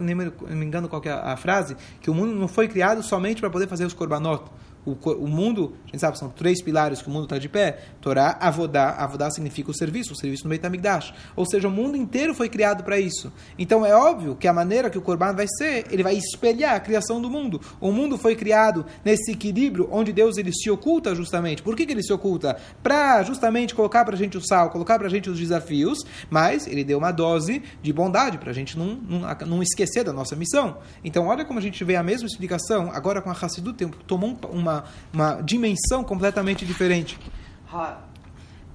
me 0.57 0.65
engano 0.65 0.89
qual 0.89 1.01
é 1.05 1.09
a 1.09 1.37
frase, 1.37 1.77
que 2.01 2.09
o 2.09 2.13
mundo 2.13 2.35
não 2.35 2.47
foi 2.47 2.67
criado 2.67 3.01
somente 3.01 3.39
para 3.39 3.49
poder 3.49 3.67
fazer 3.67 3.85
os 3.85 3.93
korbanot. 3.93 4.43
O, 4.85 4.91
o, 4.91 5.27
mundo, 5.27 5.73
a 5.85 5.87
gente 5.87 5.99
sabe, 5.99 6.17
são 6.17 6.29
três 6.29 6.61
pilares 6.61 7.01
que 7.01 7.07
o 7.09 7.11
mundo 7.11 7.23
está 7.23 7.37
de 7.37 7.49
pé. 7.49 7.79
Torá, 8.01 8.37
Avodá. 8.39 8.91
Avodá 8.91 9.29
significa 9.29 9.69
o 9.69 9.73
serviço, 9.73 10.13
o 10.13 10.15
serviço 10.15 10.43
no 10.45 10.49
Beit 10.49 10.65
HaMikdash. 10.65 11.13
Ou 11.35 11.45
seja, 11.45 11.67
o 11.67 11.71
mundo 11.71 11.97
inteiro 11.97 12.33
foi 12.33 12.49
criado 12.49 12.83
para 12.83 12.99
isso. 12.99 13.31
Então 13.57 13.85
é 13.85 13.93
óbvio 13.93 14.35
que 14.35 14.47
a 14.47 14.53
maneira 14.53 14.89
que 14.89 14.97
o 14.97 15.01
Corban 15.01 15.33
vai 15.33 15.47
ser, 15.57 15.85
ele 15.91 16.01
vai 16.01 16.15
espelhar 16.15 16.75
a 16.75 16.79
criação 16.79 17.21
do 17.21 17.29
mundo. 17.29 17.61
O 17.79 17.91
mundo 17.91 18.17
foi 18.17 18.35
criado 18.35 18.85
nesse 19.03 19.31
equilíbrio 19.31 19.87
onde 19.91 20.13
Deus 20.13 20.37
ele 20.37 20.51
se 20.53 20.69
oculta 20.69 21.13
justamente. 21.13 21.61
Por 21.61 21.75
que, 21.75 21.85
que 21.85 21.91
ele 21.91 22.03
se 22.03 22.13
oculta? 22.13 22.57
Para 22.81 23.21
justamente 23.23 23.75
colocar 23.75 24.05
para 24.05 24.15
a 24.15 24.17
gente 24.17 24.37
o 24.37 24.41
sal, 24.41 24.69
colocar 24.69 24.97
para 24.97 25.07
a 25.07 25.09
gente 25.09 25.29
os 25.29 25.37
desafios, 25.37 25.99
mas 26.29 26.67
ele 26.67 26.83
deu 26.83 26.97
uma 26.97 27.11
dose 27.11 27.61
de 27.81 27.93
bondade 27.93 28.37
para 28.37 28.51
a 28.51 28.53
gente 28.53 28.77
não, 28.77 28.95
não, 28.95 29.21
não, 29.45 29.63
esquecer 29.63 30.03
da 30.03 30.13
nossa 30.13 30.35
missão. 30.35 30.77
Então 31.03 31.27
olha 31.27 31.45
como 31.45 31.59
a 31.59 31.61
gente 31.61 31.83
vê 31.83 31.95
a 31.95 32.03
mesma 32.03 32.27
explicação 32.27 32.91
agora 32.91 33.21
com 33.21 33.29
a 33.29 33.33
Hassidut, 33.33 33.85
tomou 34.07 34.37
uma 34.51 34.68
uma, 35.13 35.41
dimensão 35.41 36.03
completamente 36.03 36.65
diferente. 36.65 37.19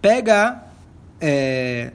Pega, 0.01 0.65
é, 1.21 1.93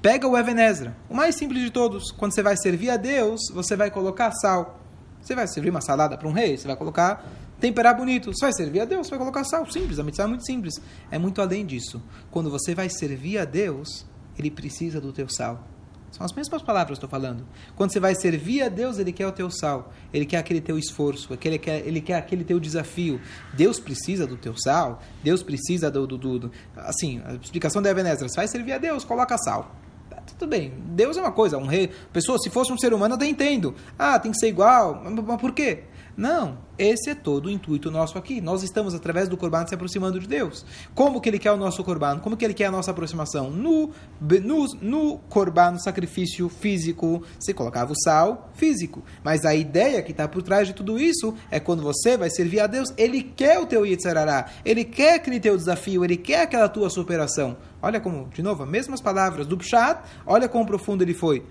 pega 0.00 0.26
o 0.28 0.36
Ebenezer, 0.36 0.92
o 1.08 1.14
mais 1.14 1.34
simples 1.34 1.62
de 1.62 1.70
todos. 1.70 2.10
Quando 2.12 2.34
você 2.34 2.42
vai 2.42 2.56
servir 2.56 2.90
a 2.90 2.96
Deus, 2.96 3.40
você 3.52 3.76
vai 3.76 3.90
colocar 3.90 4.30
sal. 4.32 4.78
Você 5.20 5.34
vai 5.34 5.46
servir 5.46 5.70
uma 5.70 5.80
salada 5.80 6.16
para 6.16 6.26
um 6.26 6.32
rei, 6.32 6.56
você 6.56 6.66
vai 6.66 6.76
colocar 6.76 7.24
temperar 7.60 7.96
bonito. 7.96 8.32
Você 8.32 8.46
vai 8.46 8.52
servir 8.52 8.80
a 8.80 8.84
Deus, 8.84 9.06
você 9.06 9.10
vai 9.10 9.18
colocar 9.18 9.44
sal. 9.44 9.70
Simples, 9.70 9.98
a 9.98 10.02
mitzvah 10.02 10.24
é 10.24 10.26
muito 10.26 10.46
simples. 10.46 10.74
É 11.10 11.18
muito 11.18 11.42
além 11.42 11.66
disso. 11.66 12.02
Quando 12.30 12.50
você 12.50 12.74
vai 12.74 12.88
servir 12.88 13.38
a 13.38 13.44
Deus, 13.44 14.06
ele 14.38 14.50
precisa 14.50 15.00
do 15.00 15.12
teu 15.12 15.28
sal. 15.28 15.62
São 16.10 16.26
as 16.26 16.32
mesmas 16.32 16.60
palavras 16.62 16.98
que 16.98 17.04
eu 17.04 17.06
estou 17.06 17.08
falando. 17.08 17.46
Quando 17.76 17.92
você 17.92 18.00
vai 18.00 18.14
servir 18.14 18.62
a 18.62 18.68
Deus, 18.68 18.98
Ele 18.98 19.12
quer 19.12 19.26
o 19.26 19.32
teu 19.32 19.50
sal. 19.50 19.92
Ele 20.12 20.26
quer 20.26 20.38
aquele 20.38 20.60
teu 20.60 20.76
esforço. 20.76 21.28
Ele 21.44 21.58
quer, 21.58 21.86
ele 21.86 22.00
quer 22.00 22.16
aquele 22.16 22.44
teu 22.44 22.58
desafio. 22.58 23.20
Deus 23.54 23.78
precisa 23.78 24.26
do 24.26 24.36
teu 24.36 24.54
sal. 24.56 25.02
Deus 25.22 25.42
precisa 25.42 25.90
do... 25.90 26.06
do, 26.06 26.18
do, 26.18 26.38
do 26.40 26.52
assim, 26.76 27.22
a 27.24 27.34
explicação 27.34 27.80
da 27.80 27.90
Ebenezer. 27.90 28.28
Você 28.28 28.36
vai 28.36 28.48
servir 28.48 28.72
a 28.72 28.78
Deus, 28.78 29.04
coloca 29.04 29.38
sal. 29.38 29.74
Tá, 30.10 30.16
tudo 30.38 30.48
bem. 30.50 30.72
Deus 30.88 31.16
é 31.16 31.20
uma 31.20 31.32
coisa. 31.32 31.56
Um 31.56 31.66
rei... 31.66 31.90
Pessoa, 32.12 32.38
se 32.38 32.50
fosse 32.50 32.72
um 32.72 32.78
ser 32.78 32.92
humano, 32.92 33.14
eu 33.14 33.16
até 33.16 33.26
entendo. 33.26 33.74
Ah, 33.98 34.18
tem 34.18 34.32
que 34.32 34.38
ser 34.38 34.48
igual. 34.48 35.00
Mas 35.04 35.40
por 35.40 35.52
quê? 35.52 35.84
Não, 36.20 36.58
esse 36.78 37.08
é 37.08 37.14
todo 37.14 37.46
o 37.46 37.50
intuito 37.50 37.90
nosso 37.90 38.18
aqui. 38.18 38.42
Nós 38.42 38.62
estamos, 38.62 38.94
através 38.94 39.26
do 39.26 39.38
Corban, 39.38 39.66
se 39.66 39.74
aproximando 39.74 40.20
de 40.20 40.28
Deus. 40.28 40.66
Como 40.94 41.18
que 41.18 41.30
Ele 41.30 41.38
quer 41.38 41.50
o 41.50 41.56
nosso 41.56 41.82
Corban? 41.82 42.18
Como 42.18 42.36
que 42.36 42.44
Ele 42.44 42.52
quer 42.52 42.66
a 42.66 42.70
nossa 42.70 42.90
aproximação? 42.90 43.48
No, 43.50 43.90
no, 44.20 44.66
no 44.82 45.18
Corban, 45.30 45.70
no 45.70 45.80
sacrifício 45.80 46.50
físico, 46.50 47.22
você 47.38 47.54
colocava 47.54 47.92
o 47.92 47.96
sal 47.96 48.50
físico. 48.52 49.02
Mas 49.24 49.46
a 49.46 49.54
ideia 49.54 50.02
que 50.02 50.10
está 50.10 50.28
por 50.28 50.42
trás 50.42 50.68
de 50.68 50.74
tudo 50.74 51.00
isso 51.00 51.34
é 51.50 51.58
quando 51.58 51.82
você 51.82 52.18
vai 52.18 52.28
servir 52.28 52.60
a 52.60 52.66
Deus, 52.66 52.92
Ele 52.98 53.22
quer 53.22 53.58
o 53.58 53.64
teu 53.64 53.86
Yitzharará, 53.86 54.50
Ele 54.62 54.84
quer 54.84 55.14
aquele 55.14 55.40
teu 55.40 55.56
desafio, 55.56 56.04
Ele 56.04 56.18
quer 56.18 56.42
aquela 56.42 56.68
tua 56.68 56.90
superação. 56.90 57.56
Olha 57.80 57.98
como, 57.98 58.28
de 58.28 58.42
novo, 58.42 58.62
as 58.62 58.68
mesmas 58.68 59.00
palavras 59.00 59.46
do 59.46 59.56
Pshat, 59.56 60.02
olha 60.26 60.50
quão 60.50 60.66
profundo 60.66 61.02
ele 61.02 61.14
foi. 61.14 61.42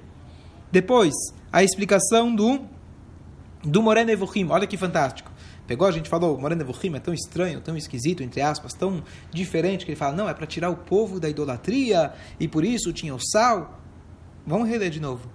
Depois, 0.71 1.15
a 1.51 1.63
explicação 1.63 2.35
do 2.35 2.67
do 3.63 3.81
Moreno 3.81 4.11
Evohim. 4.11 4.47
Olha 4.49 4.67
que 4.67 4.77
fantástico. 4.77 5.31
Pegou, 5.67 5.87
a 5.87 5.91
gente 5.91 6.09
falou, 6.09 6.39
Moreno 6.39 6.61
Evohim 6.61 6.95
é 6.95 6.99
tão 6.99 7.13
estranho, 7.13 7.61
tão 7.61 7.77
esquisito, 7.77 8.23
entre 8.23 8.41
aspas, 8.41 8.73
tão 8.73 9.03
diferente, 9.31 9.85
que 9.85 9.91
ele 9.91 9.95
fala, 9.97 10.15
não, 10.15 10.27
é 10.27 10.33
para 10.33 10.47
tirar 10.47 10.69
o 10.69 10.75
povo 10.75 11.19
da 11.19 11.29
idolatria, 11.29 12.13
e 12.39 12.47
por 12.47 12.65
isso 12.65 12.91
tinha 12.91 13.13
o 13.13 13.19
sal. 13.19 13.79
Vamos 14.47 14.67
reler 14.67 14.89
de 14.89 14.99
novo. 14.99 15.29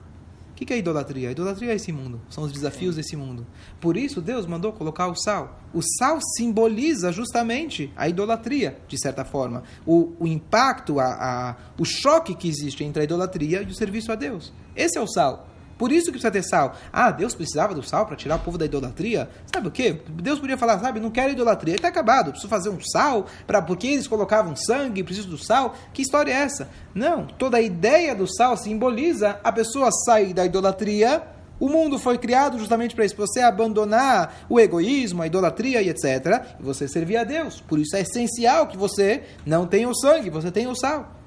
O 0.50 0.56
que, 0.56 0.64
que 0.64 0.72
é 0.72 0.78
idolatria? 0.78 1.28
A 1.28 1.32
idolatria 1.32 1.72
é 1.72 1.74
esse 1.74 1.92
mundo, 1.92 2.20
são 2.30 2.44
os 2.44 2.52
desafios 2.52 2.94
desse 2.94 3.16
mundo. 3.16 3.44
Por 3.80 3.96
isso, 3.96 4.20
Deus 4.22 4.46
mandou 4.46 4.72
colocar 4.72 5.08
o 5.08 5.14
sal. 5.16 5.60
O 5.72 5.82
sal 5.82 6.20
simboliza 6.36 7.10
justamente 7.10 7.92
a 7.96 8.08
idolatria, 8.08 8.78
de 8.86 8.96
certa 8.96 9.24
forma. 9.24 9.64
O, 9.84 10.12
o 10.18 10.28
impacto, 10.28 11.00
a, 11.00 11.06
a, 11.06 11.56
o 11.76 11.84
choque 11.84 12.36
que 12.36 12.48
existe 12.48 12.84
entre 12.84 13.02
a 13.02 13.04
idolatria 13.04 13.62
e 13.62 13.66
o 13.66 13.74
serviço 13.74 14.12
a 14.12 14.14
Deus. 14.14 14.52
Esse 14.76 14.96
é 14.96 15.00
o 15.00 15.08
sal. 15.08 15.48
Por 15.78 15.90
isso 15.90 16.06
que 16.06 16.12
precisa 16.12 16.30
ter 16.30 16.42
sal. 16.42 16.76
Ah, 16.92 17.10
Deus 17.10 17.34
precisava 17.34 17.74
do 17.74 17.82
sal 17.82 18.06
para 18.06 18.16
tirar 18.16 18.36
o 18.36 18.38
povo 18.38 18.56
da 18.56 18.64
idolatria? 18.64 19.28
Sabe 19.52 19.68
o 19.68 19.70
quê? 19.70 20.00
Deus 20.08 20.38
podia 20.38 20.56
falar, 20.56 20.78
sabe, 20.78 21.00
não 21.00 21.10
quero 21.10 21.32
idolatria. 21.32 21.74
Está 21.74 21.88
acabado, 21.88 22.30
preciso 22.30 22.48
fazer 22.48 22.68
um 22.68 22.80
sal, 22.80 23.26
para 23.46 23.60
porque 23.60 23.86
eles 23.86 24.06
colocavam 24.06 24.54
sangue, 24.54 25.02
preciso 25.02 25.28
do 25.28 25.38
sal. 25.38 25.74
Que 25.92 26.02
história 26.02 26.32
é 26.32 26.36
essa? 26.36 26.68
Não, 26.94 27.26
toda 27.26 27.56
a 27.56 27.62
ideia 27.62 28.14
do 28.14 28.26
sal 28.26 28.56
simboliza 28.56 29.38
a 29.42 29.52
pessoa 29.52 29.90
sair 29.90 30.32
da 30.32 30.44
idolatria. 30.44 31.22
O 31.58 31.68
mundo 31.68 31.98
foi 31.98 32.18
criado 32.18 32.58
justamente 32.58 32.94
para 32.94 33.04
isso, 33.04 33.14
para 33.14 33.26
você 33.26 33.40
abandonar 33.40 34.44
o 34.48 34.58
egoísmo, 34.58 35.22
a 35.22 35.26
idolatria 35.26 35.80
e 35.82 35.88
etc. 35.88 36.44
E 36.58 36.62
você 36.62 36.88
servir 36.88 37.16
a 37.16 37.24
Deus. 37.24 37.60
Por 37.60 37.78
isso 37.78 37.96
é 37.96 38.00
essencial 38.00 38.66
que 38.66 38.76
você 38.76 39.22
não 39.46 39.66
tenha 39.66 39.88
o 39.88 39.94
sangue, 39.94 40.30
você 40.30 40.50
tenha 40.50 40.68
o 40.68 40.76
sal. 40.76 41.23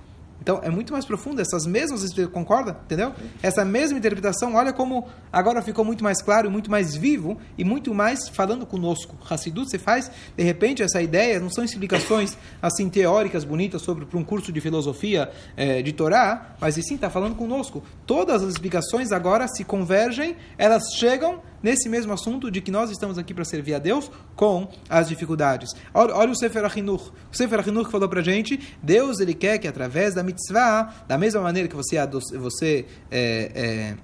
Então 0.47 0.61
é 0.63 0.69
muito 0.69 0.93
mais 0.93 1.03
profundo, 1.03 1.41
essas 1.41 1.65
mesmas, 1.65 2.09
concorda? 2.31 2.79
Entendeu? 2.85 3.13
Essa 3.43 3.65
mesma 3.65 3.97
interpretação, 3.97 4.55
olha 4.55 4.71
como 4.71 5.05
agora 5.29 5.61
ficou 5.61 5.83
muito 5.83 6.05
mais 6.05 6.21
claro, 6.21 6.49
muito 6.49 6.71
mais 6.71 6.95
vivo 6.95 7.37
e 7.57 7.65
muito 7.65 7.93
mais 7.93 8.29
falando 8.29 8.65
conosco. 8.65 9.17
Hassidut, 9.29 9.69
você 9.69 9.77
faz, 9.77 10.09
de 10.37 10.43
repente, 10.45 10.81
essa 10.81 11.01
ideia, 11.01 11.37
não 11.41 11.49
são 11.49 11.65
explicações 11.65 12.37
assim 12.61 12.87
teóricas, 12.87 13.43
bonitas 13.43 13.81
sobre 13.81 14.05
para 14.05 14.17
um 14.17 14.23
curso 14.23 14.53
de 14.53 14.61
filosofia 14.61 15.29
é, 15.57 15.81
de 15.81 15.91
Torá, 15.91 16.55
mas 16.61 16.77
e 16.77 16.81
sim 16.81 16.95
está 16.95 17.09
falando 17.09 17.35
conosco. 17.35 17.83
Todas 18.05 18.41
as 18.41 18.51
explicações 18.51 19.11
agora 19.11 19.49
se 19.49 19.65
convergem, 19.65 20.37
elas 20.57 20.93
chegam 20.93 21.41
nesse 21.61 21.89
mesmo 21.89 22.13
assunto 22.13 22.49
de 22.51 22.61
que 22.61 22.71
nós 22.71 22.89
estamos 22.89 23.17
aqui 23.17 23.33
para 23.33 23.45
servir 23.45 23.73
a 23.73 23.79
Deus 23.79 24.09
com 24.35 24.69
as 24.89 25.07
dificuldades. 25.07 25.69
Olha, 25.93 26.15
olha 26.15 26.31
o 26.31 26.35
Sefer 26.35 26.65
Achinuch. 26.65 27.11
O 27.31 27.35
Sefer 27.35 27.59
Achinuch 27.59 27.91
falou 27.91 28.07
para 28.09 28.21
a 28.21 28.23
gente, 28.23 28.77
Deus 28.81 29.19
ele 29.19 29.33
quer 29.33 29.57
que 29.57 29.67
através 29.67 30.13
da 30.13 30.23
mitzvah, 30.23 30.93
da 31.07 31.17
mesma 31.17 31.41
maneira 31.41 31.67
que 31.67 31.75
você, 31.75 31.97
você 32.37 32.85
é, 33.11 33.51
é, 33.55 33.97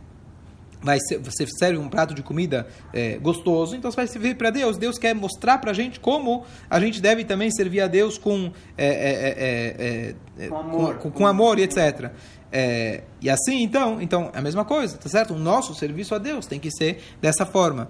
vai 0.83 0.99
ser, 0.99 1.17
você 1.17 1.47
serve 1.47 1.79
um 1.79 1.87
prato 1.87 2.13
de 2.13 2.21
comida 2.21 2.67
é, 2.93 3.17
gostoso, 3.17 3.75
então 3.75 3.89
você 3.89 3.95
vai 3.95 4.07
servir 4.07 4.35
para 4.35 4.49
Deus. 4.49 4.77
Deus 4.77 4.99
quer 4.99 5.15
mostrar 5.15 5.57
para 5.57 5.71
a 5.71 5.73
gente 5.73 5.99
como 5.99 6.43
a 6.69 6.79
gente 6.79 7.01
deve 7.01 7.23
também 7.23 7.49
servir 7.49 7.81
a 7.81 7.87
Deus 7.87 8.17
com, 8.17 8.51
é, 8.77 10.15
é, 10.37 10.43
é, 10.43 10.47
com 10.47 10.57
amor, 10.57 10.97
com, 10.97 11.11
com 11.11 11.25
amor 11.25 11.57
e 11.57 11.63
etc. 11.63 12.11
É, 12.55 13.01
e 13.19 13.31
assim, 13.31 13.63
então, 13.63 13.99
então, 13.99 14.29
é 14.31 14.37
a 14.37 14.41
mesma 14.41 14.63
coisa, 14.63 14.95
tá 14.95 15.09
certo? 15.09 15.33
O 15.33 15.39
nosso 15.39 15.73
serviço 15.73 16.13
a 16.13 16.19
Deus 16.19 16.45
tem 16.45 16.59
que 16.59 16.69
ser 16.69 17.01
dessa 17.19 17.47
forma. 17.47 17.89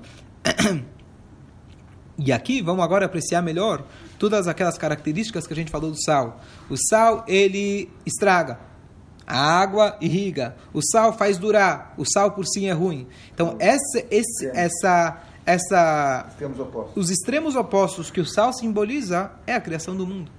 E 2.16 2.32
aqui 2.32 2.62
vamos 2.62 2.84
agora 2.84 3.08
apreciar 3.08 3.42
melhor 3.42 3.84
todas 4.20 4.48
aquelas 4.48 4.78
características 4.78 5.48
que 5.48 5.54
a 5.54 5.56
gente 5.56 5.72
falou 5.72 5.90
do 5.90 6.00
sal. 6.00 6.40
O 6.70 6.78
sal, 6.78 7.26
ele 7.28 7.90
estraga. 8.06 8.60
A 9.26 9.60
água 9.60 9.98
irriga. 10.00 10.56
O 10.72 10.80
sal 10.80 11.12
faz 11.12 11.40
durar. 11.40 11.96
O 11.98 12.06
sal 12.06 12.30
por 12.30 12.46
si 12.46 12.68
é 12.68 12.72
ruim. 12.72 13.08
Então, 13.34 13.56
essa, 13.60 14.06
esse, 14.12 14.46
essa, 14.54 15.24
essa, 15.44 16.28
extremos 16.30 16.60
os 16.96 17.10
extremos 17.10 17.56
opostos 17.56 18.12
que 18.12 18.22
o 18.22 18.26
sal 18.28 18.54
simboliza 18.54 19.32
é 19.48 19.56
a 19.56 19.60
criação 19.60 19.96
do 19.96 20.06
mundo 20.06 20.32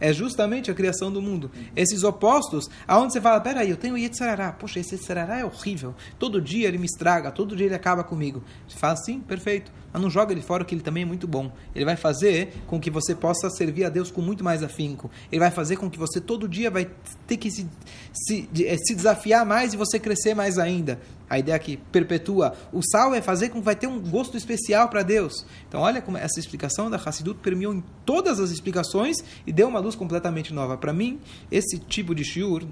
é 0.00 0.12
justamente 0.12 0.70
a 0.70 0.74
criação 0.74 1.10
do 1.10 1.22
mundo. 1.22 1.50
Esses 1.74 2.02
opostos, 2.02 2.68
aonde 2.86 3.12
você 3.12 3.20
fala, 3.20 3.40
peraí, 3.40 3.70
eu 3.70 3.76
tenho 3.76 3.96
Yetzirará, 3.96 4.52
poxa, 4.52 4.80
esse 4.80 4.94
Yetzirará 4.94 5.38
é 5.38 5.44
horrível, 5.44 5.94
todo 6.18 6.40
dia 6.40 6.68
ele 6.68 6.78
me 6.78 6.86
estraga, 6.86 7.30
todo 7.30 7.56
dia 7.56 7.66
ele 7.66 7.74
acaba 7.74 8.04
comigo. 8.04 8.42
Você 8.68 8.78
fala, 8.78 8.96
sim, 8.96 9.20
perfeito, 9.20 9.72
mas 9.92 10.02
não 10.02 10.10
joga 10.10 10.32
ele 10.32 10.42
fora 10.42 10.64
que 10.64 10.74
ele 10.74 10.82
também 10.82 11.02
é 11.04 11.06
muito 11.06 11.26
bom. 11.26 11.50
Ele 11.74 11.84
vai 11.84 11.96
fazer 11.96 12.52
com 12.66 12.78
que 12.78 12.90
você 12.90 13.14
possa 13.14 13.48
servir 13.48 13.84
a 13.84 13.88
Deus 13.88 14.10
com 14.10 14.20
muito 14.20 14.44
mais 14.44 14.62
afinco. 14.62 15.10
Ele 15.32 15.40
vai 15.40 15.50
fazer 15.50 15.76
com 15.76 15.88
que 15.88 15.98
você 15.98 16.20
todo 16.20 16.46
dia 16.48 16.70
vai 16.70 16.90
ter 17.26 17.36
que 17.36 17.50
se, 17.50 17.66
se, 18.12 18.48
eh, 18.62 18.76
se 18.76 18.94
desafiar 18.94 19.46
mais 19.46 19.72
e 19.72 19.76
você 19.76 19.98
crescer 19.98 20.34
mais 20.34 20.58
ainda. 20.58 21.00
A 21.28 21.38
ideia 21.38 21.58
que 21.58 21.76
perpetua 21.76 22.54
o 22.72 22.80
sal 22.82 23.14
é 23.14 23.20
fazer 23.20 23.48
com 23.48 23.58
que 23.58 23.64
vai 23.64 23.74
ter 23.74 23.86
um 23.86 24.00
gosto 24.00 24.36
especial 24.36 24.88
para 24.88 25.02
Deus. 25.02 25.44
Então, 25.68 25.80
olha 25.80 26.00
como 26.00 26.16
essa 26.16 26.38
explicação 26.38 26.90
da 26.90 26.96
Hassidut 26.96 27.40
permeou 27.40 27.74
em 27.74 27.82
todas 28.04 28.38
as 28.38 28.50
explicações 28.50 29.16
e 29.46 29.52
deu 29.52 29.68
uma 29.68 29.80
luz 29.80 29.94
completamente 29.96 30.54
nova. 30.54 30.76
Para 30.76 30.92
mim, 30.92 31.18
esse 31.50 31.78
tipo 31.78 32.14
de 32.14 32.24
shiur, 32.24 32.62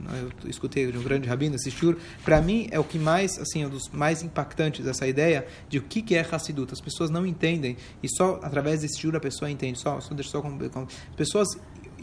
eu 0.44 0.50
escutei 0.50 0.90
de 0.90 0.98
um 0.98 1.02
grande 1.02 1.28
rabino 1.28 1.57
esse 1.57 1.70
shiur, 1.70 1.96
para 2.24 2.40
mim 2.40 2.68
é 2.70 2.78
o 2.78 2.84
que 2.84 2.98
mais, 2.98 3.38
assim, 3.38 3.62
é 3.62 3.66
um 3.66 3.70
dos 3.70 3.88
mais 3.90 4.22
impactantes 4.22 4.86
essa 4.86 5.07
ideia 5.07 5.46
de 5.68 5.78
o 5.78 5.82
que 5.82 6.02
que 6.02 6.14
é 6.14 6.20
Hassidut. 6.20 6.72
As 6.72 6.80
pessoas 6.80 7.11
não 7.11 7.26
entendem 7.26 7.76
e 8.02 8.09
só 8.09 8.38
através 8.42 8.80
desse 8.80 9.00
shiur 9.00 9.16
a 9.16 9.20
pessoa 9.20 9.50
entende. 9.50 9.78
Só, 9.78 10.00
só 10.00 10.14
só 10.22 10.40
como 10.40 10.59
pessoas 11.16 11.48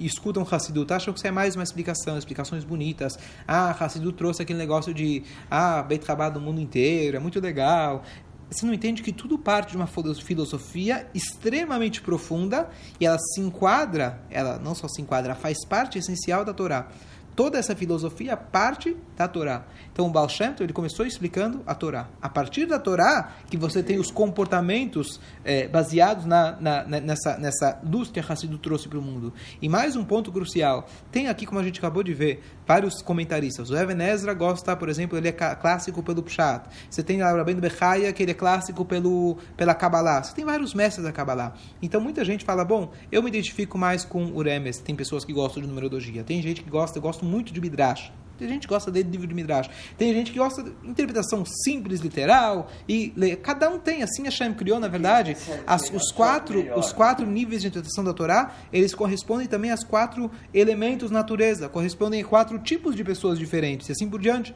escutam 0.06 0.46
Hassidut, 0.50 0.92
acham 0.94 1.14
que 1.14 1.20
isso 1.20 1.28
é 1.28 1.32
mais 1.32 1.56
uma 1.56 1.64
explicação, 1.64 2.18
explicações 2.18 2.64
bonitas. 2.64 3.18
Ah, 3.48 3.76
Hassidut 3.80 4.18
trouxe 4.18 4.42
aquele 4.42 4.60
negócio 4.60 4.94
de 4.94 5.24
ah, 5.50 5.84
Beit 5.84 6.06
Rabat 6.06 6.34
do 6.34 6.42
mundo 6.42 6.60
inteiro, 6.60 7.18
é 7.18 7.20
muito 7.20 7.40
legal. 7.40 8.04
Você 8.50 8.66
não 8.66 8.74
entende 8.74 9.02
que 9.02 9.14
tudo 9.14 9.40
parte 9.40 9.72
de 9.72 9.78
uma 9.78 9.88
filosofia 9.88 11.08
extremamente 11.14 12.02
profunda 12.02 12.70
e 13.00 13.06
ela 13.06 13.18
se 13.18 13.40
enquadra, 13.40 14.22
ela 14.30 14.60
não 14.60 14.76
só 14.76 14.90
se 14.90 15.02
enquadra, 15.02 15.34
faz 15.36 15.66
parte 15.66 15.98
essencial 15.98 16.44
da 16.44 16.54
Torá 16.54 16.90
toda 17.36 17.58
essa 17.58 17.76
filosofia 17.76 18.36
parte 18.36 18.96
da 19.16 19.28
Torá. 19.28 19.66
Então 19.92 20.08
o 20.08 20.10
Baal 20.10 20.30
Shem 20.30 20.54
ele 20.60 20.74
começou 20.74 21.06
explicando 21.06 21.62
a 21.66 21.74
Torá. 21.74 22.10
A 22.22 22.30
partir 22.30 22.66
da 22.66 22.80
Torá, 22.80 23.34
que 23.50 23.58
você 23.58 23.82
tem 23.82 24.00
os 24.00 24.12
comportamentos 24.12 25.20
é, 25.44 25.68
baseados 25.68 26.26
na, 26.26 26.60
na, 26.60 26.84
nessa, 26.84 27.38
nessa 27.38 27.80
luz 27.84 28.10
que 28.10 28.20
a 28.20 28.24
Hassidu 28.28 28.58
trouxe 28.58 28.88
para 28.88 29.00
o 29.00 29.02
mundo. 29.02 29.34
E 29.62 29.70
mais 29.70 29.96
um 29.96 30.04
ponto 30.04 30.32
crucial, 30.32 30.88
tem 31.12 31.28
aqui, 31.28 31.46
como 31.46 31.60
a 31.60 31.64
gente 31.64 31.80
acabou 31.80 32.04
de 32.04 32.14
ver, 32.14 32.44
vários 32.68 33.02
comentaristas. 33.02 33.70
O 33.70 33.78
Even 33.78 34.02
Ezra 34.02 34.34
gosta, 34.34 34.76
por 34.76 34.90
exemplo, 34.90 35.18
ele 35.18 35.28
é 35.28 35.32
clássico 35.32 36.02
pelo 36.02 36.24
Pshat. 36.24 36.68
Você 36.90 37.04
tem 37.04 37.22
o 37.22 37.26
Rabbeinu 37.26 37.62
Bechaia, 37.62 38.12
que 38.14 38.24
ele 38.24 38.32
é 38.32 38.36
clássico 38.36 38.86
pelo, 38.86 39.38
pela 39.58 39.74
Kabbalah. 39.74 40.24
Você 40.24 40.34
tem 40.34 40.46
vários 40.46 40.74
mestres 40.74 41.06
da 41.06 41.12
Kabbalah. 41.12 41.54
Então 41.82 42.00
muita 42.02 42.24
gente 42.24 42.46
fala, 42.46 42.64
bom, 42.64 42.92
eu 43.12 43.22
me 43.22 43.30
identifico 43.30 43.78
mais 43.78 44.06
com 44.06 44.26
o 44.26 44.42
Remes. 44.42 44.78
Tem 44.80 44.96
pessoas 44.96 45.26
que 45.26 45.34
gostam 45.34 45.62
de 45.62 45.68
numerologia. 45.68 46.24
Tem 46.24 46.42
gente 46.42 46.62
que 46.64 46.70
gosta, 46.70 46.98
eu 46.98 47.02
gosto 47.02 47.21
muito 47.26 47.54
de 47.54 47.62
Midrash. 47.62 48.12
Tem 48.42 48.50
gente 48.50 48.68
que 48.68 48.74
gosta 48.74 48.92
de 48.92 49.04
livro 49.04 49.28
de 49.28 49.36
Midrash. 49.36 49.70
Tem 49.96 50.12
gente 50.16 50.32
que 50.32 50.40
gosta 50.40 50.64
de 50.64 50.72
interpretação 50.84 51.46
simples, 51.46 52.00
literal. 52.00 52.72
e 52.90 53.14
Cada 53.44 53.70
um 53.70 53.78
tem. 53.78 54.02
Assim 54.02 54.26
a 54.28 54.32
Shem 54.32 54.52
criou, 54.52 54.80
na 54.80 54.88
verdade, 54.88 55.38
as, 55.68 55.84
os, 55.92 56.12
quatro, 56.12 56.76
os 56.76 56.92
quatro 56.92 57.24
níveis 57.24 57.62
de 57.62 57.68
interpretação 57.68 58.04
da 58.04 58.14
Torá, 58.14 58.56
eles 58.74 58.96
correspondem 58.96 59.46
também 59.46 59.70
aos 59.70 59.84
quatro 59.84 60.32
elementos 60.52 61.12
natureza, 61.12 61.70
correspondem 61.70 62.24
a 62.24 62.26
quatro 62.26 62.58
tipos 62.58 62.96
de 62.96 63.04
pessoas 63.04 63.38
diferentes, 63.38 63.90
e 63.90 63.92
assim 63.92 64.10
por 64.10 64.20
diante. 64.20 64.56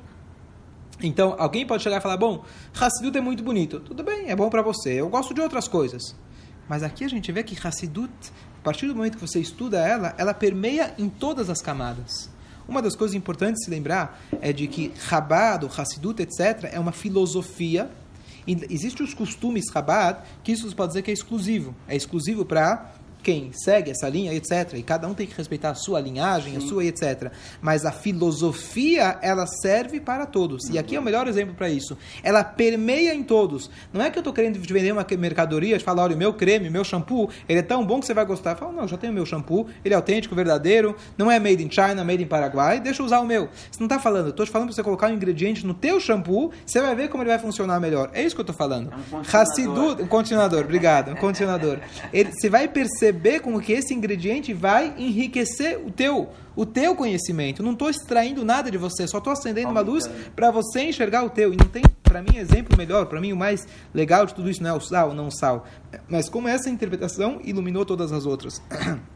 Então, 0.99 1.35
alguém 1.37 1.63
pode 1.67 1.83
chegar 1.83 1.97
e 1.97 2.01
falar, 2.01 2.17
bom, 2.17 2.43
Hassidut 2.73 3.15
é 3.15 3.21
muito 3.21 3.43
bonito. 3.43 3.79
Tudo 3.79 4.03
bem, 4.03 4.31
é 4.31 4.35
bom 4.35 4.49
para 4.49 4.63
você. 4.63 4.93
Eu 4.93 5.09
gosto 5.09 5.31
de 5.31 5.41
outras 5.41 5.67
coisas. 5.67 6.15
Mas 6.67 6.81
aqui 6.81 7.03
a 7.03 7.07
gente 7.07 7.31
vê 7.31 7.43
que 7.43 7.55
Hassidut, 7.67 8.11
a 8.59 8.63
partir 8.63 8.87
do 8.87 8.95
momento 8.95 9.17
que 9.17 9.27
você 9.27 9.39
estuda 9.39 9.77
ela, 9.77 10.15
ela 10.17 10.33
permeia 10.33 10.95
em 10.97 11.07
todas 11.07 11.51
as 11.51 11.61
camadas. 11.61 12.33
Uma 12.67 12.81
das 12.81 12.95
coisas 12.95 13.15
importantes 13.15 13.59
de 13.59 13.65
se 13.65 13.71
lembrar 13.71 14.19
é 14.41 14.51
de 14.51 14.67
que 14.67 14.91
Chabad, 14.97 15.65
Hassidut, 15.77 16.21
etc., 16.21 16.69
é 16.71 16.79
uma 16.79 16.91
filosofia. 16.91 17.89
Existem 18.47 19.05
os 19.05 19.13
costumes 19.13 19.65
Chabad, 19.71 20.19
que 20.43 20.51
isso 20.51 20.73
pode 20.75 20.89
dizer 20.89 21.01
que 21.01 21.11
é 21.11 21.13
exclusivo. 21.13 21.75
É 21.87 21.95
exclusivo 21.95 22.45
para 22.45 22.94
quem 23.25 23.51
segue 23.51 23.89
essa 23.89 24.07
linha, 24.07 24.31
etc. 24.35 24.73
E 24.75 24.83
cada 24.83 25.07
um 25.07 25.15
tem 25.15 25.25
que 25.25 25.35
respeitar 25.35 25.71
a 25.71 25.73
sua 25.73 25.99
linhagem, 25.99 26.51
Sim. 26.51 26.57
a 26.57 26.69
sua, 26.69 26.85
etc. 26.85 27.31
Mas 27.59 27.83
a 27.83 27.91
filosofia, 27.91 29.17
ela 29.19 29.47
serve 29.47 29.99
para 29.99 30.27
todos. 30.27 30.69
E 30.69 30.77
aqui 30.77 30.95
é 30.95 30.99
o 30.99 31.01
melhor 31.01 31.27
exemplo 31.27 31.55
para 31.55 31.67
isso. 31.67 31.97
Ela 32.21 32.43
permeia 32.43 33.15
em 33.15 33.23
todos. 33.23 33.71
Não 33.91 33.99
é 33.99 34.11
que 34.11 34.19
eu 34.19 34.21
estou 34.21 34.31
querendo 34.31 34.59
vender 34.59 34.91
uma 34.91 35.03
mercadoria, 35.17 35.75
de 35.75 35.83
falar, 35.83 36.03
olha, 36.03 36.15
o 36.15 36.19
meu 36.19 36.35
creme, 36.35 36.69
o 36.69 36.71
meu 36.71 36.83
shampoo, 36.83 37.27
ele 37.49 37.59
é 37.59 37.63
tão 37.63 37.83
bom 37.83 37.99
que 37.99 38.05
você 38.05 38.13
vai 38.13 38.25
gostar. 38.25 38.51
Eu 38.51 38.57
falo, 38.57 38.73
não, 38.73 38.87
já 38.87 38.95
tenho 38.95 39.11
o 39.11 39.15
meu 39.15 39.25
shampoo, 39.25 39.65
ele 39.83 39.95
é 39.95 39.97
autêntico, 39.97 40.35
verdadeiro, 40.35 40.95
não 41.17 41.31
é 41.31 41.39
made 41.39 41.63
in 41.63 41.71
China, 41.71 42.03
made 42.03 42.21
in 42.21 42.27
Paraguai, 42.27 42.79
deixa 42.79 43.01
eu 43.01 43.07
usar 43.07 43.21
o 43.21 43.25
meu. 43.25 43.49
Você 43.71 43.79
não 43.79 43.87
está 43.87 43.97
falando, 43.97 44.25
eu 44.25 44.29
estou 44.29 44.45
te 44.45 44.51
falando 44.51 44.67
para 44.67 44.75
você 44.75 44.83
colocar 44.83 45.07
um 45.07 45.13
ingrediente 45.15 45.65
no 45.65 45.73
teu 45.73 45.99
shampoo, 45.99 46.51
você 46.63 46.79
vai 46.79 46.95
ver 46.95 47.09
como 47.09 47.23
ele 47.23 47.31
vai 47.31 47.39
funcionar 47.39 47.79
melhor. 47.79 48.11
É 48.13 48.21
isso 48.21 48.35
que 48.35 48.41
eu 48.41 48.43
estou 48.43 48.55
falando. 48.55 48.93
É 48.93 48.95
um 48.95 49.23
continuador. 49.23 50.05
um 50.05 50.07
continuador, 50.07 50.63
obrigado, 50.63 51.11
um 51.11 51.15
continuador. 51.15 51.79
Ele, 52.13 52.31
você 52.31 52.49
vai 52.49 52.67
perceber 52.67 53.14
perceber 53.15 53.39
como 53.39 53.61
que 53.61 53.71
esse 53.71 53.93
ingrediente 53.93 54.53
vai 54.53 54.93
enriquecer 54.97 55.79
o 55.79 55.89
teu, 55.89 56.29
o 56.55 56.65
teu 56.65 56.95
conhecimento. 56.95 57.63
Não 57.63 57.71
estou 57.71 57.89
extraindo 57.89 58.43
nada 58.43 58.69
de 58.69 58.77
você, 58.77 59.07
só 59.07 59.17
estou 59.17 59.33
acendendo 59.33 59.69
uma 59.69 59.81
luz 59.81 60.09
para 60.35 60.51
você 60.51 60.81
enxergar 60.81 61.23
o 61.23 61.29
teu. 61.29 61.53
E 61.53 61.57
não 61.57 61.67
tem, 61.67 61.83
para 62.03 62.21
mim, 62.21 62.37
exemplo 62.37 62.77
melhor, 62.77 63.05
para 63.05 63.21
mim 63.21 63.31
o 63.31 63.37
mais 63.37 63.67
legal 63.93 64.25
de 64.25 64.33
tudo 64.35 64.49
isso 64.49 64.61
não 64.61 64.71
é 64.71 64.73
o 64.73 64.81
sal, 64.81 65.13
não 65.13 65.27
o 65.27 65.31
sal. 65.31 65.65
Mas 66.07 66.29
como 66.29 66.47
essa 66.47 66.69
interpretação 66.69 67.39
iluminou 67.43 67.85
todas 67.85 68.11
as 68.11 68.25
outras. 68.25 68.61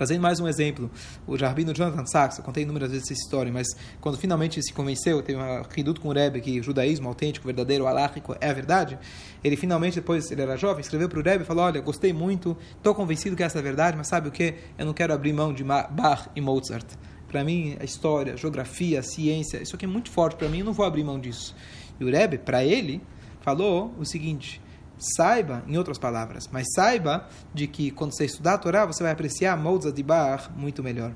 Trazendo 0.00 0.22
mais 0.22 0.40
um 0.40 0.48
exemplo, 0.48 0.90
o 1.26 1.36
Rabino 1.36 1.74
Jonathan 1.74 2.06
Sachs, 2.06 2.38
eu 2.38 2.42
contei 2.42 2.62
inúmeras 2.62 2.90
vezes 2.90 3.04
essa 3.04 3.12
história, 3.12 3.52
mas 3.52 3.66
quando 4.00 4.16
finalmente 4.16 4.62
se 4.62 4.72
convenceu, 4.72 5.20
teve 5.20 5.38
uma 5.38 5.62
reduto 5.76 6.00
com 6.00 6.08
o 6.08 6.12
Rebbe 6.12 6.40
que 6.40 6.58
o 6.58 6.62
judaísmo 6.62 7.06
autêntico, 7.06 7.44
verdadeiro, 7.44 7.86
aláhico 7.86 8.34
é 8.40 8.48
a 8.48 8.52
verdade, 8.54 8.98
ele 9.44 9.58
finalmente, 9.58 9.96
depois 9.96 10.30
ele 10.30 10.40
era 10.40 10.56
jovem, 10.56 10.80
escreveu 10.80 11.06
para 11.06 11.18
o 11.18 11.22
Rebbe 11.22 11.44
e 11.44 11.46
falou, 11.46 11.64
olha, 11.64 11.82
gostei 11.82 12.14
muito, 12.14 12.56
estou 12.78 12.94
convencido 12.94 13.36
que 13.36 13.42
essa 13.42 13.58
é 13.58 13.60
a 13.60 13.62
verdade, 13.62 13.94
mas 13.94 14.08
sabe 14.08 14.26
o 14.26 14.32
que? 14.32 14.54
Eu 14.78 14.86
não 14.86 14.94
quero 14.94 15.12
abrir 15.12 15.34
mão 15.34 15.52
de 15.52 15.62
Bach 15.62 16.30
e 16.34 16.40
Mozart. 16.40 16.86
Para 17.28 17.44
mim, 17.44 17.76
a 17.78 17.84
história, 17.84 18.32
a 18.32 18.36
geografia, 18.36 19.00
a 19.00 19.02
ciência, 19.02 19.62
isso 19.62 19.76
aqui 19.76 19.84
é 19.84 19.88
muito 19.88 20.10
forte 20.10 20.34
para 20.34 20.48
mim, 20.48 20.60
eu 20.60 20.64
não 20.64 20.72
vou 20.72 20.86
abrir 20.86 21.04
mão 21.04 21.20
disso. 21.20 21.54
E 22.00 22.04
o 22.04 22.10
Rebbe, 22.10 22.38
para 22.38 22.64
ele, 22.64 23.02
falou 23.42 23.94
o 23.98 24.06
seguinte, 24.06 24.62
saiba, 25.00 25.62
em 25.66 25.76
outras 25.76 25.98
palavras, 25.98 26.48
mas 26.52 26.66
saiba 26.74 27.26
de 27.52 27.66
que 27.66 27.90
quando 27.90 28.12
você 28.12 28.24
estudar 28.24 28.54
a 28.54 28.58
Torá, 28.58 28.86
você 28.86 29.02
vai 29.02 29.12
apreciar 29.12 29.56
Mozart 29.56 29.94
de 29.94 30.02
Bach 30.02 30.50
muito 30.56 30.82
melhor. 30.82 31.12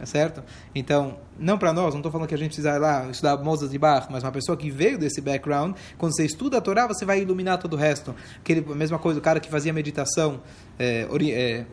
É 0.00 0.06
certo? 0.06 0.42
Então, 0.74 1.16
não 1.38 1.56
para 1.56 1.72
nós, 1.72 1.94
não 1.94 2.00
estou 2.00 2.12
falando 2.12 2.28
que 2.28 2.34
a 2.34 2.38
gente 2.38 2.48
precisa 2.48 2.76
ir 2.76 2.78
lá 2.78 3.08
estudar 3.10 3.36
Mozart 3.38 3.70
de 3.70 3.78
Bach, 3.78 4.06
mas 4.10 4.22
uma 4.22 4.32
pessoa 4.32 4.56
que 4.56 4.70
veio 4.70 4.98
desse 4.98 5.20
background, 5.20 5.76
quando 5.96 6.14
você 6.14 6.24
estuda 6.24 6.58
a 6.58 6.60
Torá, 6.60 6.86
você 6.86 7.04
vai 7.04 7.20
iluminar 7.22 7.58
todo 7.58 7.74
o 7.74 7.76
resto. 7.76 8.14
Aquele, 8.38 8.64
a 8.70 8.74
mesma 8.74 8.98
coisa, 8.98 9.18
o 9.18 9.22
cara 9.22 9.40
que 9.40 9.48
fazia 9.48 9.72
meditação 9.72 10.40
é, 10.78 11.06
ori, 11.08 11.32
é, 11.32 11.64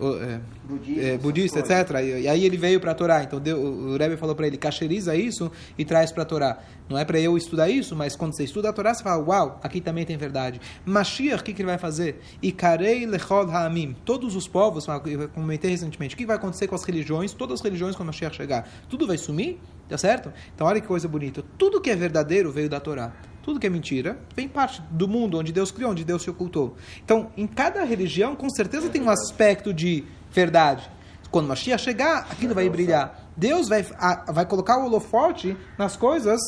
é, 1.00 1.18
Budista, 1.18 1.60
é, 1.60 1.62
etc. 1.62 1.96
E, 2.02 2.22
e 2.22 2.28
aí 2.28 2.46
ele 2.46 2.58
veio 2.58 2.80
para 2.80 2.92
a 2.92 2.96
Torá. 2.96 3.24
Então 3.24 3.40
deu, 3.40 3.60
o 3.60 3.98
Rebbe 3.98 4.16
falou 4.16 4.36
para 4.36 4.46
ele: 4.46 4.58
cacheriza 4.58 5.16
isso 5.16 5.52
e 5.78 5.84
traz 5.84 6.12
para 6.12 6.24
a 6.24 6.26
Torá. 6.26 6.60
Não 6.88 6.98
é 6.98 7.06
para 7.06 7.20
eu 7.20 7.38
estudar 7.38 7.70
isso, 7.70 7.96
mas 7.96 8.16
quando 8.16 8.36
você 8.36 8.44
estuda 8.44 8.70
a 8.70 8.74
Torá, 8.74 8.94
você 8.94 9.02
fala: 9.02 9.24
uau, 9.24 9.60
aqui 9.64 9.82
também 9.82 10.06
tem 10.06 10.18
verdade. 10.18 10.62
Mashiach, 10.86 11.42
o 11.42 11.44
que, 11.44 11.54
que 11.54 11.62
ele 11.62 11.70
vai 11.70 11.78
fazer? 11.78 12.22
Ikarei 12.44 13.06
lechol 13.06 13.50
ha'amim. 13.50 13.96
Todos 14.06 14.36
os 14.36 14.48
povos, 14.48 14.86
eu 14.88 15.30
comentei 15.30 15.72
recentemente, 15.72 16.14
o 16.14 16.18
que 16.18 16.26
vai 16.26 16.36
acontecer 16.36 16.68
com 16.68 16.76
as 16.76 16.84
religiões? 16.84 17.34
Todas 17.34 17.60
as 17.60 17.64
religiões, 17.64 17.71
quando 17.96 18.08
Mashiach 18.08 18.36
chegar, 18.36 18.68
tudo 18.90 19.08
vai 19.08 19.18
sumir? 19.18 19.60
Tá 19.88 19.98
certo? 19.98 20.32
Então 20.56 20.66
olha 20.66 20.80
que 20.80 20.88
coisa 20.88 21.08
bonita. 21.08 21.44
Tudo 21.58 21.82
que 21.82 21.90
é 21.90 21.96
verdadeiro 21.96 22.52
veio 22.52 22.70
da 22.70 22.80
Torá. 22.80 23.12
Tudo 23.44 23.60
que 23.60 23.68
é 23.68 23.70
mentira 23.70 24.18
vem 24.36 24.48
parte 24.48 24.82
do 24.92 25.08
mundo 25.08 25.38
onde 25.38 25.52
Deus 25.52 25.72
criou, 25.72 25.92
onde 25.92 26.06
Deus 26.06 26.22
se 26.22 26.30
ocultou. 26.30 26.76
Então, 27.04 27.32
em 27.36 27.48
cada 27.48 27.84
religião, 27.84 28.36
com 28.36 28.50
certeza 28.50 28.90
tem 28.90 29.02
um 29.02 29.10
aspecto 29.10 29.74
de 29.74 30.06
verdade. 30.32 30.90
Quando 31.30 31.48
Mashiach 31.48 31.84
chegar, 31.84 32.28
aquilo 32.30 32.54
vai 32.54 32.70
brilhar. 32.70 33.32
Deus 33.36 33.68
vai, 33.68 33.84
vai 34.28 34.46
colocar 34.46 34.78
o 34.78 34.86
holofote 34.86 35.58
nas 35.78 35.96
coisas 35.96 36.40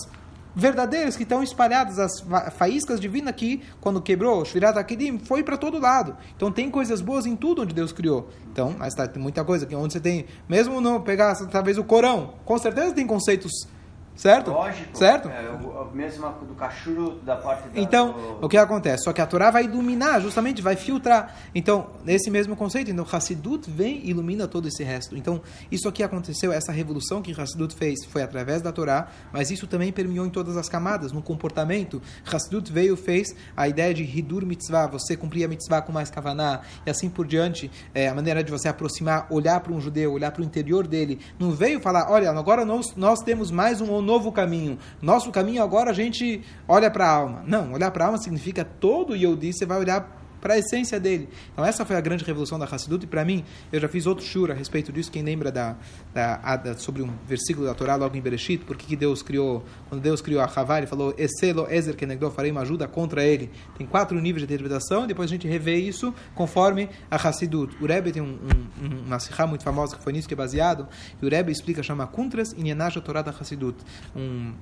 verdadeiras 0.55 1.15
que 1.15 1.23
estão 1.23 1.41
espalhadas, 1.41 1.99
as 1.99 2.23
faíscas 2.57 2.99
divinas 2.99 3.35
que, 3.35 3.61
quando 3.81 4.01
quebrou, 4.01 4.45
Shvirat 4.45 4.77
Akidim, 4.77 5.17
foi 5.17 5.43
para 5.43 5.57
todo 5.57 5.79
lado. 5.79 6.15
Então 6.35 6.51
tem 6.51 6.69
coisas 6.69 7.01
boas 7.01 7.25
em 7.25 7.35
tudo 7.35 7.61
onde 7.61 7.73
Deus 7.73 7.91
criou. 7.91 8.29
Então, 8.51 8.75
mas 8.77 8.93
tá, 8.93 9.07
tem 9.07 9.21
muita 9.21 9.43
coisa 9.43 9.65
que 9.65 9.75
onde 9.75 9.93
você 9.93 9.99
tem, 9.99 10.25
mesmo 10.47 10.79
não 10.79 11.01
pegar 11.01 11.35
talvez 11.47 11.77
o 11.77 11.83
Corão, 11.83 12.35
com 12.45 12.57
certeza 12.57 12.93
tem 12.93 13.07
conceitos 13.07 13.67
Certo? 14.15 14.51
Lógico. 14.51 14.97
Certo? 14.97 15.27
É, 15.27 15.49
o, 15.49 15.89
mesmo 15.93 16.29
do 16.47 16.53
cachorro 16.53 17.15
da 17.23 17.35
parte 17.35 17.67
da, 17.69 17.79
Então, 17.79 18.13
do... 18.13 18.45
o 18.45 18.49
que 18.49 18.57
acontece? 18.57 19.03
Só 19.03 19.13
que 19.13 19.21
a 19.21 19.25
Torá 19.25 19.49
vai 19.49 19.65
iluminar, 19.65 20.21
justamente, 20.21 20.61
vai 20.61 20.75
filtrar. 20.75 21.35
Então, 21.53 21.87
nesse 22.03 22.29
mesmo 22.29 22.55
conceito, 22.55 22.91
então, 22.91 23.05
Hassidut 23.11 23.69
vem 23.69 24.01
e 24.03 24.11
ilumina 24.11 24.47
todo 24.47 24.67
esse 24.67 24.83
resto. 24.83 25.17
Então, 25.17 25.41
isso 25.71 25.87
aqui 25.87 26.03
aconteceu, 26.03 26.51
essa 26.51 26.71
revolução 26.71 27.21
que 27.21 27.31
Hassidut 27.39 27.75
fez 27.75 28.05
foi 28.05 28.21
através 28.21 28.61
da 28.61 28.71
Torá, 28.71 29.07
mas 29.31 29.49
isso 29.49 29.65
também 29.65 29.91
permeou 29.91 30.25
em 30.25 30.29
todas 30.29 30.57
as 30.57 30.69
camadas, 30.69 31.11
no 31.11 31.21
comportamento. 31.21 32.01
Hassidut 32.31 32.71
veio 32.71 32.95
fez 32.95 33.35
a 33.57 33.67
ideia 33.67 33.93
de 33.93 34.03
Hidur 34.03 34.45
Mitzvah, 34.45 34.87
você 34.87 35.17
cumprir 35.17 35.43
a 35.45 35.47
Mitzvah 35.47 35.81
com 35.81 35.91
mais 35.91 36.09
Kavaná, 36.09 36.61
e 36.85 36.89
assim 36.89 37.09
por 37.09 37.25
diante, 37.25 37.71
é, 37.93 38.07
a 38.07 38.13
maneira 38.13 38.43
de 38.43 38.51
você 38.51 38.67
aproximar, 38.67 39.27
olhar 39.29 39.59
para 39.59 39.73
um 39.73 39.81
judeu, 39.81 40.13
olhar 40.13 40.31
para 40.31 40.41
o 40.41 40.45
interior 40.45 40.85
dele. 40.85 41.19
Não 41.39 41.51
veio 41.51 41.79
falar, 41.79 42.11
olha, 42.11 42.29
agora 42.31 42.63
nós, 42.63 42.95
nós 42.95 43.19
temos 43.21 43.49
mais 43.49 43.81
um 43.81 43.91
novo 44.03 44.31
caminho. 44.31 44.77
Nosso 45.01 45.31
caminho 45.31 45.63
agora 45.63 45.91
a 45.91 45.93
gente 45.93 46.43
olha 46.67 46.91
para 46.91 47.07
a 47.07 47.11
alma. 47.11 47.43
Não, 47.47 47.73
olhar 47.73 47.89
para 47.91 48.03
a 48.03 48.07
alma 48.07 48.17
significa 48.19 48.63
todo 48.63 49.15
Yodi, 49.15 49.53
você 49.53 49.65
vai 49.65 49.79
olhar 49.79 50.22
para 50.43 50.55
a 50.55 50.57
essência 50.57 50.99
dele. 50.99 51.29
Então 51.53 51.63
essa 51.63 51.85
foi 51.85 51.95
a 51.95 52.01
grande 52.01 52.25
revolução 52.25 52.59
da 52.59 52.65
Hassidut 52.65 53.05
e 53.05 53.07
para 53.07 53.23
mim, 53.23 53.45
eu 53.71 53.79
já 53.79 53.87
fiz 53.87 54.05
outro 54.05 54.25
shur 54.25 54.51
a 54.51 54.53
respeito 54.53 54.91
disso, 54.91 55.09
quem 55.09 55.23
lembra 55.23 55.49
da, 55.49 55.77
da, 56.13 56.57
da, 56.57 56.77
sobre 56.77 57.01
um 57.01 57.09
versículo 57.25 57.65
da 57.65 57.73
Torá 57.73 57.95
logo 57.95 58.17
em 58.17 58.21
Bereshit, 58.21 58.65
porque 58.65 58.85
que 58.85 58.97
Deus 58.97 59.23
criou, 59.23 59.63
quando 59.87 60.01
Deus 60.01 60.21
criou 60.21 60.41
a 60.41 60.51
Havá, 60.53 60.79
ele 60.79 60.87
falou, 60.87 61.15
Eselo 61.17 61.65
Ezer 61.71 61.95
Kenegdo, 61.95 62.29
farei 62.29 62.51
uma 62.51 62.59
ajuda 62.59 62.89
contra 62.89 63.23
ele. 63.23 63.49
Tem 63.77 63.87
quatro 63.87 64.19
níveis 64.19 64.45
de 64.45 64.53
interpretação, 64.53 65.05
e 65.05 65.07
depois 65.07 65.29
a 65.29 65.33
gente 65.33 65.47
revê 65.47 65.77
isso 65.77 66.13
conforme 66.35 66.89
a 67.09 67.15
Hassidut. 67.15 67.77
O 67.81 67.85
Rebbe 67.85 68.11
tem 68.11 68.21
um, 68.21 68.37
um, 68.81 69.05
uma 69.05 69.19
sihá 69.19 69.47
muito 69.47 69.63
famosa 69.63 69.95
que 69.95 70.03
foi 70.03 70.11
nisso 70.11 70.27
que 70.27 70.33
é 70.33 70.37
baseado, 70.37 70.89
e 71.21 71.25
o 71.25 71.29
Rebbe 71.29 71.53
explica, 71.53 71.81
chama 71.81 72.05
Kuntras 72.05 72.51
Inyanaj 72.51 72.99
Torá 72.99 73.21
da 73.21 73.31
Hassidut. 73.31 73.77
Um, 74.13 74.53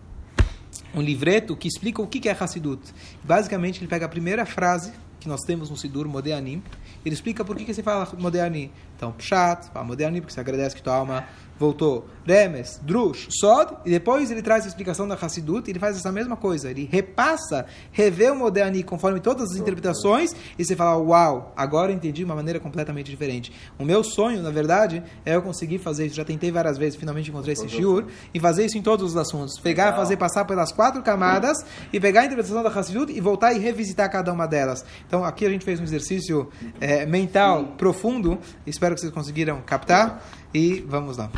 um 0.93 1.01
livreto 1.01 1.55
que 1.55 1.67
explica 1.67 2.03
o 2.03 2.07
que 2.07 2.29
é 2.29 2.37
Hassidut. 2.39 2.81
Basicamente, 3.23 3.79
ele 3.79 3.87
pega 3.87 4.05
a 4.05 4.09
primeira 4.09 4.45
frase 4.45 4.93
que 5.21 5.29
nós 5.29 5.41
temos 5.41 5.69
no 5.69 5.77
Sidur 5.77 6.07
Modeanim, 6.07 6.63
ele 7.05 7.13
explica 7.13 7.45
por 7.45 7.55
que, 7.55 7.63
que 7.63 7.73
se 7.73 7.83
fala 7.83 8.07
Modeanim. 8.17 8.71
Então, 8.97 9.11
Pshat, 9.13 9.69
fala 9.71 9.85
Modeanim, 9.85 10.19
porque 10.19 10.33
você 10.33 10.39
agradece 10.39 10.75
que 10.75 10.81
tua 10.81 10.95
alma 10.95 11.25
voltou. 11.61 12.07
Remes, 12.25 12.79
Drush, 12.83 13.27
Sod, 13.29 13.77
e 13.85 13.89
depois 13.89 14.29
ele 14.29 14.41
traz 14.41 14.65
a 14.65 14.67
explicação 14.67 15.07
da 15.07 15.15
Hassidut, 15.15 15.67
e 15.67 15.71
ele 15.71 15.79
faz 15.79 15.95
essa 15.95 16.11
mesma 16.11 16.35
coisa. 16.35 16.69
Ele 16.69 16.87
repassa, 16.91 17.65
revê 17.91 18.29
o 18.29 18.35
Modeani 18.35 18.83
conforme 18.83 19.19
todas 19.19 19.51
as 19.51 19.57
interpretações, 19.57 20.35
e 20.57 20.65
você 20.65 20.75
fala, 20.75 20.97
uau, 20.97 21.53
agora 21.55 21.91
eu 21.91 21.95
entendi 21.95 22.19
de 22.19 22.25
uma 22.25 22.35
maneira 22.35 22.59
completamente 22.59 23.09
diferente. 23.09 23.51
O 23.77 23.85
meu 23.85 24.03
sonho, 24.03 24.41
na 24.41 24.49
verdade, 24.49 25.03
é 25.25 25.35
eu 25.35 25.41
conseguir 25.41 25.77
fazer 25.77 26.07
isso. 26.07 26.15
Já 26.15 26.25
tentei 26.25 26.51
várias 26.51 26.77
vezes, 26.77 26.95
finalmente 26.95 27.29
encontrei 27.29 27.53
esse 27.53 27.69
shiur, 27.69 28.05
e 28.33 28.39
fazer 28.39 28.65
isso 28.65 28.77
em 28.77 28.81
todos 28.81 29.11
os 29.11 29.17
assuntos. 29.17 29.59
Pegar, 29.59 29.93
fazer, 29.95 30.17
passar 30.17 30.45
pelas 30.45 30.71
quatro 30.71 31.01
camadas, 31.03 31.57
e 31.93 31.99
pegar 31.99 32.21
a 32.21 32.25
interpretação 32.25 32.63
da 32.63 32.69
Hassidut, 32.69 33.11
e 33.11 33.21
voltar 33.21 33.53
e 33.53 33.59
revisitar 33.59 34.11
cada 34.11 34.33
uma 34.33 34.47
delas. 34.47 34.83
Então, 35.07 35.23
aqui 35.23 35.45
a 35.45 35.49
gente 35.49 35.63
fez 35.63 35.79
um 35.79 35.83
exercício 35.83 36.49
é, 36.79 37.05
mental 37.05 37.75
profundo, 37.77 38.39
espero 38.65 38.95
que 38.95 39.01
vocês 39.01 39.13
conseguiram 39.13 39.61
captar, 39.61 40.23
e 40.53 40.83
vamos 40.87 41.17
lá. 41.17 41.29